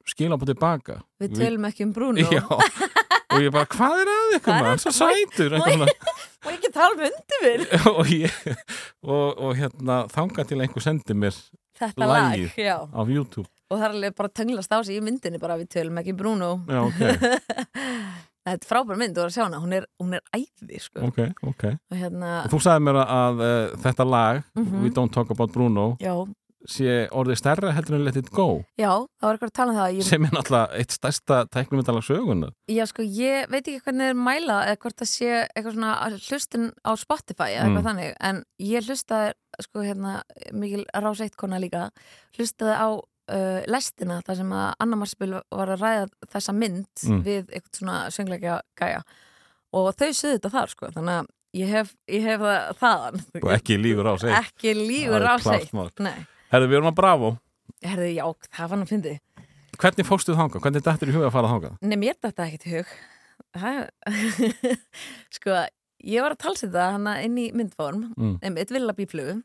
[0.10, 2.24] skilabóð tilbaka við tölum ekki um Bruno.
[2.24, 2.44] Já,
[3.30, 5.56] og ég bara, hvað er að ykkur er maður, svo sætur.
[5.60, 5.94] Eitthvað
[6.40, 7.64] og ekki tala um undir mér.
[8.00, 8.36] Og, ég,
[9.04, 11.36] og, og hérna þanga til einhver sendi mér
[11.80, 12.46] þetta lag,
[12.96, 13.48] á YouTube.
[13.70, 16.54] Og það er alveg bara tönglast á sig í myndinni bara við tölum ekki Bruno.
[16.68, 17.02] Já, ok,
[18.50, 19.60] þetta er frábær mynd, þú er að sjá hana.
[19.62, 21.04] Hún er, hún er æði, sko.
[21.12, 21.20] Ok,
[21.52, 21.66] ok.
[21.94, 24.82] Og hérna, og Þú sagði mér að, uh, þetta lag Mhm.
[24.84, 26.16] We Don't Talk About Bruno já,
[26.68, 28.64] sé orðið stærra heldur en Let It Go?
[28.80, 29.94] Já það var eitthvað að tala um það.
[30.00, 34.20] Ég, sem er náttúrulega eitt stærsta tæknumyndalag sögunar já, sko, ég veit ekki hvernig þeir
[34.20, 37.88] mæla eða hvort það sé eitthvað svona hlustin á Spotify eða eitthvað Mm.
[37.90, 39.32] þannig en ég hlustaði,
[39.64, 40.18] sko, hérna
[40.52, 41.86] mikil rás eitt kona líka
[42.38, 42.90] hlustaði á
[43.30, 47.24] uh, lestina þar sem að Anna Marspil var að ræða þessa mynd Mm.
[47.24, 49.04] við eitthvað svona söngleikja gæja.
[49.74, 51.28] Og þau sögðu þetta þar, sko þannig að
[51.60, 53.22] ég hef, ég hef það þaðan.
[53.44, 55.90] Og ekki lífur á sig ekki lífur Það á er mál.
[56.00, 57.32] Nei, Herðu, við erum að Bravo
[57.86, 58.26] herði, já,
[58.58, 59.20] það var nú fyndið
[59.80, 60.64] Hvernig fórstu þangað?
[60.66, 61.76] Hvernig dættir í huga að fara þangað?
[61.88, 62.90] Nei, mér þetta ekki til hug
[65.38, 65.56] Sko,
[66.06, 68.36] ég var að talsita hana inn í myndform Mm.
[68.44, 69.40] einmitt vilja bíflugu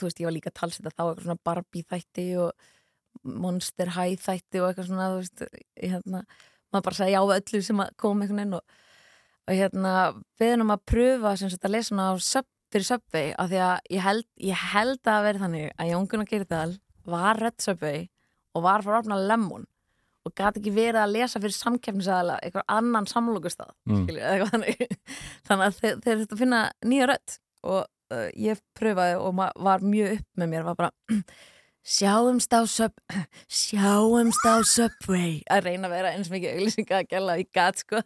[0.00, 2.70] Þú veist, ég var líka að talsita þá eitthvað svona Barbie þætti og
[3.44, 5.42] Monster High þætti og eitthvað svona þú veist,
[5.76, 6.22] hérna,
[6.72, 8.78] maður bara sagði já við öllu sem að koma einhvern veginn og,
[9.50, 9.92] og hérna,
[10.40, 13.60] beðin um að pröfa sem sagt að lesa hana á sub, fyrir Subway af því
[13.66, 16.72] að ég held, ég held að vera þannig að Jón Gunnar Geirdal
[17.10, 18.08] var redd Subway
[18.56, 19.66] og var frá opna Lemon
[20.26, 24.02] og gæti ekki verið að lesa fyrir samkeppnisæðala eitthvað annan samlokustað Mm.
[24.50, 24.82] þannig.
[25.48, 27.80] Þannig að þeir, þeir að finna nýja rödd og
[28.12, 30.90] uh, ég pröfaði og var mjög upp með mér var bara
[31.96, 32.92] sjáumst á sub
[33.62, 35.40] sjáumst á Subway.
[35.50, 38.02] Að reyna að vera eins mikið auglýsinga að gæla í gat sko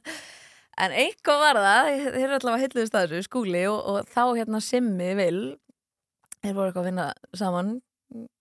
[0.79, 4.61] en eitthvað var það, þeir eru allavega hilluðist að þessu skúli og, og þá hérna
[4.65, 5.41] Simmi vil
[6.45, 7.75] þeir voru eitthvað að vinna saman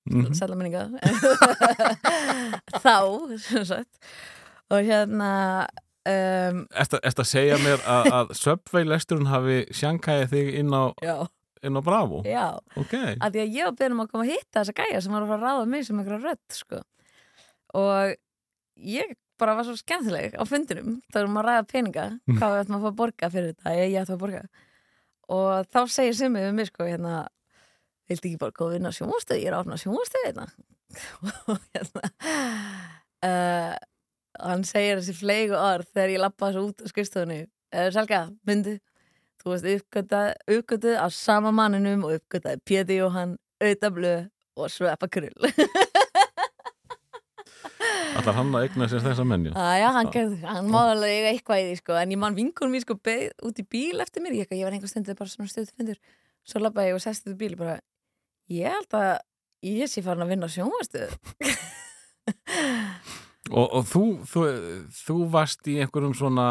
[0.03, 0.33] Mhm.
[0.35, 0.81] sætla minninga
[2.83, 2.95] þá
[3.41, 4.09] sem sagt
[4.69, 5.29] og hérna
[6.05, 11.15] um, ertu að segja mér að, að Subway lesturinn hafi sjankæði þig inn á, já,
[11.63, 12.21] inn á Bravo?
[12.27, 12.45] já
[12.77, 15.15] Ok, að því að ég var beðin um að koma að hitta þessa gæja sem
[15.15, 16.81] var að fara að ráða mig sem einhverja rödd sko.
[17.79, 18.15] og
[18.93, 22.77] ég bara var svo skemmtileg á fundinum erum maður að ræða peninga hvað við ætlum
[22.77, 24.43] að fá að borga fyrir þetta ég, ætlum að borga.
[25.33, 27.15] Og þá segir Simmi við mig sko hérna
[28.11, 30.47] viltu ekki bara góða vinna sjónvastöð ég er opna sjónvastöð hérna.
[31.49, 32.09] Og hérna
[33.25, 33.75] uh,
[34.43, 37.39] hann segir þessi fleigu orð þegar ég lappa þessu út á skrifstofunni.
[37.73, 38.77] Uh, Selga, myndi
[39.43, 39.97] þú veist
[40.53, 44.13] uppgötuð á sama manninum og uppgötaði Péti Jóhann auðablu
[44.55, 45.33] og sveppa krull
[48.23, 51.59] Allar hann að egna sér þessa menja Æja, hann, gerði- hann má alveg eiga eitthvað
[51.59, 54.37] í því sko, en ég man vinkunum mín sko beð út í bíl eftir mér,
[54.39, 55.99] ég, ég var einhver stundu bara svona stöðu fundur,
[56.47, 57.77] svo labbaði ég og sest út í bíl bara,
[58.53, 59.13] ég held að
[59.67, 61.11] ég sé farin að vinna á sjónvarstöð
[63.51, 64.41] Og, og þú, þú,
[64.95, 66.45] þú varst í einhverjum svona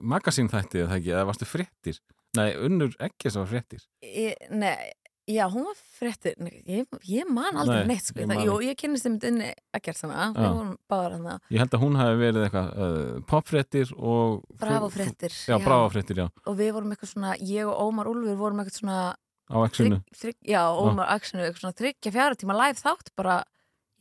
[0.00, 1.98] magasínþætti eða ekki, eða varstu fréttir?
[2.38, 3.82] Nei, unnur ekki þess að fréttir.
[4.04, 4.88] Ég- Nei,
[5.28, 8.20] já, hún var fréttir Nei, ég, ég man aldrei Nei, neitt sko.
[8.24, 10.40] ég Jú, ég kynnist þeim unni ekkert Já.
[10.40, 14.58] við vorum báðar hann Ég held að hún hafi verið eitthvað uh, popfréttir og þú-
[14.64, 18.36] Bravo fréttir Já, bravo fréttir, já, Og við vorum eitthvað svona, ég og Ómar Úlfur
[18.40, 19.14] vorum eitthvað svona
[19.48, 23.44] á þrygg, Já, Ómar Axinu, eitthvað svona þryggja fjara tíma live þátt bara,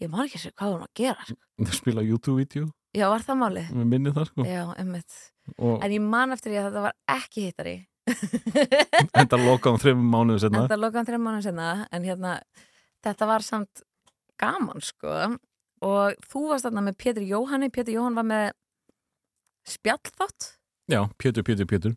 [0.01, 1.38] ég man ekki að segja hvað vorum að gera sko.
[1.57, 2.67] Það spila YouTube-vídeó,
[2.97, 3.69] Já, var það málið?
[3.73, 4.43] við minnið það sko.
[4.47, 4.63] Já,
[5.82, 7.87] En ég man eftir því að þetta var ekki hittari
[9.20, 12.38] enda loka um þreifum mánuðu setna Þetta lokaðan þreim mánuðum senna En hérna,
[13.05, 13.84] þetta var samt
[14.39, 15.14] gaman sko.
[15.86, 17.70] Og þú varst þarna með Pétur Jóhanni.
[17.74, 18.51] Pétur Jóhann var með
[19.68, 20.51] spjallþátt.
[20.89, 21.95] Já, Pétur, Pétur, Pétur.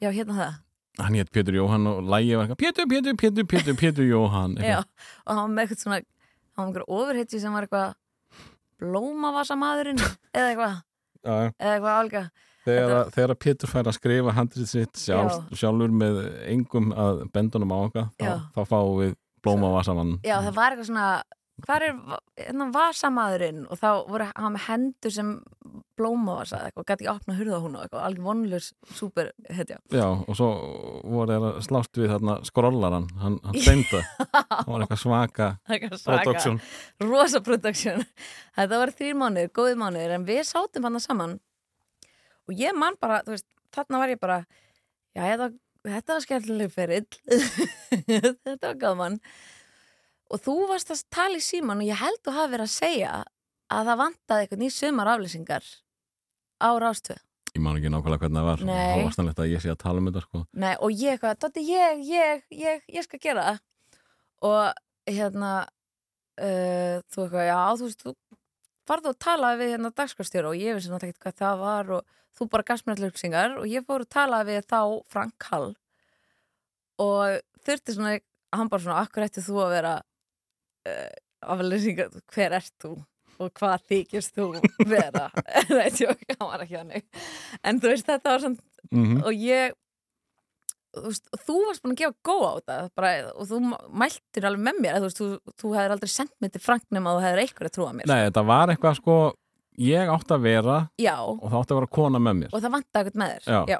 [0.00, 0.58] Já, hérna það.
[1.00, 4.80] Hann hétt Pétur Jóhann og lægi var eitthvað Pétur, Pétur, Pétur, Pétur, Pétur Jóhann Já,
[5.24, 7.94] og hann var með eitthvað svona hann var með eitthvað ofurhetji sem var eitthvað
[8.80, 10.74] blómavasamadurinn eða eitthvað,
[11.24, 12.22] eða eitthvað álga
[12.70, 16.22] Þegar, að- þegar að Pétur fær að skrifa handrið sitt sjálf, sjálfur með
[16.54, 19.14] engum að bendunum á okkar þá, þá fáum við
[19.44, 20.16] blóma vasamann.
[20.26, 21.10] Já, það var eitthvað svona
[21.60, 21.96] hvað er
[22.40, 25.32] hérna vasamadurinn og þá voru hann með hendur sem
[26.00, 29.76] blómavasa eða eitthvað, gæti ekki opna hurða hún og eitthvað, alveg vonlus super hetja.
[29.92, 30.48] Já, og svo
[31.04, 35.50] voru þeir að slást við þarna skrollaran, hann, hann steimda það var eitthvað svaka
[36.06, 36.56] production.
[37.04, 38.04] rosa production.
[38.56, 41.36] Þetta var þrýr mánuðir, góðið mánuðir en við sátum hann saman
[42.50, 44.38] og ég man bara, þú veist, þarna var ég bara
[45.14, 45.48] já, þetta,
[45.86, 47.06] þetta var skemmtileg ferill.
[48.44, 49.18] Þetta var gaman.
[50.30, 53.14] Og þú varst að tala í síman og ég held þú hafi verið að segja
[53.70, 55.66] að það vantaði eitthvað ný sumar aflýsingar
[56.60, 57.18] á rástöð
[57.50, 58.60] Ég man ekki nákvæmlega hvernig það var.
[58.68, 58.76] Nei.
[58.78, 60.42] þá var stannlegt að ég sé að tala um þetta sko.
[60.62, 63.58] Nei, og ég eitthvað, Dotti, ég, ég, ég, ég skal gera það.
[64.46, 68.14] Og hérna uh, þú eitthvað, já, þú veist þú
[68.90, 72.16] farðu að tala við hérna dagskastjóra og ég vissi náttúrulega ekki hvað það var og
[72.38, 74.80] þú bara gafst mér allir upplýsingar og ég fór að tala við þá
[75.12, 75.70] Frank Hall.
[77.00, 78.18] Og þurfti svona
[78.56, 79.94] hann bara svona, akkur ætti þú að vera
[80.90, 81.10] uh,
[81.54, 82.96] aflýsingar, hver ert þú
[83.40, 84.48] og hvað þykist þú
[84.88, 85.28] vera?
[85.76, 87.06] Nei, tjók, hann var ekki hannig
[87.64, 89.76] en þú veist, þetta var svona mm og ég
[90.94, 93.60] þú, veist, þú varst búin að gefa góð á þetta bara, og þú
[94.02, 95.28] mæltir alveg með mér þú, þú,
[95.60, 98.10] þú hefur aldrei sendt mér til Franknum að þú hefur eitthvað að trúa mér.
[98.10, 99.20] Nei, þetta var eitthvað sko
[99.80, 102.52] ég átt að vera já, og það átt að vera kona með mér.
[102.52, 103.62] Og það vantaði eitthvað með þér.
[103.70, 103.78] Já.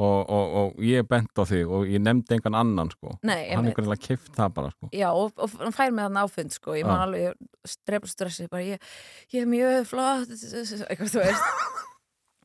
[0.00, 3.16] og, og, og ég bent á þig og ég nefndi engan annan sko.
[3.26, 4.90] Nei, hann er einhvern kift það bara sko.
[4.96, 6.76] Já, og, og hann fær mig þarna áfund sko.
[6.78, 7.04] ég man Já.
[7.08, 8.90] alveg, ég strepa stressi bara, ég,
[9.34, 11.52] ég er mjög flott eitthvað þú veist.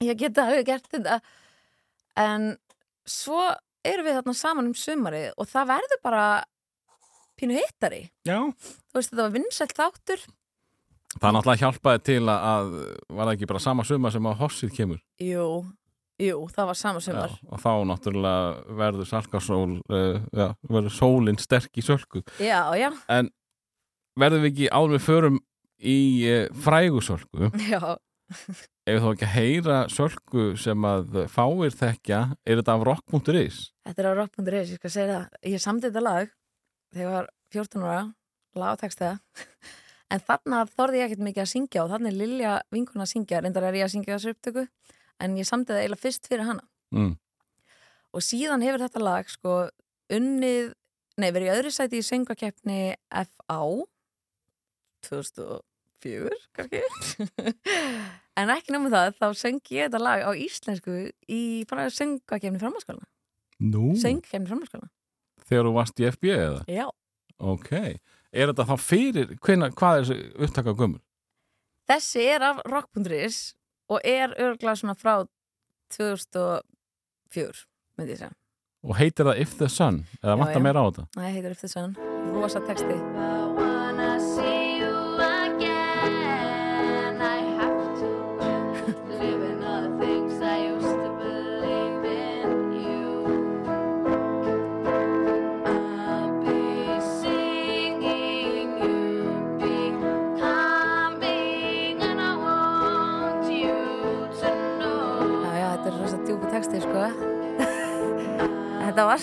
[0.03, 1.21] Ég geta alveg gert þetta.
[2.19, 2.49] En
[3.07, 3.45] svo
[3.91, 6.25] erum við þarna saman um sumarið og það verður bara
[7.39, 8.01] pínu hittari.
[8.27, 10.27] Já, þú veist, þetta var vinsælt þáttur.
[11.15, 12.75] Það náttúrulega hjálpaði til að,
[13.07, 15.01] var það ekki bara sama suma sem að hossið kemur?
[15.23, 15.47] Jú,
[16.19, 17.35] jú, það var sama sumar.
[17.35, 22.23] Já, og þá náttúrulega verður salkarsól uh, já, verður sólinn sterk í sölku.
[22.43, 23.31] Já, já, en
[24.19, 25.39] verðum við ekki áður við förum
[25.79, 25.97] í
[26.31, 27.97] uh, frægusölku já,
[28.85, 34.03] ef þá ekki að heyra sölku sem að fáir þekkja er þetta af rock.is þetta
[34.03, 35.39] er á rock.is, ég skal segja það.
[35.53, 36.29] Ég samdi þetta lag
[36.93, 38.03] þegar ég var 14 ára
[38.55, 39.11] lag og texta
[40.13, 43.41] en þarna þorði ég ekkert mikið að syngja og þannig er Lilja vinkuna að syngja
[43.41, 44.65] reyndar er ég að syngja þessu upptöku
[45.25, 46.65] en ég samdi það eiginlega fyrst fyrir hana.
[46.95, 47.15] Mm.
[48.13, 49.55] og síðan hefur þetta lag sko
[50.13, 50.69] unnið,
[51.19, 52.77] nei verið í öðru sæti í söngakeppni
[53.09, 53.57] FA
[55.09, 56.85] 2004 kannski
[58.37, 60.95] en ekki námið það þá söngi ég þetta lag á íslensku
[61.31, 63.07] í bara söngakeppni framhalskólana
[63.63, 64.91] Nú, söngkeppni framhalskólana
[65.47, 66.61] þegar þú varst í FB eða?
[66.67, 66.87] já,
[67.39, 71.01] Ok, er þetta þá fyrir hvenna, hvað er þessi upptaka gömur?
[71.89, 73.39] þessi er af rock.is
[73.91, 75.19] og er örgulega svona frá
[75.93, 77.65] 2004
[77.99, 78.31] myndi ég segja.
[78.85, 80.03] Og heitir það If the Sun?
[80.23, 81.05] Eða vantar meira á þetta?
[81.15, 81.95] það heitir eftir sann,
[82.33, 82.97] rosa texti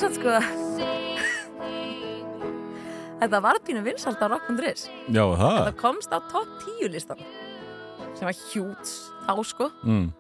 [0.02, 0.36] satt sko
[3.22, 7.22] Þetta var pínu vinsalt á Rock.is Já, það Þetta komst á topp 10 listan
[8.12, 8.90] sem var hjút
[9.24, 9.68] þá sko.
[9.82, 10.10] Mm.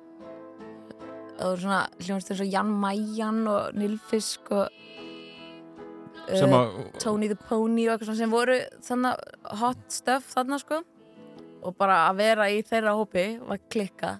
[1.36, 4.80] það voru svona hljónstur eins og Jan Majan og Nilfisk og
[6.32, 9.22] Sem uh, Tony the Pony og eitthvað svona sem voru þannig
[9.58, 10.78] hot stuff þarna sko.
[11.66, 14.12] Og bara að vera í þeirra hópi var klikka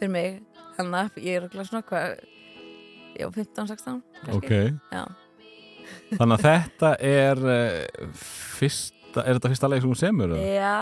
[0.00, 0.40] fyrir mig.
[0.76, 2.18] Þannig að ég er svona hvað
[3.16, 4.02] já, 15-16
[4.36, 4.50] Ok
[4.92, 5.04] já.
[6.18, 8.12] Þannig að þetta er uh,
[8.58, 10.34] fyrsta, er þetta fyrsta leik sem hún semur?
[10.36, 10.74] já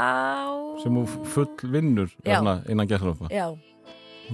[0.83, 3.31] Sem hún full vinnur innan gæsarlofa?
[3.31, 3.47] já,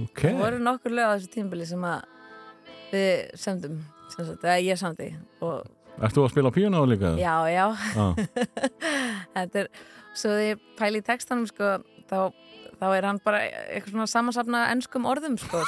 [0.01, 2.09] Ok það voru nokkur lög á þessu tímbili sem að
[2.93, 3.79] við semdum
[4.13, 5.11] sem sagt, ég samdi
[5.45, 5.63] og
[6.01, 7.11] Ert þú að spila á píónu líka?
[7.21, 8.05] já, já Já.
[9.37, 9.67] þetta er,
[10.17, 11.67] svo þegar ég pæli í textanum sko,
[12.09, 12.17] þá,
[12.83, 15.63] þá er hann bara eitthvað svona samansafna ennskum orðum sko.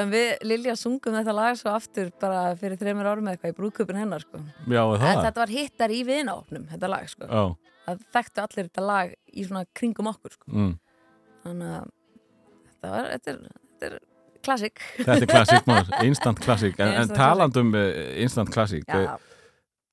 [0.00, 3.56] En við Lilja sungum þetta lag svo aftur bara fyrir þreymur árum eða eitthvað í
[3.58, 4.38] brúðköpun hennar sko.
[4.70, 7.72] Já, en þetta var hittar í viðnáfnum þetta lag sko, Já.
[7.88, 10.46] það þekktu allir þetta lag í svona kringum okkur sko.
[10.54, 10.76] Mm.
[11.46, 11.90] þannig að
[12.70, 13.98] þetta var, þetta er, þetta er
[14.46, 16.78] klassik Þetta er klassík maður, instant klassík.
[16.80, 17.90] En, en talandum uh,
[18.22, 19.18] instant klassík já,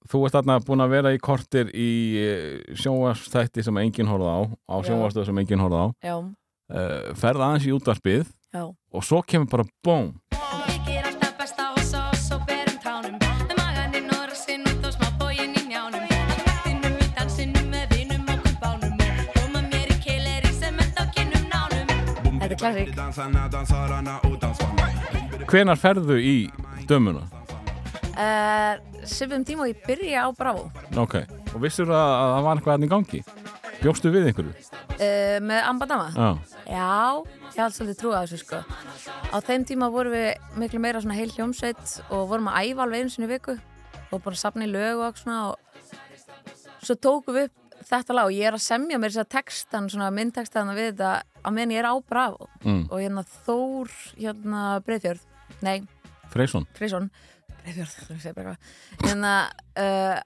[0.08, 1.90] Þú ert þarna búin að vera í kortir í
[2.80, 4.86] sjónvarstætti sem enginn horfði á á Já.
[4.88, 5.88] sjónvarstöð sem enginn horfði á.
[6.00, 8.64] Já, uh, ferð aðeins í útvarpið já.
[8.72, 9.68] og svo kemur bara
[21.18, 22.40] kinnum nánum.
[22.40, 22.96] Þetta er klassik
[25.48, 26.38] Hvenar ferðu í
[26.88, 27.37] dömuna?
[28.18, 31.20] Uh, Sifum tíma og ég byrja á Bravo Ok,
[31.54, 33.22] og vissur að, að það var eitthvað hann í gangi?
[33.78, 34.54] Bjóstu við einhverju?
[34.98, 36.30] uh, með Ambadama Já,
[36.66, 36.92] Já,
[37.54, 38.62] ég hafði svolítið trúið á þessu sko
[39.34, 43.06] Á þeim tíma vorum við miklu meira svona heil hljómsveit og vorum að æfa alveg
[43.06, 43.58] einu sinni í viku
[44.08, 48.36] og bara safna í lög og svona og svo tókum við upp þetta lag og
[48.36, 51.82] ég er að semja mér þess að textan, svona myndtextan við þetta á meðan ég
[51.84, 52.84] er á Bravo mm.
[52.90, 55.24] og hérna Þór, hérna Breiðfjörð
[55.66, 55.78] nei,
[56.78, 57.12] Freysson
[57.68, 58.58] Það
[59.04, 59.34] hérna
[59.78, 60.20] uh,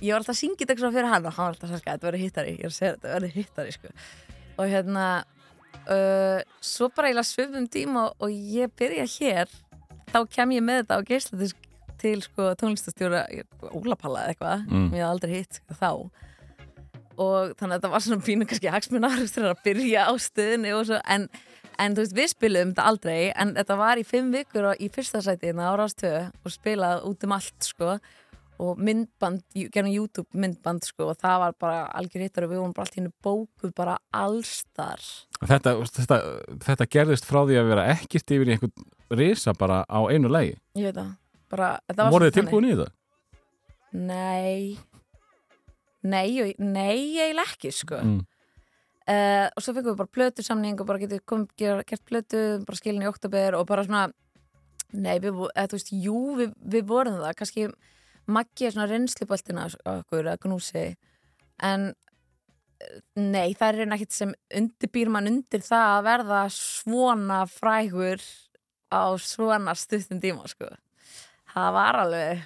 [0.00, 2.24] ég var alltaf að syngja þetta fyrir hann og hann var alltaf að þetta verður
[2.24, 3.92] hittari ég er að segja þetta verður hittari sko.
[4.60, 5.06] og hérna
[5.90, 9.52] uh, svo bara ég svifum tíma og, og ég byrja hér
[10.10, 11.68] þá kem ég með þetta á geisladisk
[12.00, 13.26] til sko tónlistastjóra
[13.76, 14.86] Ólapalla eða eitthvað, Mm.
[14.88, 15.90] mér hafði aldrei hitt sko, þá
[17.20, 21.00] og þannig að þetta var svona pínu kannski hagsmunar að byrja á stöðinni og svo
[21.04, 21.26] en,
[21.78, 25.22] en þú veist við spilum þetta aldrei en þetta var í fimm vikur í fyrsta
[25.24, 27.98] sæti hérna á Rástöðu og spilað út um allt sko.
[28.60, 29.40] Og myndband,
[29.72, 32.98] gerðum YouTube myndband sko og það var bara algjör hittar og við vorum bara allt
[32.98, 35.00] hennu bókuð bara allstar
[35.40, 36.18] þetta, þetta,
[36.66, 40.58] þetta gerðist frá því að vera ekkert yfir í einhvern risa bara á einu legi
[40.76, 41.14] ég veit það,
[41.48, 42.92] bara þetta var Voruð þið tilbúin í það?
[43.90, 44.76] Nei.
[46.00, 47.98] Nei, nei, eiginlega ekki sko.
[48.00, 48.20] Mm.
[49.10, 52.42] Uh, og svo fengum við bara plötu samning og bara getum kom, ger, gert plötu,
[52.66, 54.08] bara skilin í oktober og bara svona
[54.94, 57.34] nei, við, eða, þú veist, jú, við, við vorum það.
[57.38, 57.70] Kannski
[58.30, 60.84] Maggi er svona reynsluboltina á okkur að gnúsi.
[61.66, 67.40] En eh, nei, það er einn ekkert sem undirbýr mann undir það að verða svona
[67.50, 68.22] frægur
[68.90, 70.70] á svona stuttum tíma sko.
[71.50, 72.44] Það var alveg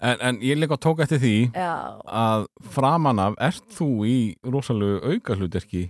[0.00, 1.74] En, en ég líka tók eftir því já,
[2.04, 5.86] að framan af ert þú í rosalegu aukahlutverki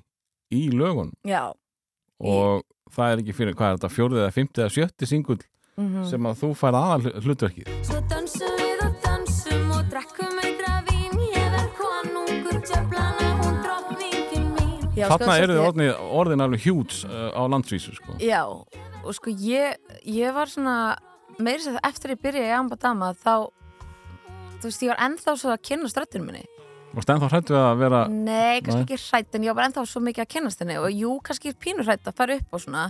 [0.55, 1.53] í lögun já.
[2.21, 2.63] Og
[2.95, 6.27] það er ekki fyrir, hvað er þetta, fjórið eða fymtið eða sjötti singull mm sem
[6.29, 11.17] að þú fær aðal hlutverkið Svo dansum við og dansum og drekkum eitra vín.
[11.35, 14.85] Ég verð konungur tjöflana, hún drottningin mín.
[14.95, 15.91] Já, Þarna sko, eru þið orðin,
[16.21, 18.15] orðin alveg hjúts uh, á landsvísu sko.
[18.23, 20.77] Já, og sko ég, ég var svona
[21.43, 23.51] meiri sér eftir ég byrjaði í Ambadama þá
[24.65, 26.45] þú veist, ég var ennþá svo að kynna ströttinu minni.
[26.95, 28.85] Og stend þá hrættu að vera Nei, kannski Nei.
[28.87, 30.77] ekki hrætt en ég var ennþá svo mikið að kynnast henni.
[30.79, 32.85] Og jú, kannski pínur hrætt að fara upp og svona.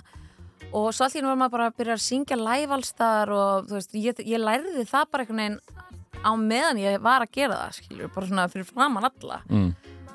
[0.74, 3.96] Og svo allir var maður bara að byrja að syngja live allstar og þú veist,
[3.96, 5.58] ég, ég lærði það bara einhvern veginn
[6.24, 9.40] á meðan ég var að gera það, skilur, bara svona fyrir framan alla.
[9.50, 9.70] Mm,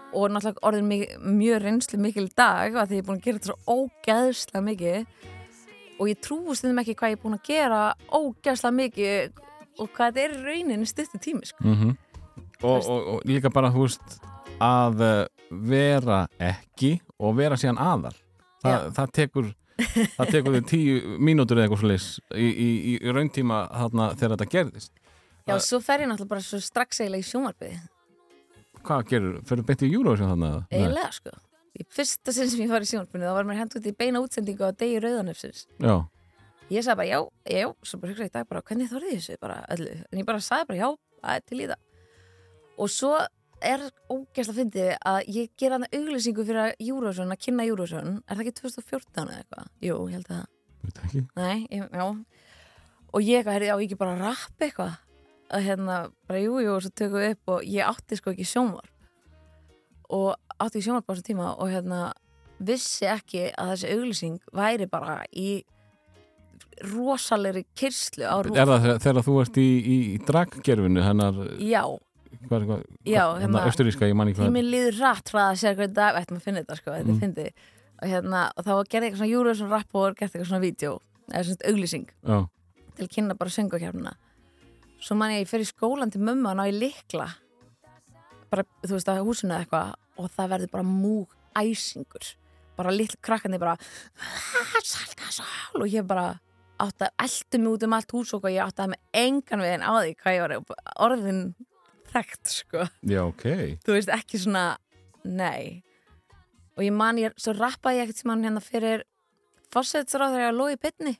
[0.10, 3.40] og náttúrulega orðin mjög, mjög reynslu mikil dag að því ég er búin að gera
[3.40, 5.28] þetta svo ógeðslega mikið.
[6.00, 9.46] Og ég trúi stundum ekki hvað ég er búin að gera ógeðslega mikið
[9.80, 11.64] og hvað þetta er í rauninni stuttu tími sko.
[11.66, 11.98] mm
[12.60, 14.18] og, og, og líka bara þú veist
[14.60, 15.20] að uh,
[15.50, 18.16] vera ekki og vera síðan aðal.
[18.60, 19.54] Þa, það tekur
[20.18, 22.68] það tekur þig tíu mínútur eða eitthvað svo leys í, í,
[22.98, 24.92] í rauntíma þarna þegar þetta gerðist.
[25.48, 27.80] Já, svo fer ég náttúrulega bara svo strax eiginlega í sjónvarpiði
[28.86, 30.52] hvað gerur, fyrir beint í Eurovision þarna?
[30.72, 31.36] eiginlega sko.
[31.80, 34.22] Í fyrsta sinn sem ég var í sjónvarpinu þá var mér hendt út í beina
[34.24, 35.96] útsendingu á degi rauðanöfsins Já,
[36.70, 39.38] ég sagði bara já, já, svo bara hugsaði í dag bara, hvernig þorði þessu?
[39.42, 40.90] Bara öllu, en ég bara sagði bara já,
[41.20, 41.84] það er til í það.
[42.80, 43.14] Og svo
[43.70, 48.22] er ógæsla fyndið að ég gera hann auglýsingu fyrir Eurovision, að kynna Eurovision.
[48.24, 49.72] Er það ekki 2014 eða eitthvað?
[49.84, 50.46] Jú, ég held að.
[50.46, 51.24] Það Veit ekki.
[51.36, 52.06] Nei, ég, já.
[53.10, 54.96] Og ég eitthvað, heyrði, já, ég ekki bara rapp eitthvað.
[55.50, 55.98] Að hérna,
[56.30, 58.96] bara jú, jú, og svo tökum við upp og ég átti sko ekki sjónvarp.
[60.16, 62.04] Og átti sjónvarp á þessu tíma og hérna
[62.60, 65.64] vissi ekki að þessi auglýsing væri bara í
[66.84, 71.84] rosalegri kyrslu á rúf Er það þegar, þú ert í, í, í draggerfinu hennar, Já,
[72.48, 75.60] hvað, hvað, Já, hennar hérna- austuríska, ég man ekki hvað tíminn líður rætt frá að
[75.64, 77.20] sér hvernig dag, ættum að finna þetta sko, þetta Mm.
[77.26, 77.52] fyndið.
[78.00, 81.00] Og hérna, og þá gerði eitthvað svona Eurovision rapp og gerði eitthvað svona vídeo,
[81.34, 82.40] eða svona auglýsing Já,
[82.96, 84.14] til að kynna bara söngakefnina
[85.00, 87.28] svo man ég ég í skólan til mömmu að ná í likla
[88.52, 92.36] bara, þú veist, að húsinu eða eitthvað og það verður bara múg æsingur.
[92.76, 93.78] Bara litl krakkandi bara
[94.84, 96.40] salka sál og ég bara
[96.80, 99.86] átti að eldu mig út um allt hús og ég átti að með engan veginn
[99.86, 100.54] á því hvað ég var
[101.08, 101.44] orðin
[102.10, 102.88] þekkt sko.
[103.06, 103.46] Já, ok.
[103.86, 104.66] Þú veist, ekki svona
[105.24, 105.84] nei.
[106.78, 109.04] Og ég man, ég, svo rappaði ég ekkert sem hann hérna fyrir
[109.74, 111.16] fósetsráð þegar ég var logi í bytni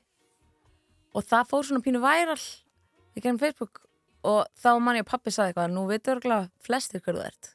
[1.14, 3.82] og það fór svona pínu væral í gennum Facebook.
[4.26, 7.52] Og þá man ég að pappi saði eitthvað nú veitur örgulega flestir hverðu þú ert.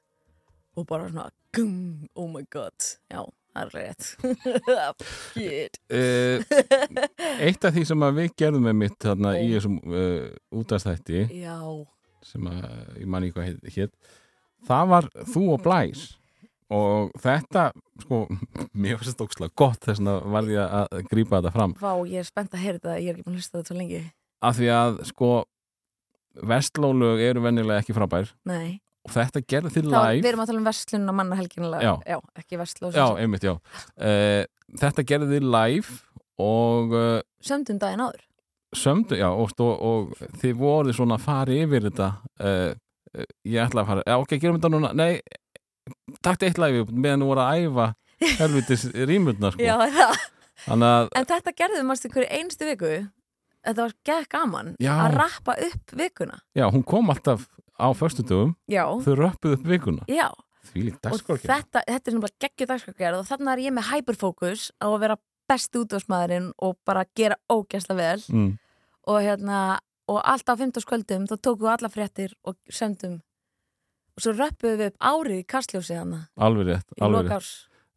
[0.76, 3.22] Og bara svona gum, oh my god, já,
[5.96, 6.38] uh,
[7.46, 11.58] Eitt af því sem við gerðum með mitt þarna í þessum uh, útastætti já,
[12.26, 14.14] sem að ég man ekki hvað hétt
[14.66, 16.06] það var þú og Blæs.
[16.76, 17.68] Og þetta,
[18.02, 18.24] sko
[18.82, 21.76] mér finnst þetta ókslega gott þess að var ég að grípa þetta fram.
[21.82, 23.78] Vá, ég er spennt að heyra þetta ég er ekki búin að hlusta þetta svo
[23.78, 24.02] lengi.
[24.46, 25.30] Af því að, sko
[26.50, 28.34] vestlólög eru venjulega ekki frábær.
[28.50, 31.86] Nei, og þetta gerði þið þá við live erum að tala um verslun og mannahelginlega
[31.86, 31.94] Já.
[32.10, 33.56] já, ekki vestló Já, einmitt, já.
[34.00, 34.44] Uh,
[34.82, 36.00] Þetta gerði þið live
[36.42, 38.24] og uh, sömdum daginn áður.
[38.76, 42.08] sömdu, já, og, og, og þið voruð svona að fara yfir þetta
[42.42, 42.72] uh,
[43.48, 45.22] ég ætla að fara, já, ok, gerum þetta núna nei,
[46.26, 47.86] takt eitt live meðan þú voru að æfa
[48.42, 49.64] helvitis rýmurnar, sko.
[49.64, 49.78] Já,
[50.76, 52.92] að, En þetta gerðum mástu hverju einstu viku
[53.66, 54.92] Þetta var gekk gaman Já.
[54.94, 56.36] að rappa upp vikuna.
[56.54, 60.08] Já, hún kom alltaf á föstudögum, Já, þau röppuð upp vikuna.
[60.12, 60.30] Já.
[60.66, 63.90] Því líkt Og dagskorki þetta, þetta er náttúrulega geggjur dagskrargerð og þannig er ég með
[63.92, 68.24] hyperfókus á að vera besti útvarsmaðurinn og bara gera ógæsla vel.
[68.34, 68.56] Mm,
[69.06, 69.60] og hérna,
[70.10, 73.20] og alltaf á 15 skvöldum þá tókum við alla fréttir og sömdum
[74.16, 77.54] og svo röppuðum við upp árið í kastljósið hana alveg rétt, alveg rétt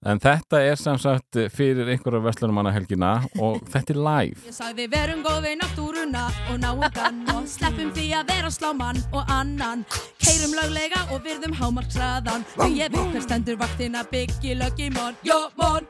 [0.07, 4.45] en þetta er sem sagt fyrir einhverja verslunumanna helgina og þetta er live.
[4.47, 9.35] Ég sagði verum góð við náttúruna og náungan og sleppum því að vera sláman og
[9.35, 9.85] annan.
[10.23, 14.05] Keirum löglega og virðum hámarksaðan og ég veit hver stendur vaktina.
[14.09, 15.89] Byggi löggi mon, jó mon.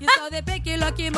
[0.00, 1.10] Ég sagði byggi löggi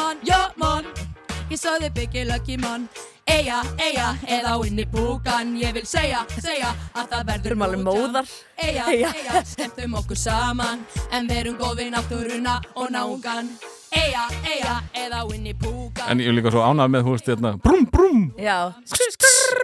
[1.60, 2.88] mon, jó mon Ég sagði byggi löggi mon
[3.26, 5.56] Eja, eja, eða á inni búkan.
[5.56, 8.26] Ég vil segja, segja að það Við verður erum alveg móðar.
[8.58, 10.82] Eja, eja, skemmtum okkur saman
[11.12, 13.48] En verum góð við náttúruna og náungan.
[13.92, 16.08] Eja, eja, eða á inni búkan.
[16.08, 18.72] En ég er líka svo ánægð með, veist, hérna brum, brum, Já,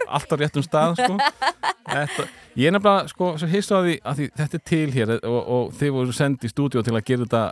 [0.07, 1.17] allt á réttum stað sko.
[1.89, 5.15] þetta, ég er nefnilega sko, svo hissa á því að því þetta er til hér
[5.17, 7.43] og, og þið voru sendið í stúdíu til að gera þetta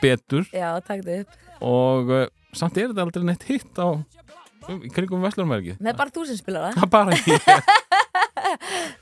[0.00, 0.48] betur.
[0.48, 1.36] Já, takk þið upp.
[1.60, 2.26] Og uh,
[2.58, 6.38] samt er þetta aldrei neitt hitt á um, kringum Vestlurumverki Það er bara þú sem
[6.40, 7.72] spilar það það bara ég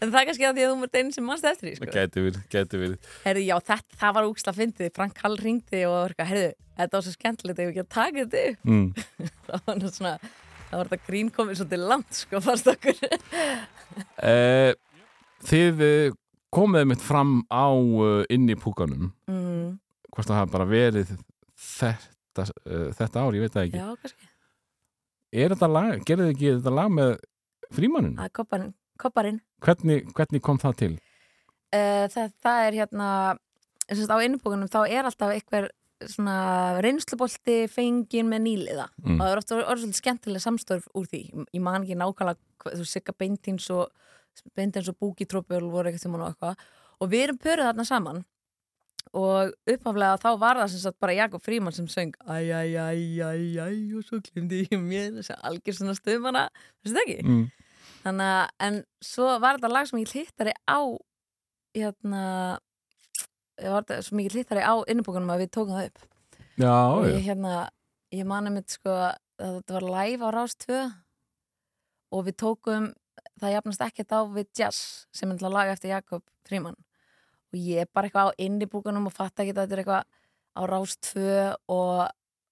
[0.02, 1.86] En það er kannski að því að þú múrt einn sem mannst eftir því sko.
[1.92, 4.90] gæti verið, gæti verið Herðu, já, þetta, það var úksla fyndið.
[4.96, 6.46] Frank Hall ringdi og eitthvað, herðu,
[6.80, 8.86] þetta var svo skemmtilegt, ef við ekki að taka þetta mm.
[9.48, 10.14] Það var nú svona,
[10.70, 13.02] það var þetta grín komið svolítið langt, sko, fannst okkur.
[14.30, 14.72] uh,
[15.50, 16.16] þið uh,
[16.54, 19.76] komið mitt fram á uh, inn í púkanum Mm,
[20.12, 21.12] hvort það hafa bara verið
[22.32, 24.30] þetta, uh, þetta ár, ég veit það ekki já, kannski.
[25.32, 27.14] er þetta lag, gerðu þið ekki þetta lag með
[27.72, 28.16] frímannin?
[28.18, 28.74] Það er kopparinn.
[29.00, 29.40] kopparinn.
[29.62, 30.92] Hvernig, hvernig kom það til?
[31.72, 33.08] Uh, það, það er hérna,
[33.86, 35.70] þess að á innbúkunum þá er alltaf einhver
[36.10, 38.88] svona reynslubolti fengin með nýliða.
[39.04, 39.16] Mm.
[39.16, 41.22] Og það er ofta svolítið skemmtilega samstörf úr því.
[41.54, 43.92] Ég man ekki nákvæmlega, þú sigga beintins og
[44.56, 46.66] beintins og búkitrópul voru eitthvað tíma og eitthvað.
[47.02, 48.22] Og við erum pöruð þarna saman
[49.12, 53.02] og uppaflega þá var það sem sagt bara Jakob Fríman sem söng æj, æj, æj,
[53.26, 57.18] æj, æj og svo glimdi ég mér þess að algjör svona stöðmana þessi það ekki?
[57.26, 57.42] Mm.
[58.02, 60.80] Þannig að, en svo var þetta lag sem ég hittari á
[61.76, 62.22] hérna
[64.02, 66.08] svo mikið hittari á innbúkunum að við tókum það upp
[66.60, 67.68] Já, og ég hérna,
[68.12, 70.80] ég mani mitt sko að þetta var live á Rás 2
[72.12, 72.90] og við tókum
[73.40, 76.76] það jafnast ekkert á við Jazz sem er lag eftir Jakob Fríman
[77.52, 80.04] og ég er bara eitthvað á innbúkunum og fatt ekki að þetta er eitthvað
[80.52, 81.22] á Rás 2
[81.72, 82.02] og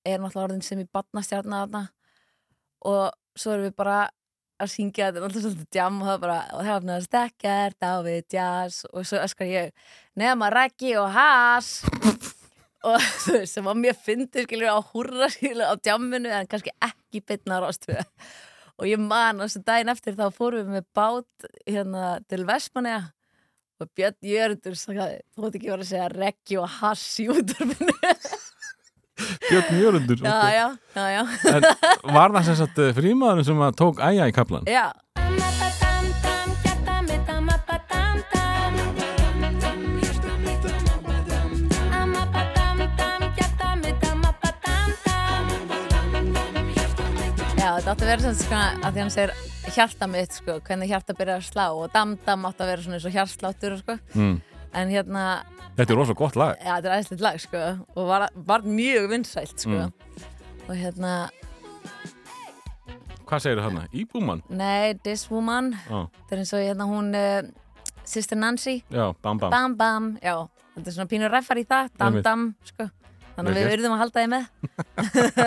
[0.06, 1.82] er náttúrulega orðin sem í badnastjarnar þarna.
[2.88, 3.98] Og svo erum við bara
[4.60, 7.92] að syngja þetta er alltaf svolítið jam og það er bara og hefnast ekkert á
[8.04, 8.84] við jazz.
[8.92, 9.72] Og svo öskar ég
[10.20, 11.80] nema reggi og has
[12.88, 16.72] og þú veist sem var mjög fyndir skilur á húrra skilur á jamminu en kannski
[16.84, 18.06] ekki bytna rástuða
[18.80, 23.10] og ég man þessu daginn eftir þá fórum við með bát hérna til Vestmanega
[23.80, 27.96] og Björn Jörgur sagði, þú ætti ekki verið að segja reggi og hass í útvarpinu
[29.50, 29.70] Björn
[31.12, 31.22] já,
[31.52, 34.68] En var það sem sagt eh, frímaðurinn sem tók æja í kaplan?
[34.70, 34.88] já.
[47.60, 49.32] Já, þetta átti að vera svona að því hann segir
[49.68, 53.06] hjarta mitt, sko, hvernig hjarta byrjar að slá og dam-dam átti að vera svona eins
[53.08, 54.40] og hjartsláttur, sko, Mm.
[54.72, 55.24] en hérna
[55.76, 56.56] Þetta er rosalega gott lag.
[56.58, 57.60] Já, þetta er æðislegt lag, sko
[57.96, 59.70] og var, var mjög vinsælt, sko.
[59.70, 59.92] Mm.
[60.68, 61.30] og hérna,
[63.30, 63.84] Hvað segir þarna?
[63.94, 64.40] Íbúmann?
[64.50, 67.50] nei, This Woman Já, þetta er eins og hérna hún uh,
[68.04, 69.50] Sister Nancy, já, bam bam.
[69.50, 72.88] Bam bam já, þetta er svona pínur reffar í það dam-dam, sko.
[73.36, 73.76] Þannig að við gert.
[73.78, 74.44] urðum að halda þið með.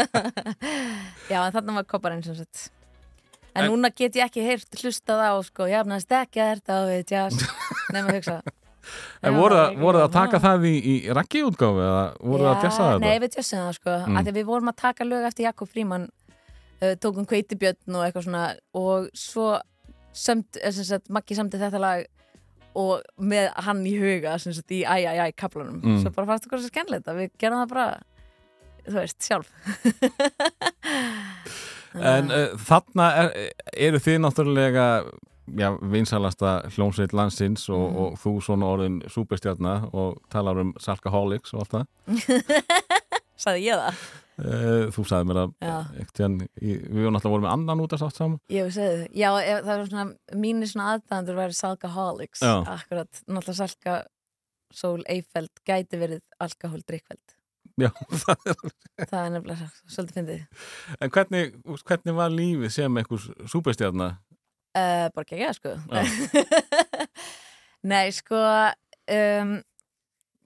[1.30, 2.72] Já, en þarna var kopparinn sem sagt
[3.56, 6.74] en, En- núna get ég ekki heyrt hlustað á sko, ég hafnast ekki að þetta
[6.74, 7.38] á við jazz
[7.93, 8.41] nefnum að hugsa
[9.24, 12.88] En voru það, það að taka það í, í rakkiútgáfi eða voru það að djassa
[12.89, 13.04] þetta?
[13.06, 14.18] Nei, við tjössum það sko Mm.
[14.18, 14.34] mm.
[14.36, 16.08] við vorum að taka lög eftir Jakob Fríman
[16.84, 18.41] uh, tókum kveitibjörn og eitthvað svona
[18.76, 19.45] og svo
[20.14, 22.04] sömt, eh, sem sagt, Maggi samti þetta lag
[22.76, 26.01] og með hann í huga sagt, í æj, æj, æj, kaplanum Mm.
[26.04, 27.88] svo bara fannst okkur svo skemmtilegt að við gerum það bara
[28.84, 29.47] þú veist, sjálf
[32.02, 33.32] En uh, þarna er,
[33.89, 34.88] eru þið náttúrulega
[35.91, 37.98] vinsalasta hljómsveit landsins og, Mm.
[38.06, 41.86] og þú svona orðin súperstjarnar og talar um salkaholics og allt það.
[43.44, 45.52] sagði ég það Uh, þú sagði mér að
[46.02, 46.20] ekkert,
[46.58, 48.39] í, við vorum náttúrulega voru með annan út að sátt saman.
[48.50, 49.28] Ég hef segið, já,
[49.62, 52.54] það er svona mínir svona aðdæðandur væri Salkaholics Já.
[52.74, 54.00] akkurat, náttúrulega Salka
[54.74, 57.36] Sól Eifeld gæti verið alkohól drikkveld,
[57.82, 57.90] Já,
[58.24, 58.60] það er,
[59.10, 60.68] það er nefnilega svolítið fyndið.
[61.00, 61.56] En hvernig,
[61.88, 64.20] hvernig var lífið sem einhvers súperstjarnar?
[64.78, 65.76] uh, bara ekki sko.
[65.90, 66.04] Já.
[67.92, 69.58] Nei, sko um,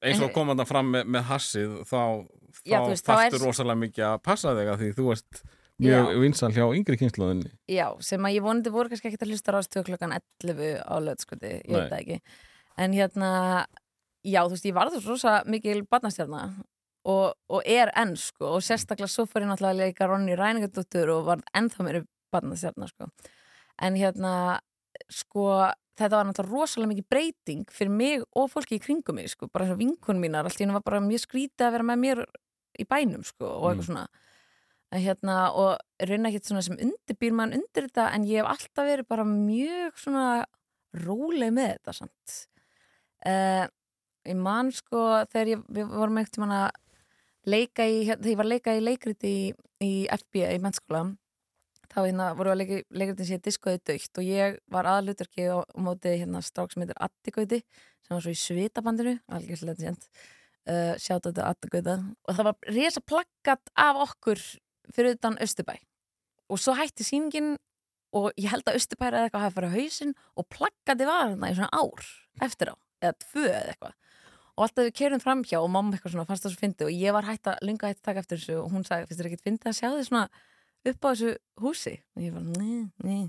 [0.06, 2.02] Eins og kom þetta fram með, með hassið þá,
[2.62, 5.42] þá þarftu rosalega mikið að passa þig að því þú ert
[5.82, 7.52] mjög vinsal hjá yngri kynsluðinni.
[7.70, 11.52] Já, sem að ég vonandi voru kannski ekkert að hlusta ráðstöð klokkan 11 á löðskoti,
[11.60, 12.40] ég veit það ekki.
[12.78, 13.30] En hérna,
[14.26, 16.44] já, þú veist, ég var þú rosa mikil barnastjarna
[17.08, 21.28] og, og er enn, sko og sérstaklega svo ég náttúrulega að leika Ronny Ræningadóttur og
[21.30, 22.02] var ennþá mér
[22.34, 23.08] barnastjarna, sko.
[23.80, 24.34] En hérna,
[25.10, 25.48] sko
[25.98, 29.66] þetta var náttúrulega rosalega mikið breyting fyrir mig og fólki í kringum mig, sko bara
[29.66, 32.24] eins og vinkun mínar, allt í henni var bara mjög skrítið að vera með mér
[32.78, 33.88] í bænum, sko og eitthvað Mm.
[33.88, 34.08] svona.
[34.92, 38.86] En hérna, og raun ekkert svona sem undirbýr mann undir þetta en ég hef alltaf
[38.88, 40.46] verið bara mjög svona
[40.96, 42.36] róleg með þetta samt.
[43.26, 43.68] Uh,
[44.28, 46.70] ég man sko þegar ég, við vorum ekkert mann að
[47.48, 49.42] leika í, hérna, þegar ég var að leika í leikriti í,
[49.84, 51.04] í FB í mennskóla
[51.88, 55.78] þá hérna voru að leika, leikriti sér diskoði dögt og ég var aðluturki á, á
[55.80, 57.62] móti hérna strák sem heitir Attigauti
[58.06, 60.10] sem var svo í svitabandinu algjörlega sent
[60.68, 64.44] uh, sjátt þetta Attigauta og það var resa plakkat af okkur
[64.94, 65.78] fyrir utan Östubæ
[66.48, 67.56] og svo hætti sýningin
[68.16, 71.52] og ég held að Östubæ eða eitthvað hafi farið á hausinn og plakkati var þarna
[71.52, 72.12] í svona ár
[72.48, 73.96] eftir á, eða tvö eða eitthvað
[74.58, 76.94] og alltaf við kerum fram hjá og mamma eitthvað svona fannst það svo fyndi og
[76.98, 79.30] ég var hætt að lunga hætt að taka eftir þessu og hún sagði, finnst þér
[79.30, 80.24] ekkert fyndi að sjá þið svona
[80.88, 81.94] upp á þessu húsi?
[82.18, 83.24] Og ég var, nei, nei.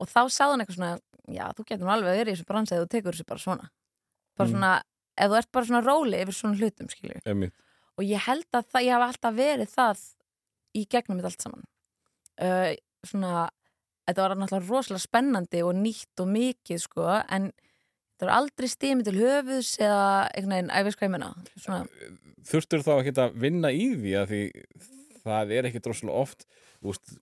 [0.00, 0.92] Og þá sagði hún eitthvað svona,
[1.36, 3.68] já, þú getur nú alveg verið í þessu bransi eða þú tekur þessu bara svona.
[4.40, 4.54] Bara Mm.
[4.54, 4.72] svona,
[5.20, 7.20] ef þú ert bara svona róli yfir svona hlutum, skilju
[8.00, 10.04] og ég held að það, ég hef alltaf verið það
[10.80, 11.64] í gegnum þetta allt saman.
[12.40, 12.72] Uh,
[13.04, 13.50] svona
[14.08, 17.50] þetta var náttúrulega rosalega spennandi og nýtt og mikið sko en
[18.20, 20.04] það var aldrei stími til höfuðs eða
[20.36, 21.80] einhvern veginn, svona,
[22.50, 24.40] Þurftur þá ekki að vinna í því að því
[25.24, 26.46] það er ekki droslega oft
[26.82, 27.12] veist,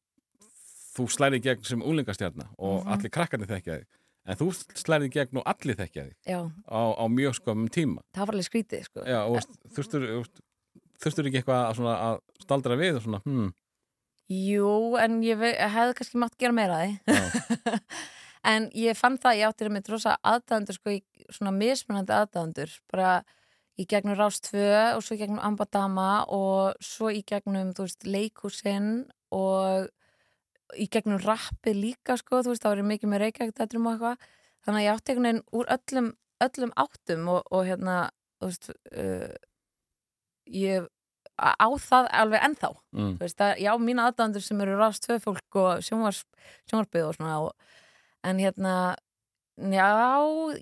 [0.94, 2.92] þú slæri gegn sem úlingastjarnar og Mhm.
[2.94, 3.86] allir krakkarnir þekkja þig
[4.28, 4.48] en þú
[4.78, 8.02] slæri gegn og allir þekkja þig á, á mjög skömmum tíma.
[8.14, 9.04] Það var alveg skrítið sko.
[9.06, 10.40] Já, og veist, þurftur, veist,
[11.02, 13.52] þurftur ekki eitthvað að, svona, að staldra við og svona, hmm,
[14.28, 16.98] Jú, en ég hefði kannski mátt gera meira því
[18.46, 20.94] en ég fann það, ég átti með rosa aðdæðandur sko,
[21.34, 23.12] svona mismunandi aðdæðandur bara
[23.78, 24.62] í gegnum Rás 2
[24.96, 28.90] og svo í gegnum Ambadama og svo í gegnum, þú veist, leikhúsinn
[29.34, 29.88] og
[30.76, 34.26] í gegnum rappi líka, sko, þú veist, það var mikið með reykjagdætrum og eitthvað
[34.66, 36.12] þannig að ég átti einhvern veginn úr öllum,
[36.44, 37.98] öllum áttum og, og hérna,
[38.38, 39.36] þú veist uh,
[40.58, 40.88] ég
[41.38, 43.12] á það alveg ennþá mm.
[43.14, 47.36] þú veist, að, já, mína aðdæðandur sem eru rast tvö fólk og sjónvarpið og svona
[47.46, 47.76] og,
[48.26, 48.74] en hérna
[49.58, 49.88] já,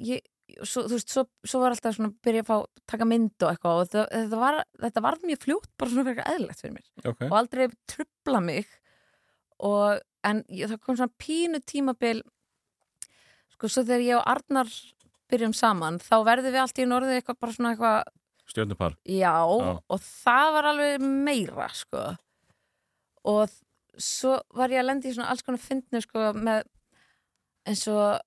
[0.01, 0.25] ég
[0.63, 2.57] svo, þú veist, svo, svo var alltaf svona að byrja að fá,
[2.93, 6.35] taka mynd og eitthvað og þetta, þetta var, þetta var mjög fljótt bara svona eitthvað
[6.35, 8.69] eðlilegt fyrir mér ok, og aldrei trubla mig
[9.67, 12.23] og, en ég, það kom svona pínu tímabil
[13.57, 14.71] sko, svo þegar ég og Arnar
[15.33, 18.15] byrjum saman, þá verðum við allt í norðið eitthvað bara svona eitthvað
[18.47, 19.73] stjörnupar Já, Já.
[19.91, 22.03] og það var alveg meira, sko.
[23.27, 23.51] Og
[23.99, 26.63] svo var ég að lenda í svona alls konar fyndnu, sko, með
[27.67, 28.19] og,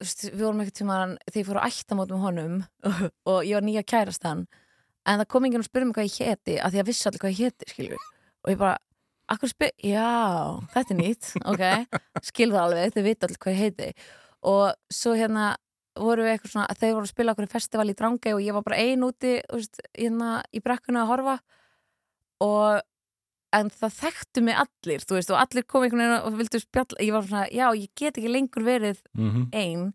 [0.00, 2.60] þú veist, við vorum ekkert tíma þegar ég fór á ættamót með honum
[3.30, 4.44] og ég var nýja kærastan,
[5.06, 7.24] en það kom enginn að spyrja mig hvað ég heti, að því að vissi allir
[7.24, 8.06] hvað ég heti, skilur.
[8.40, 8.76] Og ég bara,
[9.34, 10.12] akkur spyr, já,
[10.74, 11.66] þetta er nýtt, ok,
[12.30, 13.90] skilðu alveg, þau vita allir hvað ég heiti.
[14.50, 15.50] Og svo hérna,
[15.98, 18.42] voru við eitthvað svona að þeir voru að spila okkur í festival í Drangei og
[18.44, 21.36] ég var bara ein úti veist, hérna, í brekkuna að horfa
[22.44, 22.80] og
[23.56, 27.02] en það þekktu mig allir þú veist, og allir kom einhvern veginn og vildu spjalla
[27.02, 29.92] ég var svona, já, ég get ekki lengur verið mm ein,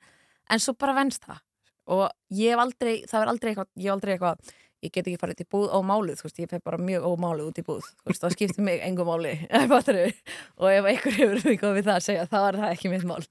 [0.50, 1.42] en svo bara venst það.
[1.86, 4.54] Og ég hef aldrei það er aldrei eitthvað, ég hef aldrei eitthvað
[4.86, 7.62] ég get ekki farið til búð ómáluð, þú veist, ég feg bara mjög ómáluð út
[7.62, 9.34] í búð, þú veist, það skiptir mig engum máli,
[10.62, 13.24] og ef einhver hefur við það að segja, þá er það ekki mitt mál.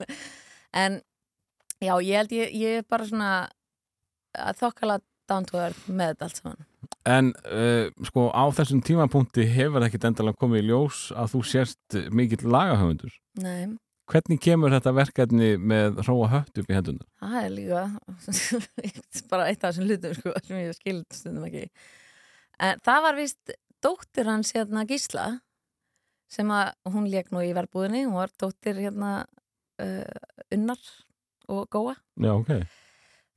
[0.75, 1.01] En
[1.79, 3.33] já, ég held ég, ég er bara svona
[4.35, 4.99] að þokkala
[5.31, 6.65] down to earth með þetta allt saman
[7.09, 11.41] En uh, sko á þessum tímapunkti hefur það ekkit endalega komið í ljós að þú
[11.53, 13.17] sérst mikill lagahöfundur.
[13.45, 13.75] Nei,
[14.05, 17.07] Hvernig kemur þetta verkefni með hróa hött upp í hendunar?
[17.25, 17.85] það er líka
[19.31, 21.63] bara eitt af þessum hlutum sko, sem ég skild stundum ekki
[22.69, 23.55] en það var vist
[23.85, 25.25] dóttir hans hérna Gísla
[26.29, 29.15] sem að hún lék nú í verbúðinni hún var dóttir hérna
[29.81, 30.85] uh, Unnar
[31.49, 32.53] og Góa Já, ok.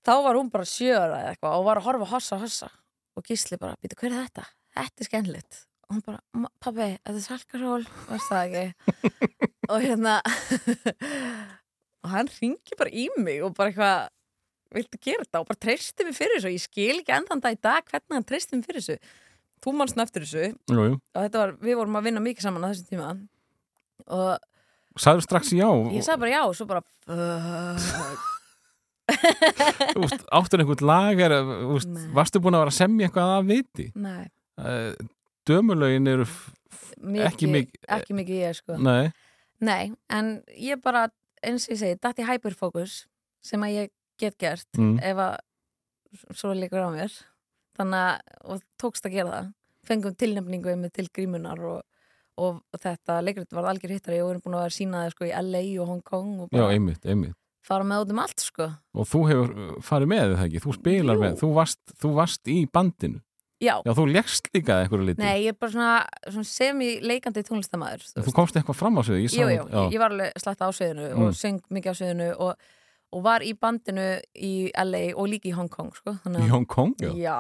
[0.04, 2.70] þá var hún bara sjöra eða eitthvað og var að horfa hossa hossa
[3.18, 4.46] og Gísli bara, býta hver er þetta?
[4.78, 8.66] Þetta er skemmtilegt og hún bara, "Ma- pabbi, þetta er salkaról veist það ekki
[9.72, 10.18] og hérna
[12.04, 14.10] og hann ringi bara í mig og bara eitthvað
[14.78, 17.56] viltu gera þetta og bara treysti mig fyrir þessu og ég skil ekki endan það
[17.56, 18.98] í dag hvernig hann treysti mig fyrir þessu
[19.64, 20.94] þú mannst eftir þessu Jú, jú.
[21.16, 23.10] og þetta var, við vorum að vinna mikið saman á þessum tíma
[24.08, 24.38] og
[24.98, 25.68] Sæður strax já.
[25.94, 28.26] ég sagði bara já og svo bara fuck.
[29.08, 32.08] Áttur einhvern lag er, Nei.
[32.16, 33.86] varstu búin að vera að semja eitthvað að viti?
[33.96, 34.28] nei,
[35.48, 36.26] dömulögin eru,
[37.00, 39.12] mikið, Ekki mikið- ekki mikið ég sko nei,
[39.60, 41.08] Nei, en ég bara,
[41.42, 43.06] eins og ég segi, datt í hyperfókus
[43.42, 43.90] sem að ég
[44.20, 45.00] get gert Mm.
[45.02, 45.38] ef að
[46.36, 47.12] svo líkur á mér
[47.78, 49.54] þannig að, tókst að gera það
[49.88, 51.82] fengum tilnefningu með til grímunar og,
[52.38, 55.12] og þetta leikrit var algjör hittari og við erum búin að vera að sína það
[55.16, 57.36] sko í LA og Hong Kong og já, bara einmitt, einmitt.
[57.68, 58.68] Fara með út um allt sko
[58.98, 61.24] Og þú hefur uh, farið með það ekki, þú spilar Jú.
[61.26, 63.22] með, þú varst, þú varst í bandinu.
[63.58, 65.22] Já, Já, þú leggst líka að einhverju liti.
[65.24, 65.94] nei, ég er bara svona,
[66.30, 70.14] svona semi-leikandi tónlistamæður En Þú komst eitthvað fram á sig, ég Jú, jú, ég var
[70.14, 71.24] alveg slætt á sviðinu Mm.
[71.26, 72.68] og söng mikið á sviðinu og,
[73.18, 74.06] og var í bandinu
[74.38, 76.14] í LA og líka í Hong Kong sko.
[76.24, 77.10] þannig Í Hong Kong, já.
[77.18, 77.38] Já,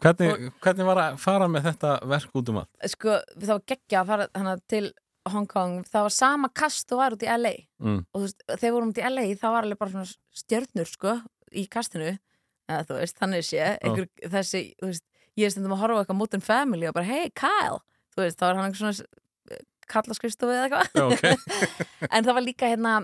[0.00, 2.70] Hvernig, hvernig var að fara með þetta verk út um allt?
[2.92, 4.92] sko, það var geggja að fara hana, til
[5.28, 8.04] Hong Kong, það var sama kast og var út í LA Mm.
[8.14, 11.20] og veist, þegar vorum út í LA það var alveg bara svona stjörnur sko,
[11.52, 12.18] í kastinu.
[12.70, 15.04] Eða þú veist, þannig sé einhver, þessi, þú veist,
[15.36, 17.80] ég stundum að horfa eitthvað Modern Family og bara, hey Kyle!
[18.14, 19.08] Þú veist, þá var hann eitthvað svona
[19.90, 20.86] kallaskrifstofu eða eitthvað.
[20.94, 21.24] Já, ok.
[22.14, 22.94] en það var líka hérna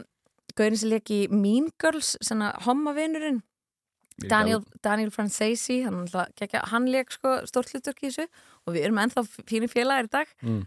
[0.56, 3.43] Gaurin sem leik í Mean Girls svona homavinurinn
[4.30, 6.06] Daniel, Daniel Francesi hann,
[6.72, 8.24] hann leik sko stórt hlutverk í þessu.
[8.64, 10.30] Og við erum ennþá fínir félagar í dag.
[10.40, 10.62] Mm.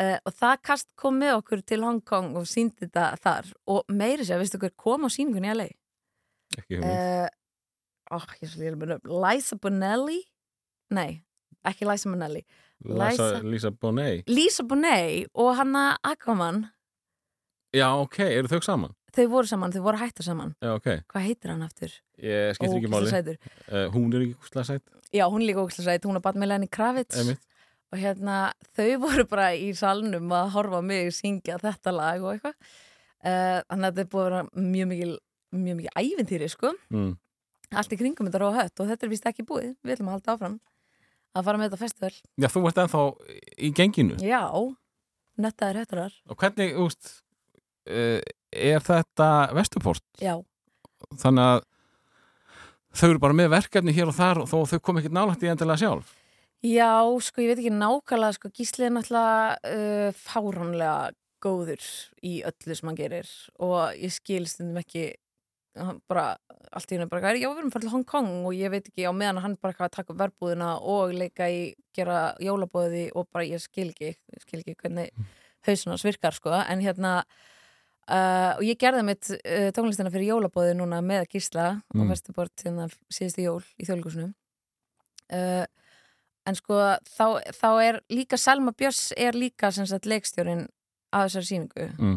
[0.00, 3.90] Uh, og það kast kom með okkur til Hong Kong og síndi þetta þar og
[3.92, 5.68] meiri sér, veistu hver kom á síningunni í LA
[6.56, 7.26] Ekki uh,
[8.16, 8.26] oh,
[9.26, 10.20] Liza Bonelli
[10.94, 11.10] nei,
[11.66, 12.44] ekki Liza Bonelli
[12.84, 14.28] Lisa, Lisa Bonet.
[14.28, 16.66] Lisa Bonet og hanna Aquaman
[17.74, 18.94] Já, ok, eru þau saman?
[19.16, 20.88] þau voru saman, þau voru hættar saman Já, ok.
[21.12, 21.92] hvað heitir hann aftur?
[22.20, 23.36] Ég skiptir ekki máli.
[23.68, 26.40] Uh, hún er ekki úrslega sætt, Já, hún er líka ógæslega sætt, hún er bara
[26.40, 27.42] með Lenny Kravitz einmitt.
[27.96, 28.38] Og hérna,
[28.76, 33.88] þau voru bara í salnum að horfa mig syngja þetta lag og eitthvað uh, þannig
[33.88, 35.12] að þetta er búið að vera mjög mikil
[35.56, 37.12] mjög mikil ævintýri, sko Mm.
[37.72, 40.18] allt í kringum þetta róa hött og þetta er vist ekki búið við ætlum að
[40.18, 40.58] halda áfram
[41.36, 43.00] að fara með þetta festival Já, þú ert ennþá
[43.58, 44.14] í genginu.
[44.24, 44.42] Já,
[45.42, 47.10] nöttaðir höttarar Og hvernig, úst,
[47.90, 48.20] uh,
[48.56, 50.04] er þetta Vestuport?
[50.22, 50.36] Já,
[51.20, 51.58] Þannig að
[52.96, 55.50] þau eru bara með verkefni hér og þar og þó þau kom ekki nálægt í
[55.52, 56.14] endilega sjálf.
[56.66, 56.90] Já,
[57.22, 61.12] sko, ég veit ekki nákvæmlega, sko, Gísli er náttúrulega uh, fáránlega
[61.44, 61.84] góður
[62.26, 63.28] í öllu sem hann gerir
[63.62, 65.10] og ég skil stundum ekki
[66.08, 66.30] bara,
[66.72, 69.04] allt í henni bara, já, við erum farið til Hong Kong og ég veit ekki,
[69.04, 71.60] á meðan hann bara eitthvað að taka verbúðina og leika í
[71.94, 75.12] gera jólabóði og bara ég skil ekki, ég skil ekki hvernig
[75.68, 77.12] hausunars virkar, sko, en hérna
[78.08, 82.00] uh, og ég gerði mitt uh, tónlistina fyrir jólabóði núna með Gísla Mm.
[82.02, 84.32] og Vesturbort hérna síðustu jól í þjóðleikusinu
[85.36, 85.66] uh,
[86.46, 86.78] en sko
[87.16, 90.66] þá, þá er líka Selma Björns er líka sem sagt leikstjórin
[91.12, 91.90] af þessari sýningu.
[91.98, 92.16] Mm.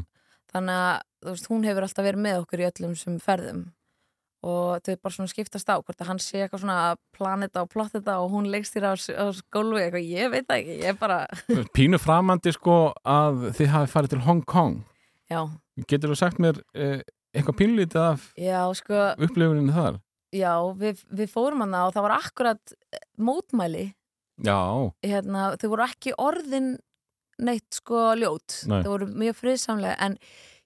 [0.49, 3.67] þannig að þú veist, hún hefur alltaf verið með okkur í öllum sem ferðum.
[4.39, 7.71] Og þau bara svona skiptast á hvort að hann sé eitthvað svona að planeta og
[7.73, 10.99] plotta þetta og hún leikstýra á, á skólfi eitthvað, ég veit það ekki, ég er
[11.01, 11.17] bara
[11.75, 14.79] Pínu framandi sko að þið hafi farið til Hong Kong.
[15.29, 15.41] Já,
[15.91, 17.03] Getur þú sagt mér eh,
[17.35, 19.99] eitthvað pínlítið af já, sko upplifuninu þar?
[20.33, 23.85] já, við, við fórum hann og það var akkurat eh, mótmæli
[25.05, 26.77] hérna, þau voru ekki orðin
[27.39, 28.61] neitt sko ljót.
[28.69, 28.81] Nei.
[28.83, 30.17] þau voru mjög friðsamlega en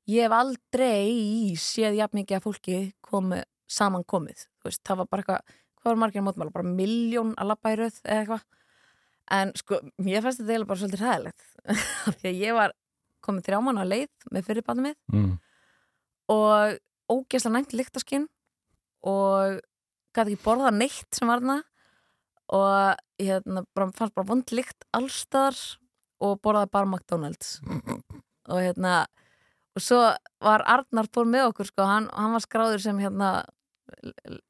[0.09, 4.47] ég hef aldrei séð jafn mikið að fólki komi, saman komið.
[4.61, 7.79] Þú veist, það var bara eitthvað, hvað var margir mótmála bara miljón að labba í
[7.79, 8.45] röð eða eitthvað?
[9.33, 11.45] En sko, mér fannst þetta bara svolítið ræðilegt
[12.19, 12.73] því að ég var
[13.23, 15.29] komið þrjá manna á leið með fyrirbæðum mið mm.
[16.33, 16.73] og
[17.13, 18.25] ógeðslega næmt lyktaskinn
[19.07, 19.61] og
[20.13, 21.61] gæti ekki borða neitt sem var þarna
[22.51, 25.57] og hérna, bara, fannst bara vond lykt allstaðar
[26.23, 27.57] og borðaði bara McDonalds.
[28.51, 29.03] Og hérna
[29.73, 29.99] og svo
[30.43, 33.29] var Arnar fór með okkur sko, hann, hann var skráður sem hérna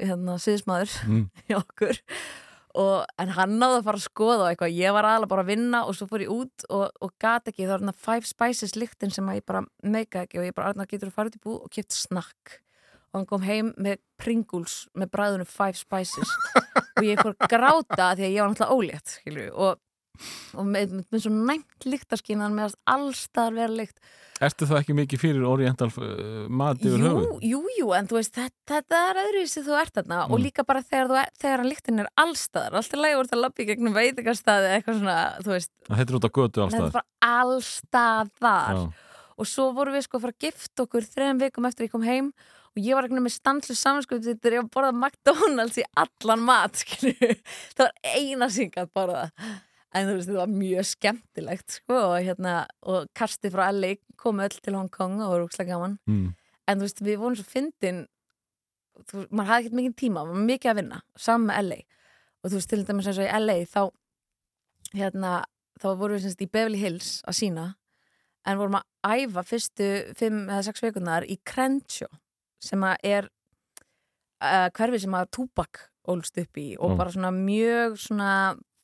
[0.02, 1.28] hérna síðismadur Mm.
[1.48, 2.00] hjá okkur.
[2.74, 5.50] Og, en hann náði að fara að skoða og eitthvað, ég var aðalega bara að
[5.52, 8.74] vinna og svo fór ég út og, og gat ekki, það var hérna five spices
[8.74, 11.44] lyktin sem ég bara meika ekki og ég bara, Arnar getur að fara út í
[11.44, 12.58] bú og kipt snakk
[13.14, 16.30] og hann kom heim með Pringles með bræðunum five spices.
[16.98, 19.80] Og ég fór gráta því að ég var náttúrulega ólétt skilju, og,
[20.58, 23.98] og með, með, með svo næmt lyktaskinan með allstaðar vera lykt.
[24.44, 27.44] Ertu það ekki mikið fyrir oriental uh, mat yfir jú, höfuð?
[27.48, 30.18] jú, jú, en þú veist þetta, þetta er öðruvísi þú ert þarna.
[30.26, 30.44] Og Mm.
[30.48, 33.96] líka bara þegar, þú er, þegar lyktin er allstaðar alltaf lægur þetta að lappi gegnum
[33.98, 37.06] veitingastæði eitthvað svona, þú veist, Það heitir út á götu þetta er allstað bara
[37.84, 38.74] allstaðar.
[38.74, 38.84] Já,
[39.34, 42.04] og svo vorum við sko að fara að gifta okkur þrejum vikum eftir ég kom
[42.06, 42.34] heim
[42.74, 46.46] og ég var ekki með stanslu samanskjöld þegar ég var að borða McDonalds í allan
[46.48, 47.36] mat skilju.
[47.78, 49.28] það var eina syngat borða
[49.94, 52.56] en þú veist þetta var mjög skemmtilegt sko og hérna
[52.90, 56.32] og kasti frá LA kom öll til Hong Kong og var úkslega gaman mm.
[56.68, 58.04] en þú veist við vorum svo fyndin
[59.10, 61.80] þú, maður hafði ekkert mikið tíma maður var mikið að vinna, saman með LA
[62.42, 63.82] og þú veist til dæmis eins og í LA þá
[64.94, 65.32] hérna,
[65.82, 67.70] þá vorum við semst í Beverly Hills að sína
[68.50, 72.10] en vorum að æfa fyrstu fimm eða sex vikunar í Crenshaw
[72.64, 73.28] sem að er
[74.44, 76.98] uh, hverfi sem að Tupac ólst upp í og Mm.
[77.00, 78.32] bara svona mjög svona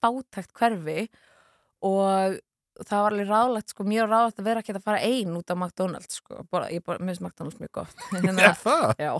[0.04, 1.10] bátækt hverfi
[1.84, 2.38] og
[2.80, 5.58] það var alveg ráðlegt sko, mjög ráðlegt að vera ekki að fara ein út af
[5.60, 8.94] McDonalds sko, bara, ég bara, mér finnst McDonalds mjög gott hérna, það?
[9.04, 9.12] já,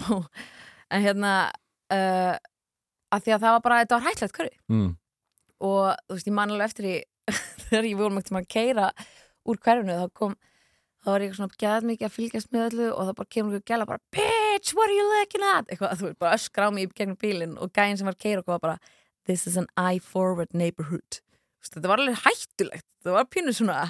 [0.95, 1.34] en hérna
[1.91, 2.36] uh,
[3.11, 4.90] að því að það var bara, þetta var hættlegt hverfi Mm.
[5.60, 6.95] og þú veist, ég man alveg eftir í
[7.68, 8.88] þegar ég vorum ekkert að keira
[9.49, 10.36] úr hverfinu, þá kom
[11.03, 13.67] þá var ég svona gæðað mikið að fylgjast með öllu og það bara kemur einhver
[13.71, 15.69] gæla bara bitch, what are you looking at?
[15.69, 18.23] Eitthvað, þú veist, bara öskra á mig í gegnum bílinn og gæðin sem var að
[18.26, 18.77] keira okkur var bara
[19.30, 21.21] this is an eye forward neighborhood.
[21.63, 23.81] Þetta var alveg hættulegt þetta var pínu svona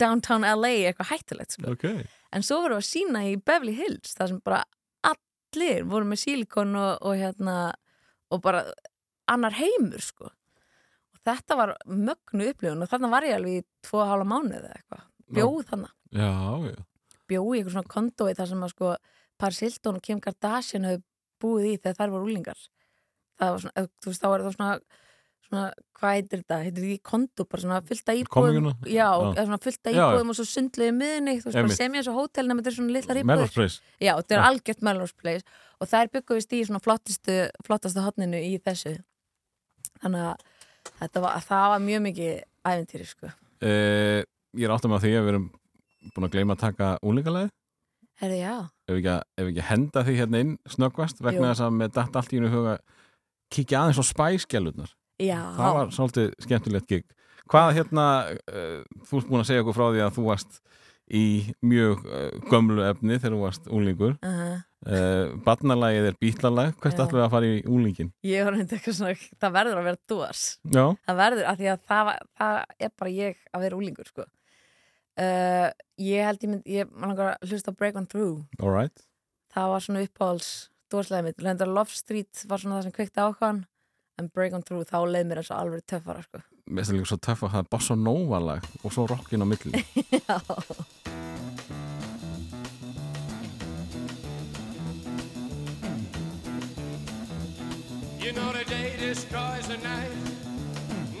[0.00, 1.74] downtown LA eitthvað hættulegt sko.
[1.74, 1.86] Ok.
[2.30, 4.60] En svo vorum við að sína í Beverly Hills það sem bara
[5.10, 7.56] allir voru með sílikon og, og hérna
[8.30, 8.64] og bara
[9.30, 10.30] annar heimur sko.
[11.10, 14.76] Og þetta var mögnu upplifun og þarna var ég alveg í tvo hálfa mánuð eða
[14.76, 15.06] eitthvað,
[15.38, 16.30] bjóð þannig Já,
[16.66, 16.78] já.
[17.30, 18.94] Bjóð í eitthvað svona kondói þar sem að sko
[19.40, 21.04] Paris Hilton og Kim Kardashian hefur
[21.40, 22.64] búið í þegar þær voru úlingar
[23.40, 24.72] það var svona, þú veist, þá var það svona
[25.50, 25.64] svona,
[25.98, 29.44] hvað heitir þetta, heitir því kondó bara svona fullta íbúðum já, Já.
[29.44, 29.96] svona já.
[29.96, 32.76] íbúðum og svo sundluði miðinni, þú veist, sem ég eins og hótel nema þetta er
[32.78, 33.80] svona litlar íbúður Melrose Place.
[33.98, 35.58] Já, þetta er algjört Melrose Place.
[35.80, 38.96] Og þær byggum við í svona flottistu, flottastu hotninu í þessu.
[40.00, 42.34] Þannig að var, það var mjög mikið
[42.70, 43.32] æventýri sko.
[43.66, 44.20] uh,
[44.58, 45.48] Ég er áttum að því að við erum
[46.14, 47.50] búin að gleyma að taka úlingalæði
[48.20, 51.92] Herði, já, ef við ekki, ekki henda því hérna inn snöggvast vegna þess að með
[51.96, 52.74] datt allt í einu huga
[53.54, 54.90] kíkja aðeins á spæskjælurnar
[55.20, 55.38] já.
[55.56, 57.06] Það var svolítið skemmtilegt gig.
[57.50, 58.06] Hvað hérna,
[58.52, 60.60] uh, þú ert búin að segja okkur frá því að þú varst
[61.10, 61.24] í
[61.66, 64.58] mjög uh, gömlu efni þegar þú varst úlingur uh -huh.
[64.86, 68.94] uh, barnalægið er bítlalag hvert ætlum við að fara í úlingin Ég var reyndi eitthvað
[68.94, 70.44] svona, það verður að vera dúars.
[70.62, 74.24] Já, það verður, af því að það, það er bara ég að vera úlingur sko.
[75.20, 75.68] Uh,
[76.00, 78.42] ég held ég mynd ég langar að hlusta á Break On Through.
[78.58, 79.04] Alright
[79.54, 80.50] það var svona uppáhalds
[80.90, 83.60] dúarslega mitt, Lendar Love Street var svona það sem kveikti ákvæðan
[84.20, 86.42] en Break On Through, þá leið mér eins og alveg töffara sko.
[86.70, 89.42] mér finnst það líka svo töff að það er bossa nova lag og svo rockin
[89.42, 89.84] á milli.
[90.20, 90.38] Já.
[98.20, 100.14] You know the day destroys the night,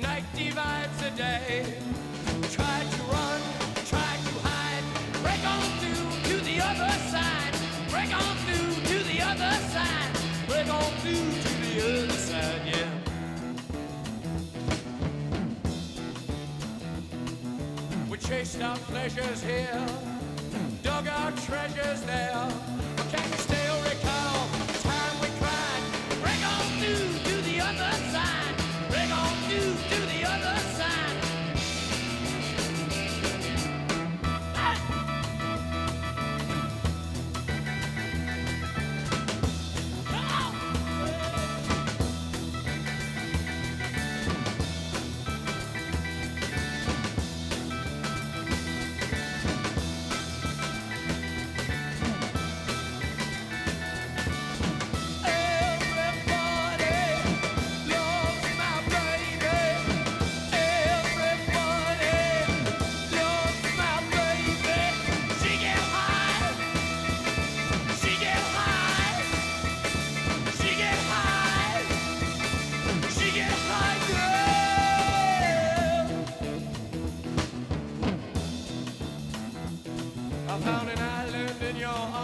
[0.00, 2.09] night divides the day.
[18.30, 19.86] Chased our pleasures here,
[20.84, 22.48] dug our treasures there.
[22.96, 23.49] But can you
[81.80, 82.19] your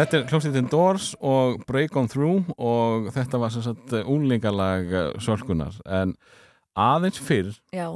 [0.00, 5.76] Þetta er hljómsveitin Doors og Break On Through og þetta var sem sagt únlingalag sörkunar
[5.84, 6.14] en
[6.80, 7.90] aðeins fyrr Já,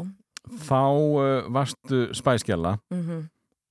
[0.67, 3.23] þá uh, varstu spæskjala mhm,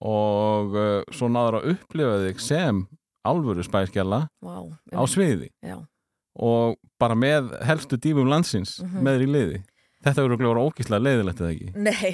[0.03, 2.81] og uh, svo náður að upplifa þig sem
[3.23, 4.57] alvöru spæskjala vá
[4.97, 5.51] á sviði.
[5.63, 5.77] Já,
[6.35, 8.99] og bara með helstu dýfum landsins Mhm.
[9.05, 9.61] með þér í liði.
[10.03, 11.69] Þetta verður glóra ógíslega leiðilegt eða ekki?
[11.79, 12.11] Nei,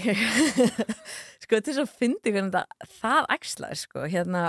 [1.41, 4.43] sko þetta er svo fyndi hvernig þetta, það æxlaði sko, hérna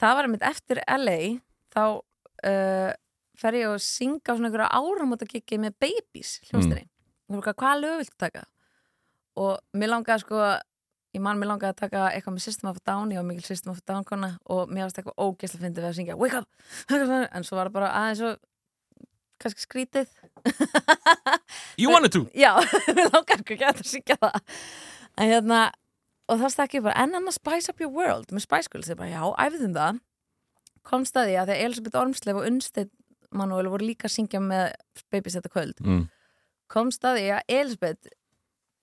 [0.00, 1.18] það var einmitt eftir LA
[1.74, 2.92] þá uh,
[3.36, 7.42] fer ég að syngja á svona einhverja áramótakikki með Babies hljómsdýri mm.
[7.42, 8.46] hvað, lög viltu taka?
[9.36, 10.42] Og mér langaði sko
[11.16, 13.72] ég man mér langaði að taka eitthvað með System of Down ég var mikil System
[13.74, 17.46] of Down kona og mér varst eitthvað ógeðslega fyndið við að syngja Wake up, en
[17.46, 18.44] svo var það bara aðeins og
[19.42, 20.12] kannski skrítið.
[21.76, 22.26] You wanted to.
[22.44, 22.56] Já,
[22.96, 24.38] við langar ekki að syngja það.
[25.16, 25.60] En hérna
[26.26, 28.32] og það stakk ég bara, en annars Spice Up Your World.
[28.34, 30.00] Með Spice Girls, ég bara, já, æfðum það.
[30.86, 32.92] Komst að því að að Elisabeth Ormsleif og Unnsteinn
[33.34, 34.76] Manuel voru líka að syngja með
[35.10, 36.06] þetta kvöld mm.
[36.72, 38.14] komst að því að Elisabeth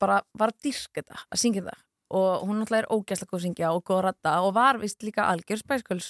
[0.02, 1.82] bara var að dyrka þetta, að syngja það
[2.14, 5.06] og hún náttúrulega er ógæslega góð að syngja og góð að ratta og var vist
[5.06, 6.10] líka algjör Spice Girls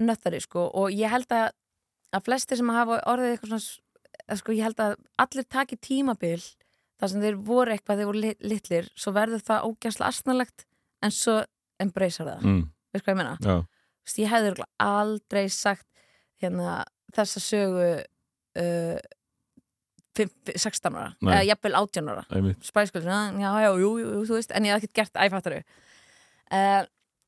[0.00, 0.64] nöttari sko.
[0.72, 1.50] Og ég held að,
[2.16, 6.38] að flestir sem hafa orðið eitthvað svona sko ég held að allir taki tímabil
[7.04, 10.64] þar sem þeir voru eitthvað þeir voru li- litlir svo verður það ógæslega astnalegt
[11.04, 11.36] en svo
[11.84, 12.62] embracear það Mm.
[12.94, 13.36] veist hvað ég meina?
[13.44, 13.56] Já,
[14.04, 15.86] Þú veist, ég hefði aldrei sagt
[16.42, 16.84] hérna,
[17.16, 18.98] þessa sögu uh,
[20.14, 21.32] 5, 16 ára Nei.
[21.34, 24.74] eða jafnvel 18 ára einmitt spæskul, já, já, jú, jú, jú, þú veist en ég
[24.76, 25.60] hef ekkert gert æfattaru
[26.54, 26.82] uh,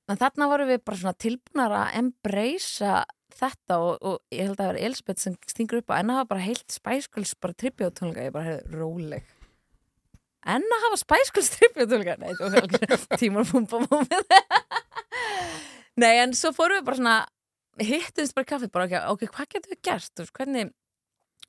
[0.07, 3.01] en þarna vorum við bara svona tilbúnar að embracea
[3.37, 6.45] þetta og, og ég held að það var Elisabeth sem stingur upp að hafa bara
[6.47, 9.33] heilt spæskuls bara tribjótónleika, ég bara hefði róleg
[10.47, 12.17] en að hafa spæskuls tribjótónleika,
[16.03, 17.17] nei, en svo fórum við bara svona
[17.83, 20.75] hittumst bara kaffið, bara ok, ok, hvað getum við gert, veist, hvernig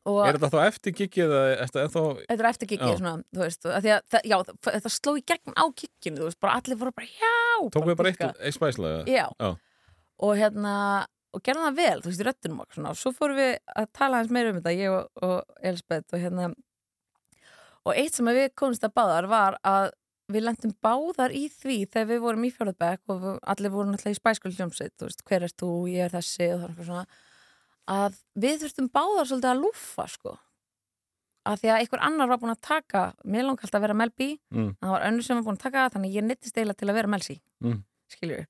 [0.08, 3.00] og Er þetta þá eftir gigið eða er þetta ennþá Þetta er eftir Já.
[3.02, 4.38] svona, þú veist, að að það, já,
[4.70, 7.36] þetta sló í gegn á gigginu, þú veist, bara allir voru bara, já,
[7.76, 9.26] Tókum við bara eitt, spæslega Já.
[9.36, 9.50] Já.
[10.28, 10.76] og hérna,
[11.36, 13.90] og gerðum það vel, þú veist, í röttunum okkur svona, og svo fórum við að
[14.00, 16.50] tala hans meira um þetta, ég og, og Elisabeth og hérna,
[17.88, 19.90] og eitt sem við komumst að báðar var að
[20.28, 24.18] við lendum báðar í því þegar við vorum í fjörðabæk og við, allir voru náttúrulega
[24.18, 26.90] í spæskul hljómsveit, þú veist, hver er þú, ég er þessi og það er eitthvað
[26.90, 27.06] svona,
[27.96, 30.34] að við þurftum báðar svolítið að lúffa, sko
[31.48, 34.12] að því að einhver annar var búin að taka mér langt alltaf að vera Mel
[34.20, 34.74] B Mm.
[34.84, 37.08] það var önnur sem var búin að taka þannig ég neittist eiginlega til að vera
[37.14, 37.78] Mel C Mm.
[38.12, 38.44] skiljur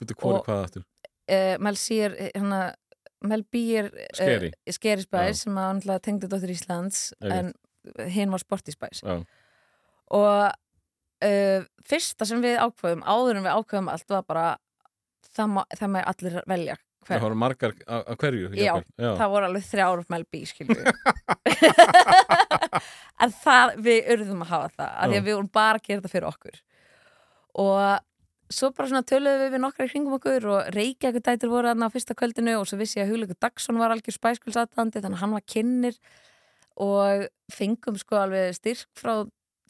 [0.00, 2.70] Veitu hvað Og- er hvað aftur uh, Mel C er uh,
[4.70, 5.02] Scary Já.
[5.02, 7.34] Spice sem að tengdi dóttir Íslands Einmitt.
[7.34, 7.52] en
[8.14, 9.20] hinn var Sporty Spice Já.
[10.16, 10.34] og
[11.24, 14.46] uh, fyrsta sem við ákveðum áður en við ákveðum allt var bara
[15.30, 18.74] það má, það má allir velja Það hver, voru margar á hverju Já.
[19.00, 19.10] Já.
[19.16, 20.82] það voru alveg þrjár Mel B skilju
[23.24, 26.02] en það við urðum að hafa það af því að við vorum bara að gera
[26.02, 26.60] þetta fyrir okkur
[27.64, 31.70] og svo bara svona töluðum við við nokkra í kringum okkur og Reykjavík dætur voru
[31.70, 35.16] þarna á fyrsta kvöldinu og svo vissi ég að Hugleikur Dagsson var algjör spæskulsatandi þannig
[35.16, 35.98] að hann var kynnir
[36.80, 39.14] og fengum sko alveg styrk frá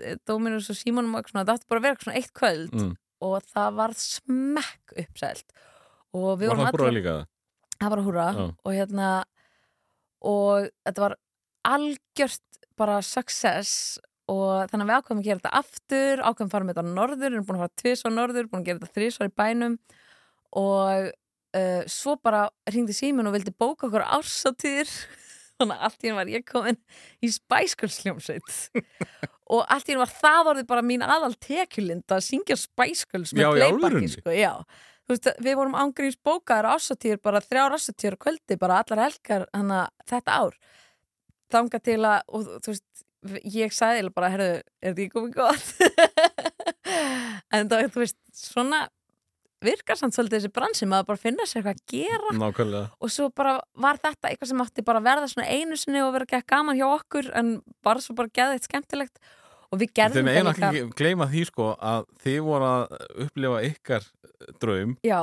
[0.04, 2.92] eh, Dominus og Símonum og það átti bara að vera svona eitt kvöld Mm.
[3.20, 5.52] og það var smekk uppselt
[6.16, 7.16] og við Var vorum allir líka
[7.80, 7.90] það?
[7.90, 8.46] var húra Já.
[8.64, 9.10] og hérna
[10.22, 11.14] og þetta var
[11.64, 13.98] algjört bara success
[14.30, 16.96] og þannig að við ákveðum að gera þetta aftur ákveðum að fara með þetta á
[16.96, 19.74] norður erum búin að fara tvis á norður, búin að gera þetta þrísvar í bænum
[20.60, 24.92] og uh, svo bara hringdi síminn og vildi bóka okkur ársáttíðir
[25.60, 26.78] þannig að allt í henni var ég komin
[27.20, 28.54] í spæskulsljómsveit.
[29.50, 33.48] Og allt í henni var það orðið bara mín aðal tekjulind að syngja spæskuls Já,
[33.50, 34.10] með alvörunni?
[34.14, 34.34] sko,
[35.10, 39.84] veist, við vorum ángríms bókaðar ásatíður bara þrjár ásatíður á kvöldi, bara allar helgar hana,
[40.10, 40.58] þetta ár.
[41.50, 43.06] Þanga til að, og veist
[43.50, 45.68] ég sagði bara, herðu, er þetta ekki komið gott?
[47.54, 48.84] En það, þú veist, svona
[49.64, 52.90] virkar samt svolítið þessi bransi, maður bara finna sér eitthvað að gera Nákvæmlega.
[53.00, 56.12] og svo bara var þetta eitthvað sem átti bara að verða svona einu sinni og
[56.14, 57.52] vera ekki gaman hjá okkur en
[57.84, 59.18] bara svo bara geða eitt skemmtilegt
[59.70, 62.94] og við Þeim gerðum þetta ekki gleyma því sko að þið voru að
[63.26, 64.08] upplifa ykkar
[64.60, 64.96] draum.
[65.04, 65.20] já,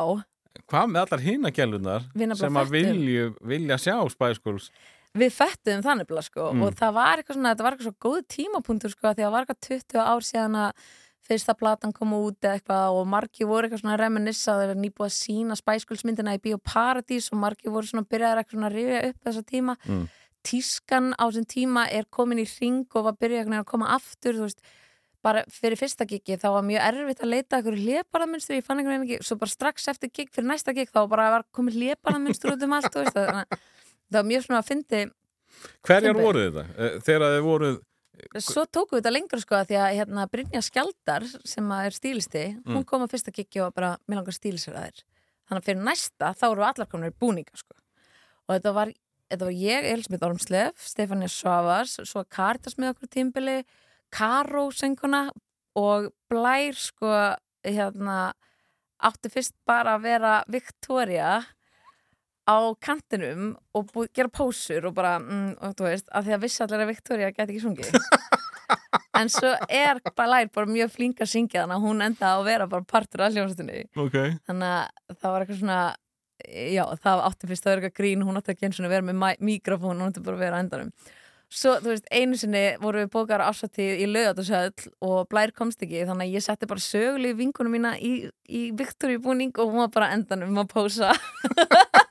[0.68, 4.70] Hvað með allar hina gælunar Við nefnilega sem að vilju, vilja sjá spæskuls?
[5.18, 6.62] við fættum þannig sko Mm.
[6.64, 9.32] og það var eitthvað svona, þetta var eitthvað svo góð tímapunktur sko því að það
[9.34, 10.72] var eitthvað 20 ár síðan að
[11.28, 15.08] fyrsta platan kom út eða eitthvað og margi voru eitthvað svona reminissa það er nýbúið
[15.10, 19.22] að sína spæskulsmyndina í Bíóparadís og margi voru svona byrjaðar eitthvað svona að rifja upp
[19.28, 20.08] þessa tíma Mm.
[20.48, 24.38] tískan á þessum tíma er komin í ring og var byrjað veginn að koma aftur
[24.38, 24.62] þú veist,
[25.26, 29.02] bara fyrir fyrsta gigi þá var mjög erfitt að leita eitthvað hlébarðarmynstur ég fann einhvern
[29.02, 32.54] veginn ekki, svo bara strax eftir gig fyrir næsta gig þá bara var komið hlébarðarmynstur
[32.54, 33.60] út um allt þú veist, þannig að
[34.08, 35.02] það var mjög svona að fyndi
[35.88, 36.64] Hverjar voru þetta?
[36.78, 37.78] Eh, Þegar þið voruð,
[38.42, 42.44] svo tókum við þetta lengra sko því að hérna, Brynja Skjaldar sem að er stílisti,
[42.66, 42.86] hún Mm.
[42.86, 45.04] kom að fyrsta gigi og bara, mér langar stílisera þær
[45.48, 47.76] þannig að fyrir næsta þá eru allar konar í búninga sko.
[48.48, 48.94] og þetta var,
[49.32, 53.66] þetta var ég, Elisabeth Ormslef Stefania Svavars, svo Karitas með okkur tímbili,
[54.12, 55.30] Karó sönguna
[55.76, 58.34] og Blær sko, hérna
[59.04, 61.46] átti fyrst bara að vera Victoria
[62.48, 66.44] á kantinum og búið, gera pósur og bara, mm, og þú veist, að því að
[66.46, 67.98] vissi allir að Victoria geti ekki sungið.
[69.18, 72.68] En svo er Blær bara mjög flink að syngja þannig að hún enda að vera
[72.70, 73.86] bara partur af hljómsveitinni.
[73.98, 75.78] Ok, þannig að það var eitthvað svona
[76.76, 79.40] já, það átti fyrst að vera eitthvað grín hún átti ekki eins og vera með
[79.48, 80.92] mikrofón hún átti bara að vera endanum.
[81.48, 86.04] Svo, þú veist, einu sinni voru við bókar ásatíð í lögatarsöll og Blær komst ekki,
[86.10, 89.94] þannig að ég setti bara söguleg vingunum mína í, í Victoria búning og hún var
[89.96, 91.14] bara endanum að pósa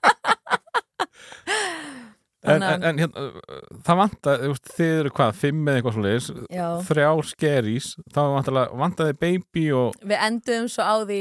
[2.46, 4.44] en, að- en, en hérna, uh, það vantar,
[4.76, 6.68] þið eru hvað, fimm eða eitthvað Já.
[6.90, 11.20] þrjár skerís, þá vantarlega, vantaði baby og, við endum svo á því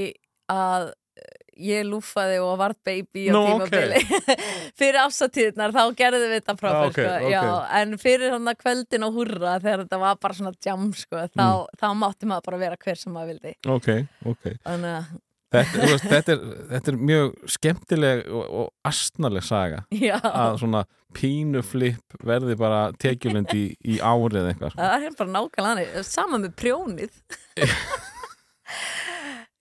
[0.53, 4.01] að eh, ég lúfaði og varð baby á Nú, tímabili
[4.79, 7.31] fyrir ásatíðnar, þá gerðum við þetta proper, Ah, ok, sko, ok.
[7.33, 7.43] já,
[7.81, 11.79] en fyrir hann kvöldin og hurra þegar þetta var bara svona jam sko, þá, Mm.
[11.81, 13.89] þá mátti maður bara vera hver sem maður vildi ok,
[14.35, 14.51] ok.
[14.67, 15.15] þannig að,
[15.55, 20.83] Þetta, veist, þetta, er, þetta er mjög skemmtileg og, og astnaleg saga já að svona
[21.15, 24.75] pínuflip verði bara tekjulund í, í árið eitthvað.
[24.75, 27.21] það er bara nákvæmlega þannig, sama með prjónið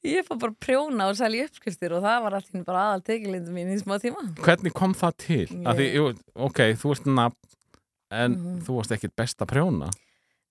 [0.05, 3.71] ég fór bara prjóna og selja uppskriftir og það var alltaf bara aðal tekilindum mín
[3.73, 5.45] í smá tíma Hvernig kom það til?
[5.65, 6.07] Að því, jú,
[6.49, 7.53] ok, þú ert nafn
[8.15, 8.59] en Mhm.
[8.67, 9.89] þú varst ekkit best að prjóna.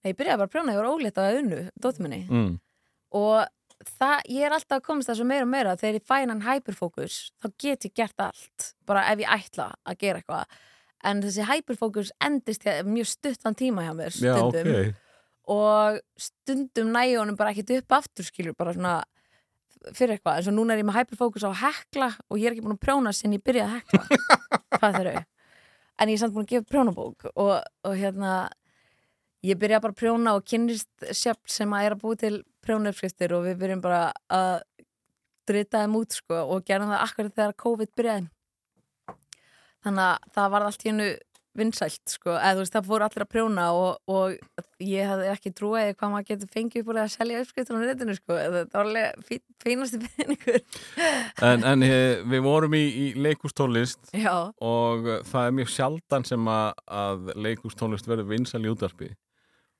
[0.03, 2.57] Nei, ég byrjaði bara að prjóna, ég var ólétt á unnu, dóttur minni Mm.
[3.13, 3.45] og
[3.99, 5.75] það, ég er alltaf að komast það svo meira og meira.
[5.79, 9.97] Þegar ég fæ hann hyperfókus þá get ég gert allt, bara ef ég ætla að
[10.03, 10.59] gera eitthvað,
[11.03, 14.69] en þessi hyperfókus endist mjög stuttan tíma hjá mér Já, stundum.
[14.71, 15.01] ok.
[15.53, 18.93] og stundum næja honum bara ekkert upp aftur skilur, bara svona
[19.91, 22.53] fyrir eitthvað, eins og núna er ég með hyperfókus á að hekla og ég er
[22.55, 24.19] ekki búin að prjóna sinni ég byrjaði að hekla.
[24.79, 25.15] Hvað eru.
[25.99, 27.51] En ég er samt búin að gefa prjónabók og,
[27.83, 28.31] og hérna
[29.43, 33.35] ég byrja bara að prjóna og kynnist sjöfn sem að er að búi til prjónuppskriftir
[33.35, 34.61] og við byrjum bara að
[35.49, 38.31] drita þeim út sko og gerum það akkurat þegar COVID byrjaði.
[39.83, 41.11] Þannig að það var allt í hennu
[41.53, 45.51] vinsælt sko, eða þú veist, það fór allir að prjóna og, og ég hafði ekki
[45.53, 48.55] trúið hvað maður getur fengið upp úr það að selja uppskriftur á netinu sko, það
[48.57, 50.57] var alveg fín, fínasti peningur.
[51.45, 56.49] En, en eh, við vorum í, í leikústólist Já, og það er mjög sjaldan sem
[56.55, 59.11] að, að leikústólist verður vinsal í útarpi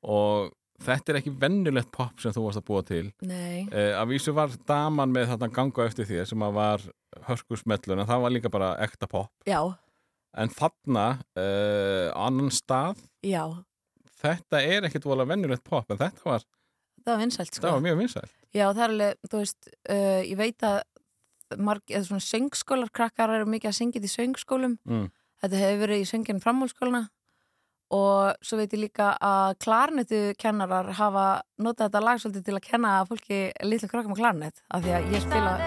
[0.03, 0.51] og
[0.83, 3.05] þetta er ekki vennulegt pop sem þú varst að búa til.
[3.23, 6.87] Nei, eh, að vísu var daman með þarna ganga eftir þér sem að var
[7.27, 9.59] hörskusmellun en það var líka bara ekta pop já,
[10.33, 11.07] en þarna
[11.37, 13.43] á annan stað já.
[14.23, 16.47] þetta er ekkit vola vennulegt pop en þetta var,
[17.03, 20.19] það var vinsælt sko það var mjög vinsæl Já, það er alveg, þú veist, uh,
[20.21, 24.75] ég veit að marg, eða svona söngskólar krakkar eru mikið að syngja þetta í söngskólum.
[24.89, 25.07] Mm.
[25.41, 27.01] þetta hefur verið í söngjan framhólskólana
[27.93, 31.25] og svo veit ég líka að klarnetu kennarar hafa
[31.61, 35.11] notað þetta lag svolítið til að kenna fólki litlu krakkum á klarnet af því að
[35.13, 35.57] ég spila?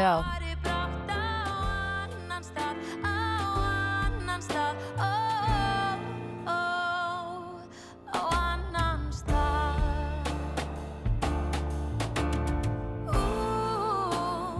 [0.00, 0.12] Já,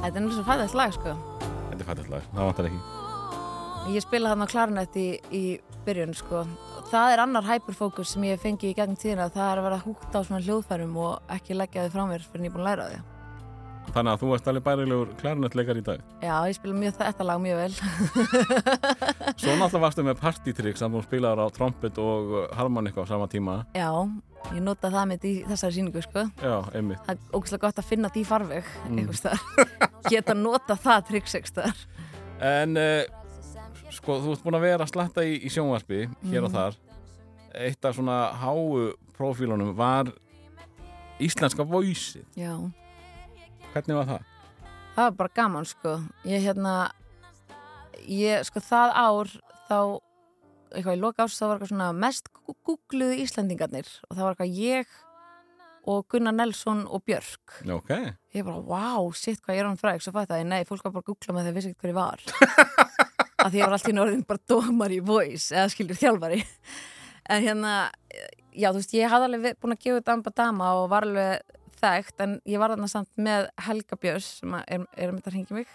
[0.00, 1.12] þetta er náttúrulega svo fæðast lag sko.
[1.70, 2.99] Þetta er fættast lag, það vantar ekki
[3.88, 5.44] Ég spila þarna klarnett í, í
[5.86, 6.42] byrjun sko.
[6.90, 9.30] Það er annar hyperfókus sem ég fengi í gegnum tíðina.
[9.32, 12.42] Það er að vera húgt á svona hljóðfærum og ekki leggja þið frá mér fyrir
[12.42, 13.00] en ég er búin að læra því.
[13.90, 16.02] Þannig að þú ert alveg bærilegur klarinettleikar í dag?
[16.22, 17.70] Já, ég spila mjög þetta lag mjög vel.
[19.40, 23.56] Svo náttúrulega varstu með partytricks að þú spilaður á trompet og harmonika á sama tíma.
[23.74, 23.88] Já,
[24.52, 26.26] ég nota það með í þessari síningu sko.
[26.38, 27.02] Já, einmitt.
[27.08, 29.10] Það er ógæslega gott að finna því farveg Mm.
[30.12, 31.74] Geta nota það triksextar
[32.40, 33.02] En uh,
[33.90, 36.00] sko, þú ert búin að vera að slatta í, í sjónvarpi
[36.30, 36.56] hér og Mhm.
[36.56, 36.76] þar.
[37.54, 40.12] Eitt af svona háu prófílunum var
[41.20, 42.54] íslenska voice Já,
[43.74, 44.22] Hvernig var það?
[44.94, 45.96] það var bara gaman sko.
[46.24, 46.90] Ég hérna
[48.08, 49.28] ég, sko það ár
[49.68, 50.00] þá
[50.74, 52.28] eitthvað í loka árs þá var eitthvað svona mest
[52.66, 53.86] googluðu Íslendingarnir.
[54.10, 54.86] Og það var eitthvað ég
[55.90, 57.64] og Gunnar Nelson og Björk.
[57.70, 57.88] Ok.
[58.34, 60.02] Ég bara, wow, shit, hvað ég er hann fræg?
[60.04, 61.94] Svo fætti að nei, fólk var bara að googla með þegar vissi ekki hver ég
[61.94, 62.18] var
[63.44, 66.40] að því ég var alltaf í norðin bara dómar í voice eða skilur þjálfari
[67.30, 67.72] en hérna,
[68.52, 71.56] já, þú veist, ég hafði alveg ve- búin að gefa amba dama og var alveg
[71.80, 75.36] þekkt, en ég var þarna samt með Helga Björns sem er, er um þetta að
[75.38, 75.68] hringja mig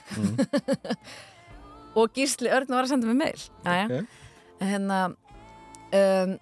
[1.97, 3.85] og Gísli Örn var að senda mig mail Jæja.
[3.85, 4.19] Ok.
[4.59, 6.35] en hérna um,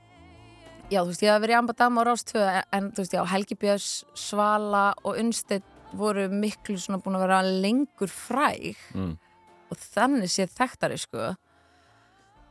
[0.92, 3.58] já, þú veist, ég hafði verið amba dama á Rástvö en þú veist, já, Helgi
[3.62, 9.12] Björns Svala og Unnstedt voru miklu svona búin að vera lengur fræg mm.
[9.74, 11.34] Og þannig sé þekktari sko.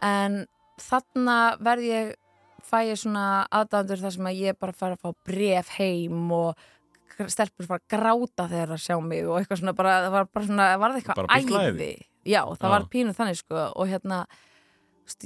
[0.03, 0.43] En
[0.83, 2.13] þarna verð ég
[2.67, 6.69] fæ ég svona aðdæðandur þar sem að ég bara fara að fá bref heim og
[7.33, 10.49] stelpur fara að gráta þegar að sjá mig og eitthvað svona bara, það var bara
[10.49, 11.91] svona, var það eitthvað æði.
[12.25, 12.73] já, það Já.
[12.73, 13.67] var pínu þannig sko.
[13.77, 14.23] Og hérna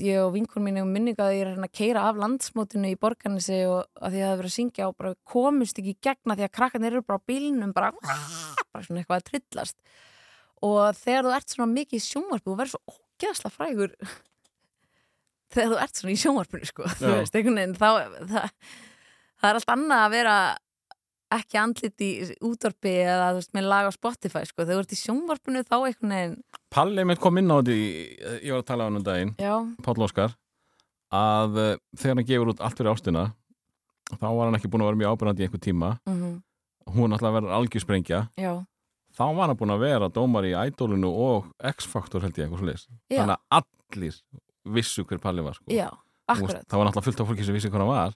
[0.03, 3.85] ég og vinkun mín og minningaði ég er að keira af landsmótinu í borgarnesi og
[4.01, 6.55] að því að það hefði verið að syngja og bara komist ekki gegna því að
[6.59, 7.93] krakkarnir eru bara á bílnum bara,
[8.73, 9.77] bara svona eitthvað að trillast
[10.65, 13.97] og þegar þú ert svona mikið í sjónvarpu þú verður svo ógeðsla frægur
[15.55, 17.89] þegar þú ert svona í sjónvarpinu sko, þú veist, einhvern veginn þá,
[18.31, 18.49] það,
[19.41, 20.37] það er allt annað að vera
[21.37, 22.11] ekki andlit í
[22.47, 25.77] útvarpi eða þú veist, með lag á Spotify sko, þegar þú ert í sjónvarpinu þá
[25.79, 26.37] einhvern veginn
[26.77, 29.33] Palli mitt kom inn á þetta í- Ég var að tala á hann um daginn
[29.41, 29.55] já,
[29.87, 30.37] Páll Óskar
[31.17, 33.27] að uh, þegar hann gefur út allt fyrir ástina
[34.19, 35.93] þá var hann ekki búin að vera mjög ábyrgandi í einhver tíma.
[36.11, 36.43] Mm
[36.87, 38.51] hún ætlaði að vera algjörsprengja já,
[39.17, 42.69] þá var hann búin að vera dómar í Idolinu og X-Factor held ég eitthvað svo
[42.69, 43.21] leis Já.
[43.21, 44.19] þannig að allir
[44.77, 45.71] vissu hver Palli var sko.
[45.71, 45.89] já,
[46.27, 48.15] akkurat það var náttúrulega fullt af fólki sem vissi hvað hann var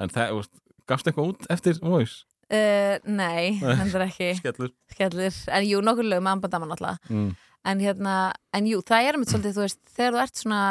[0.00, 2.24] en það, veist, gafst eitthvað út eftir Voice?
[2.50, 7.32] uh, nei, hendur ekki Skellur skellir, en jú, nokkur lög með ambadaman alltaf mm.
[7.70, 8.18] en hérna,
[8.56, 10.62] en jú, það er mitt svolítið, þú veist, þegar þú ert svona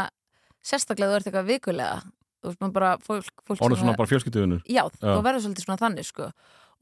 [0.65, 1.99] sérstaklega þú ert eitthvað vikulega
[2.39, 4.09] þú veist, maður bara, fólk, fólk svona bara
[4.65, 5.13] já, Já.
[5.13, 6.31] þú verður svolítið svona þannig, sko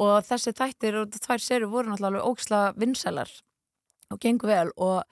[0.03, 3.31] og þessi þættir og tvær serið voru náttúrulega alveg óksla vinsælar
[4.13, 5.03] og gengur vel og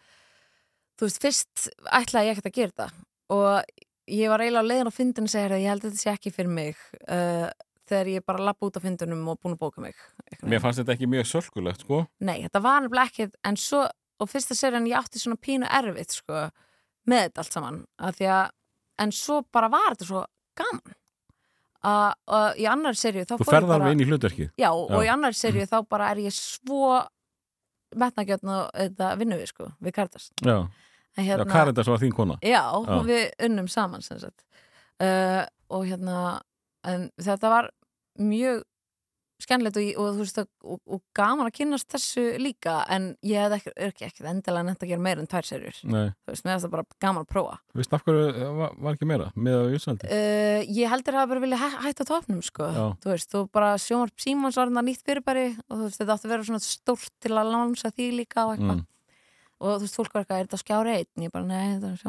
[0.96, 3.06] þú veist, fyrst ætlaði ég ekkert að gera þetta.
[3.36, 3.86] Og
[4.16, 6.34] ég var eiginlega á leiðin á fyndinu og segja, ég held að þetta sé ekki
[6.36, 7.50] fyrir mig uh,
[7.90, 9.98] þegar ég bara lappa út á fyndunum og búin að bóka mig.
[10.30, 12.04] Einhvern Mér fannst þetta ekki mjög sölkulegt sko.
[12.26, 13.82] Nei, þetta var nefnilega ekkert en svo,
[14.22, 16.46] og fyrsta serien ég átti svona pínu erfitt sko,
[17.10, 18.54] með þetta allt saman að að,
[19.04, 20.24] en svo bara var þetta svo
[20.58, 20.96] gaman
[21.86, 24.50] að, í annar serju þá Þú fór ég ferð bara, alveg inn í hlutverkið.
[24.62, 25.02] Já, og Já.
[25.04, 26.90] í annar serju þá bara er ég svo
[27.96, 30.70] metnagjörn og þetta vinnu við sko, við Karitas Já, en,
[31.20, 32.38] já hérna, Karitas var þín kona.
[32.44, 32.98] Já, Já.
[33.08, 36.20] við unnum saman uh, og hérna
[36.86, 37.70] en þetta var
[38.22, 38.64] mjög
[39.42, 43.52] skemmtilegt og, og, þú veist, og, og gaman að kynnast þessu líka en ég hef
[43.58, 45.78] ekki, ekki, ekki endilega nefnt að gera meira en tvær serjur.
[45.92, 47.56] Nei, þú veist, mér finnst það bara gaman að prófa.
[47.76, 50.06] Veist af hverju eh, var, var ekki meira með að Íslandi?
[50.08, 52.86] uh, ég heldur að bara vilja hæ hætta topnum sko, Já.
[53.04, 56.28] þú veist, þú bara sjónvarp Símons var þetta nýtt fyrirbæri og þú veist, þetta átti
[56.30, 58.80] að vera svona stórt til að lánsa því líka og eitthvað.
[58.80, 58.86] Mm.
[59.60, 61.12] og þú veist, fólk var eitthvað, er þetta skjári einn?
[61.26, 62.00] Ég bara, nei, þetta er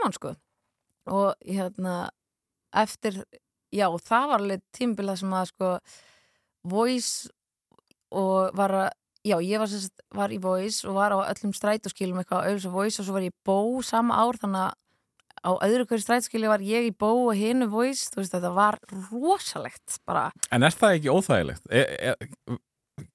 [0.00, 0.40] sjónvarp
[1.10, 1.96] og hérna
[2.82, 3.22] eftir,
[3.74, 5.70] já það var alveg tímbilað sem að sko
[6.72, 7.30] voice
[8.12, 8.90] og var að
[9.22, 12.72] já ég var, sérst, var í voice og var á öllum strætóskilum eitthvað auðvitað svo
[12.74, 14.78] voice og svo var ég í bó sama ár þannig að
[15.42, 18.78] á öðru hverju strætóskili var ég í bó og hinu voice þú veist þetta var
[19.10, 21.66] rosalegt bara En er það ekki óþægilegt?
[21.70, 22.58] Er, er,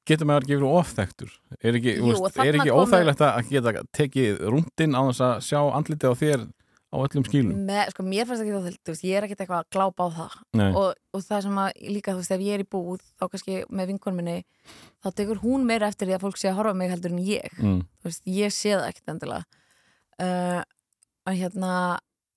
[0.08, 1.34] getur maður ekki verið ofþektur?
[1.60, 5.60] Er ekki, Jú, veist, er ekki óþægilegt að geta tekið rúndin á þess að sjá
[5.80, 6.48] andlitið á þér
[6.88, 7.58] á öllum skílum?
[7.68, 10.38] með, sko mér fannst ekki þá veist ég er ekkert eitthvað að glápa á það.
[10.80, 13.60] Og, og það sem að líka þú veist ef ég er í búð þá kannski
[13.70, 14.38] með vinkonum minni
[15.04, 17.60] þá tekur hún meira eftir því að fólk sé að horfa mig heldur en ég.
[17.60, 19.46] Mm, veist, ég sé það ekkert endilega.
[20.18, 20.62] Uh,
[21.28, 21.74] en hérna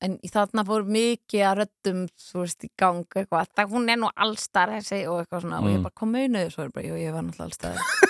[0.00, 3.50] en þarna fór mikið að röddum þú veist í gang eitthvað.
[3.54, 5.82] Það hún er nú allstar þessi og eitthvað svona og ég Mm.
[5.86, 7.76] bara kom er bara, jú ég var náttúrulega allstar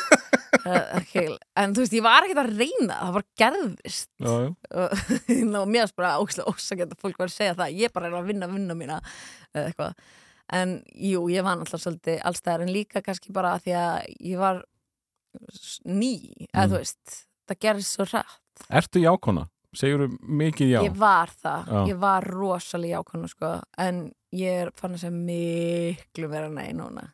[0.67, 4.51] uh, en þú veist ég var ekkert að reyna það bara gerðist já, já.
[4.81, 8.11] og ná, mér varst bara óslega ósakend að fólk var að segja það, ég bara
[8.11, 8.99] er að vinna vinna mína
[9.55, 9.95] eða eitthvað
[10.61, 14.41] en jú, ég var náttúrulega svolítið allstæðar en líka kannski bara að því að ég
[14.43, 14.65] var
[15.87, 16.13] ný,
[16.51, 16.71] eða Mm.
[16.73, 17.17] þú veist
[17.51, 19.47] það gerðist svo rætt Ertu jákona?
[19.73, 20.81] Segjur mikið já?
[20.83, 21.81] ég var það, Já.
[21.93, 24.01] ég var rosalega jákvæmna sko, en
[24.35, 27.13] ég er fann að segja miklu vera nei núna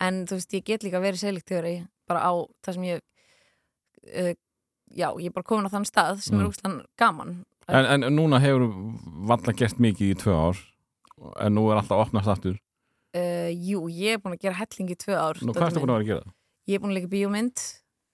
[0.00, 1.74] en þú veist, ég get líka verið selektífari
[2.10, 2.32] bara á
[2.66, 3.02] það sem ég
[4.20, 4.32] uh,
[4.90, 6.42] já, ég er bara komin á þann stað sem Mm.
[6.44, 7.36] er úslan gaman.
[7.70, 8.66] En, en núna hefur
[9.30, 10.58] valla gert mikið í tvö ár
[11.44, 12.56] en nú er alltaf opnast aftur.
[13.14, 15.80] Uh, jú, ég er búin að gera helling í tvö ár Nú, hvað mín.
[15.82, 16.32] búin að vera að gera?
[16.70, 17.62] Ég er búin að leika bíómynd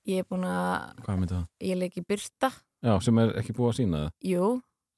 [0.09, 2.49] Ég er búin að, ég leik í Byrta
[2.81, 4.13] Já, sem er ekki búið að sína það?
[4.31, 4.47] Jú,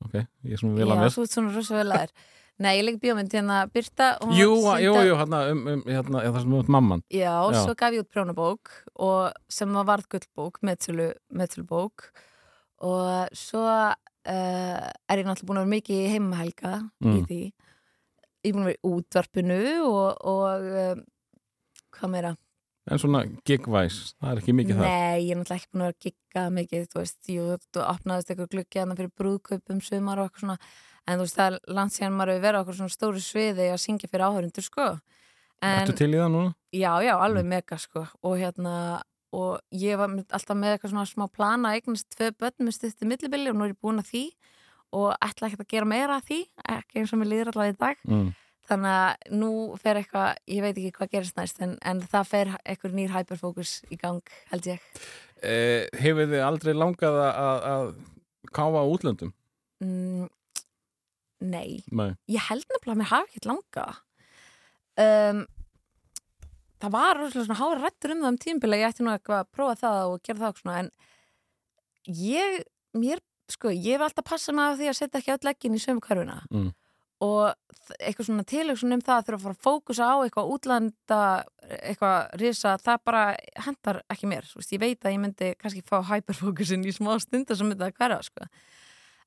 [0.07, 0.15] Ok,
[0.47, 2.13] ég er svona vel já, þú ert svona rosa vel að þér
[2.59, 6.23] Nei, ég leik í bíómynd hérna var Jú, sýnd jú, jú, hérna, um, um, hérna,
[6.35, 7.61] það sem um mamman Já, Já.
[7.63, 12.09] svo gaf ég út prjónabók og sem var varð gullbók meðtölu, meðtölubók
[12.83, 13.95] og svo uh,
[14.29, 17.25] er ég náttúrulega búin að vera mikið í heimahelga í Mm.
[17.31, 17.41] því
[18.47, 21.01] Ég er búin að vera í útvarpinu og, og um,
[21.99, 22.35] hvað meira?
[22.89, 25.89] En svona gigvæs, það er ekki mikið það Nei, ég er náttúrulega ekki búin að
[25.89, 27.19] vera að gigga mikið, þú veist,
[27.75, 30.57] þú opnaðist eitthvað gluggi að fyrir brúðkaupum sumar og eitthvað svona,
[31.09, 33.69] en þú veist, það er langt síðan maður hefur verið á eitthvað svona stóru sviði
[33.73, 34.89] að syngja fyrir áhörundur, sko.
[35.69, 36.53] Ertu til í það núna?
[36.75, 38.75] já, já, alveg mega, sko, og hérna,
[39.35, 43.51] og ég var alltaf með eitthvað svona smá plana eignast tvö börn með stuttu millibili
[43.51, 44.25] og nú er ég búin að því
[44.97, 46.43] og ætla ekkert að gera meira að því,
[46.77, 48.05] ekki eins og mér líður allavega í dag.
[48.09, 48.29] Mm.
[48.69, 52.51] Þannig að nú fer eitthvað, ég veit ekki hvað gerist næst, en, en það fer
[52.69, 54.85] eitthvað nýr hyperfókus í gang, held ég.
[55.41, 59.33] Eh, hefur þið aldrei langað að, að, að káfa útlöndum?
[59.85, 60.27] Mm,
[61.41, 62.11] nei, Nei.
[62.29, 63.87] ég held nefnilega að mér hafi ekkert langa
[65.05, 65.45] um,
[66.79, 69.79] Það var svona hára rættur um það um tímabili ég ætti nú eitthvað að prófa
[69.81, 70.91] það og gera það og svona, en
[72.23, 72.61] ég,
[72.95, 75.81] mér, sko, ég hef alltaf passað mig af því að setja ekki öll leggin í
[75.83, 76.69] sömu körfuna Mm.
[77.27, 77.55] og
[77.99, 81.21] eitthvað svona tilhugsun um það að þurfa að fara að fókusa á eitthvað útlanda
[81.83, 83.23] eitthvað risa, það bara
[83.67, 87.17] hendar ekki mér, þú veist, ég veit að ég myndi kannski fá hyperfókusin í smá
[87.19, 88.47] stundar sem myndi að hverja, sko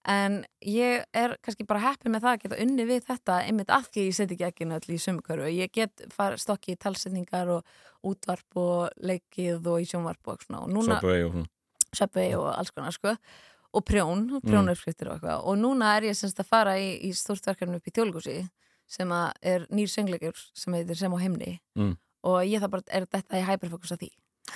[0.10, 3.90] en ég er kannski bara heppin með það að geta unni við þetta einmitt af
[3.92, 7.52] því að ég seti ekki ekki öll í sömukörfu ég get far, stokki í talsetningar
[7.58, 7.64] og
[8.04, 10.64] útvarp og leikið og í sjónvarp og svona.
[10.66, 10.98] Og núna
[11.94, 13.16] Subway og og alls konar sko.
[13.74, 15.44] Og prjón, prjónuppskriftir og eitthvað.
[15.48, 18.50] Og núna er ég semst að fara í, í stórtverkarinn upp í Tjólgúsi
[18.92, 21.96] sem að er nýr söngleikur sem heitir Sem á heimni Mm.
[22.24, 24.10] og ég það bara er þetta í hyperfókus að því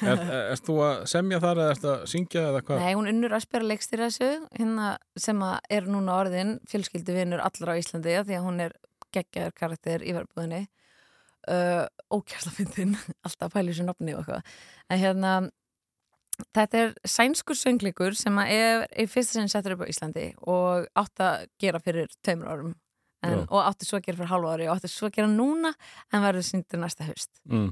[0.04, 2.82] Er, er, þú að semja þar eða erst að syngja eða hvað?
[2.84, 7.76] Nei, hún unnur að spera leikstir þessu hérna, sem er núna orðin fjölskyldu vinnur allra
[7.76, 8.76] á Íslandi því að hún er
[9.16, 10.64] geggjaður karakter í verðbúðinni
[11.48, 12.98] uh, ókjærsla fyndin
[13.28, 14.58] alltaf pæli sér nafni og eitthvað
[14.92, 15.36] en hérna
[16.56, 21.24] þetta er sænskur söngleikur sem er í fyrsta sinni settur upp á Íslandi og átt
[21.24, 22.74] að gera fyrir tveimur árum
[23.26, 23.46] en, Já.
[23.48, 25.72] og átti svo að gera fyrir hálfu ári og átti svo að gera núna
[26.12, 27.72] en verður síndur næsta haust Mm.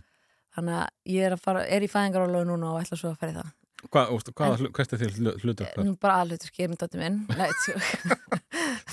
[0.56, 3.34] Þannig að ég er, að fara, er í fæðingarálega núna og ætla svo að fara
[3.34, 3.52] í það.
[3.94, 5.72] Hvað, úst, hvað, er til hlutur?
[5.84, 7.18] Nú bara aðlutur skeirum dóttir minn.
[7.40, 7.74] Nei, tjú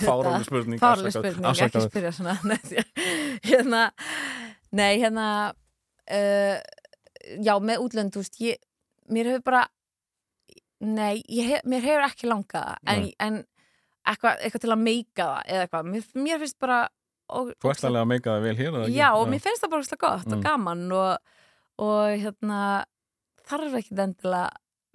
[0.01, 2.35] Fáránleg spurning, afsakað- spurning, ekki spyrja svona
[3.51, 3.83] hérna
[4.73, 5.27] Nei, hérna
[6.11, 6.57] uh,
[7.45, 8.59] Já, með útlönd, þú veist ég,
[9.13, 9.63] Mér hefur bara
[10.81, 13.35] Nei, ég hef, mér hefur ekki langað en, en
[14.09, 16.79] eitthvað, eitthvað til að meika það eða eitthvað, mér, mér finnst bara
[17.31, 18.79] og, Þú alveg að meika það vel hér?
[18.97, 20.39] Já, og mér finnst það bara ógeðslega gott Mm.
[20.39, 21.37] og gaman og,
[21.81, 22.61] og hérna
[23.49, 24.51] þarf ekki endilega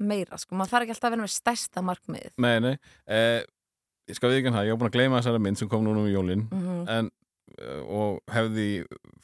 [0.05, 2.73] meira, sko, maður þarf ekki alltaf að vera með stærsta markmið Nei, nei,
[3.07, 3.43] eh,
[4.09, 6.03] ég skal við ekki það, ég var búin að gleyma þessari mynd sem kom núna
[6.03, 6.47] um jólin.
[6.51, 7.11] Mm en,
[7.57, 8.67] eh, og hefði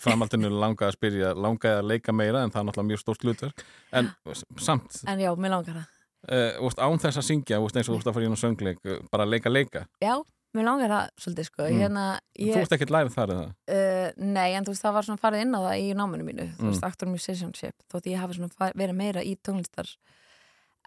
[0.02, 3.66] framhaldinu langað að spyrja, langaði að leika meira en það er náttúrulega mjög stórt hlutverk.
[3.92, 4.12] En
[4.58, 8.30] samt, En já, uh, án þess að syngja eins og þú ert að fara í
[8.30, 8.80] einu söngleik
[9.12, 10.22] bara leika leika, Já,
[10.54, 11.80] mér langar það svolítið, sko Mm.
[11.80, 12.06] hérna,
[12.38, 15.22] þú ég, ert ekkert lærið þar eða uh, Nei, en þú veist, það var svona
[15.24, 16.72] farið inn á það í náminu mínu, þú Mm.
[16.72, 19.88] veist, actor musicianship þótt ég hafi svona fa- verið meira í tónlistar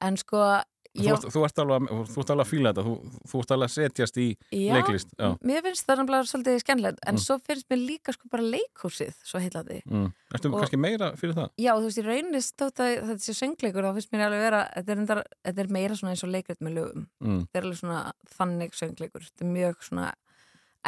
[0.02, 0.62] en sko
[0.94, 2.94] þú, ert, þú, ert alveg, að- að fíla þetta þú,
[3.30, 5.28] þú ert alveg að setjast í já, leiklist já.
[5.42, 7.22] mér finnst það nefnilega svolítið skemmtilegt en Mm.
[7.24, 10.12] svo finnst mér líka sko bara leikhúsið svo heillandi Mm.
[10.34, 11.50] Ertu Og- kannski meira fyrir það?
[11.58, 14.62] Já, þú veist, ég reynist þótt að þetta sé söngleikur þá finnst mér alveg vera,
[14.76, 17.40] þetta er, endar, þetta er meira svona eins og leikrit með lögum Mm.
[17.46, 20.12] þetta er alveg svona þannig söngleikur þetta er mjög svona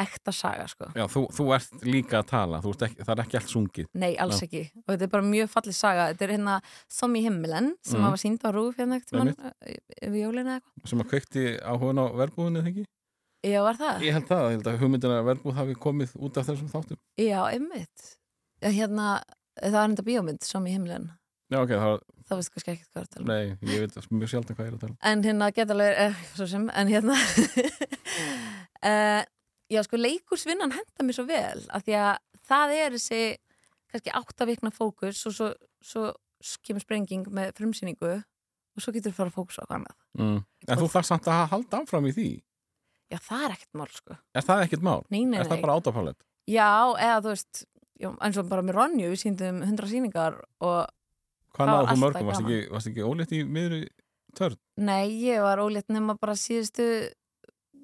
[0.03, 3.53] ekta saga sko Já, þú, þú ert líka að tala ekki, það er ekki allt
[3.53, 4.47] sungið Nei, alls Já.
[4.49, 6.57] ekki og þetta er bara mjög fallið saga þetta er hérna
[6.99, 8.09] Som í himmelen sem Mm.
[8.11, 9.81] var sínd á rúf hérna ekkert mann Einmitt.
[10.03, 12.85] yfir jólina eitthvað sem að kveikti áhugun á verbúðinu, eða ekki?
[13.47, 14.01] Já, var það?
[14.03, 17.41] Ég held það, ég held að hugmyndina verbúð hafi komið út af þessum þáttum Já,
[17.53, 18.17] einmitt
[18.65, 19.21] Hérna,
[19.61, 21.11] það er enda bíómynd Som í himmelen
[21.53, 23.83] Já, ok, það var, þá veistu kannski ekki hvað er að tala um nei, ég
[23.85, 24.99] veit mjög sjaldan hvað ég er að tala um.
[25.13, 27.15] En hérna geta alveg, eh, svo sem, en hérna
[28.83, 29.23] uh,
[29.73, 32.13] Já, sko, leikursvinnan henda mér svo vel af því að
[32.47, 33.21] það er þessi
[33.91, 35.51] kannski áttavikna fókus og svo,
[35.83, 36.11] svo
[36.67, 40.39] kemur sprenging með frumsýningu og svo getur þú fara að fókusa á annað mm.
[40.67, 42.29] En þú þarf samt að halda áfram í því
[43.07, 45.01] Já, það er ekkert mál, sko Er það ekkert mál?
[45.15, 45.65] Nei, nei, Er það nei.
[45.65, 46.19] bara autopilot?
[46.51, 46.71] Já,
[47.03, 47.63] eða þú veist,
[48.03, 50.81] já, eins og bara með Ronju við síndum hundra sýningar og
[51.57, 52.31] Hvað náðu þú mörgum?
[52.31, 53.83] Varst ekki, varst ekki ólétt í miðri
[54.37, 54.59] törn?
[54.77, 56.85] nei, ég var ólétt nema bara síðustu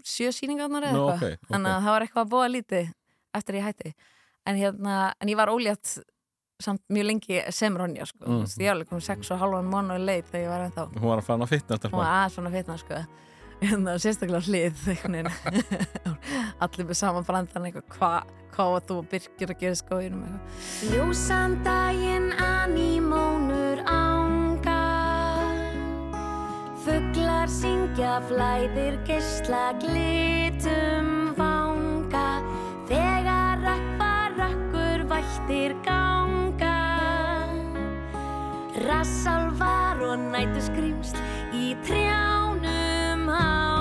[0.09, 1.51] sjö sýningarnar eða Nú, eitthvað ok, ok.
[1.53, 2.91] þannig að það var eitthvað að búa lítið
[3.39, 3.93] eftir ég hætti
[4.47, 5.97] en, hérna, en ég var ólétt
[6.62, 8.23] samt mjög lengi sem Ronja sko.
[8.27, 8.45] Mm.
[8.47, 8.93] ég var alveg
[9.35, 11.99] og halvan mánu leið þegar ég var ennþá Hún var að fara að fitna hún
[11.99, 13.01] var aðeins svona fitna sko.
[13.62, 14.85] var sérstaklega hlið
[16.66, 21.59] allir með saman brandan eitthvað hvað hva þú og Birkir að gera skóinum eitthvað Ljósan
[26.82, 32.42] Fuglar syngja flæðir geisla glitum vanga.
[32.88, 36.74] Þegar rakva rakkur vættir ganga.
[38.82, 41.22] Rassálvar og nætu skrýmsl
[41.54, 43.72] í trjánum hanga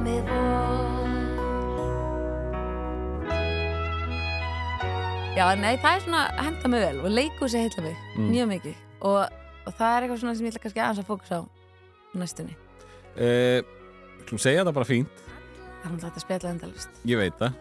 [0.00, 0.48] komið vor
[5.36, 8.30] Já, nei, það er svona að henda mig vel og leikhúsi heitla mig Mm.
[8.34, 9.20] mjög mikið og,
[9.66, 11.42] og það er eitthvað svona sem ég ætla kannski aðeins að fókusa á
[12.18, 12.56] næstunni.
[13.16, 13.60] Eh,
[14.28, 15.22] Þú segja þetta bara fínt
[15.80, 16.98] Það er náttúrulega að spjalla endalist.
[17.08, 17.52] Ég veit það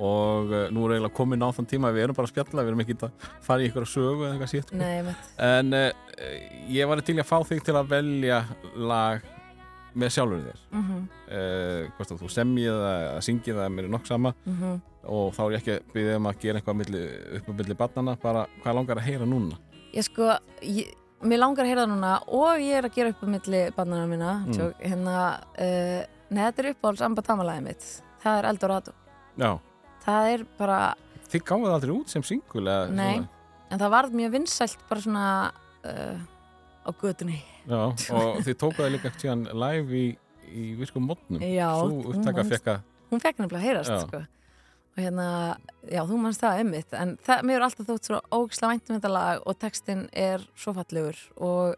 [0.00, 2.62] og uh, nú er eiginlega komin á þann tíma að við erum bara að spjalla,
[2.64, 5.26] við erum ekki að fara í ykkur sögu eða eitthvað mitt.
[5.44, 5.90] En uh,
[6.72, 8.38] ég var til að fá þig til að velja
[8.80, 9.20] lag
[9.96, 11.06] með sjálfur þér Mm -hmm,
[11.38, 14.34] uh, Hvort að þú semjið það eða syngið það mér er nokk sama
[15.06, 17.02] og þá er ég ekki að byggja um að gera eitthvað milli,
[17.38, 19.58] upp á milli barnana bara hvað langar að heyra núna
[19.94, 20.32] Ég sko,
[20.62, 20.90] ég,
[21.22, 24.32] mér langar að heyra núna og ég er að gera upp á milli barnana mína.
[24.44, 24.52] Mm.
[24.52, 24.72] Mm.
[24.82, 25.14] Hérna,
[25.56, 27.86] uh, nei, þetta er uppáhalds ambatamalagið mitt.
[28.20, 28.92] Það er Eldorado.
[29.38, 29.58] Já,
[30.06, 30.94] Það er bara,
[31.26, 32.84] þið gáðu það aldrei út sem singul Nei.
[32.86, 33.28] svona?
[33.70, 35.52] en það varð mjög vinsælt bara svona
[35.82, 36.20] uh,
[36.86, 37.40] á götunni.
[37.66, 37.80] Já,
[38.14, 40.06] og þið það líka síðan live í,
[40.46, 42.54] í virkum mótnum þú upptaka manst.
[42.54, 44.20] fekk að hún fekk nefnilega að heyrast sko.
[44.96, 45.28] og hérna,
[45.92, 49.12] já þú mannst það einmitt, en það, mér er alltaf þótt svo ógislega væntum þetta
[49.12, 51.74] lag og textin er svo fallegur og,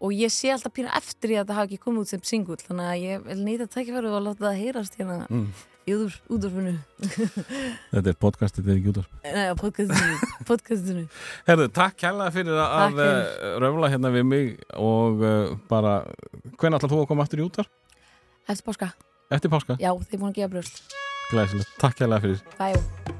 [0.00, 2.60] og ég sé alltaf pínu eftir í að það hafi ekki komið út sem singull
[2.62, 5.48] þannig að ég vil nýta tækifæru og láta það heyrast hérna mm.
[5.86, 6.72] Í útdorfinu
[7.92, 11.04] Þetta er podcastið, þetta er ekki út af Nei, podcastinu, podcastinu.
[11.48, 15.98] Herðu, takk kærlega fyrir að, uh, röfla hérna við mig og uh, bara,
[16.58, 17.70] hvernig ætlar þú að koma aftur í útar?
[18.46, 18.90] Eftir páska,
[19.30, 19.78] Eftir páska?
[19.82, 20.82] já þið er búin að gefa brjóst.
[21.30, 22.42] Glæsilegt, takk kærlega fyrir.
[22.58, 23.15] Bæjó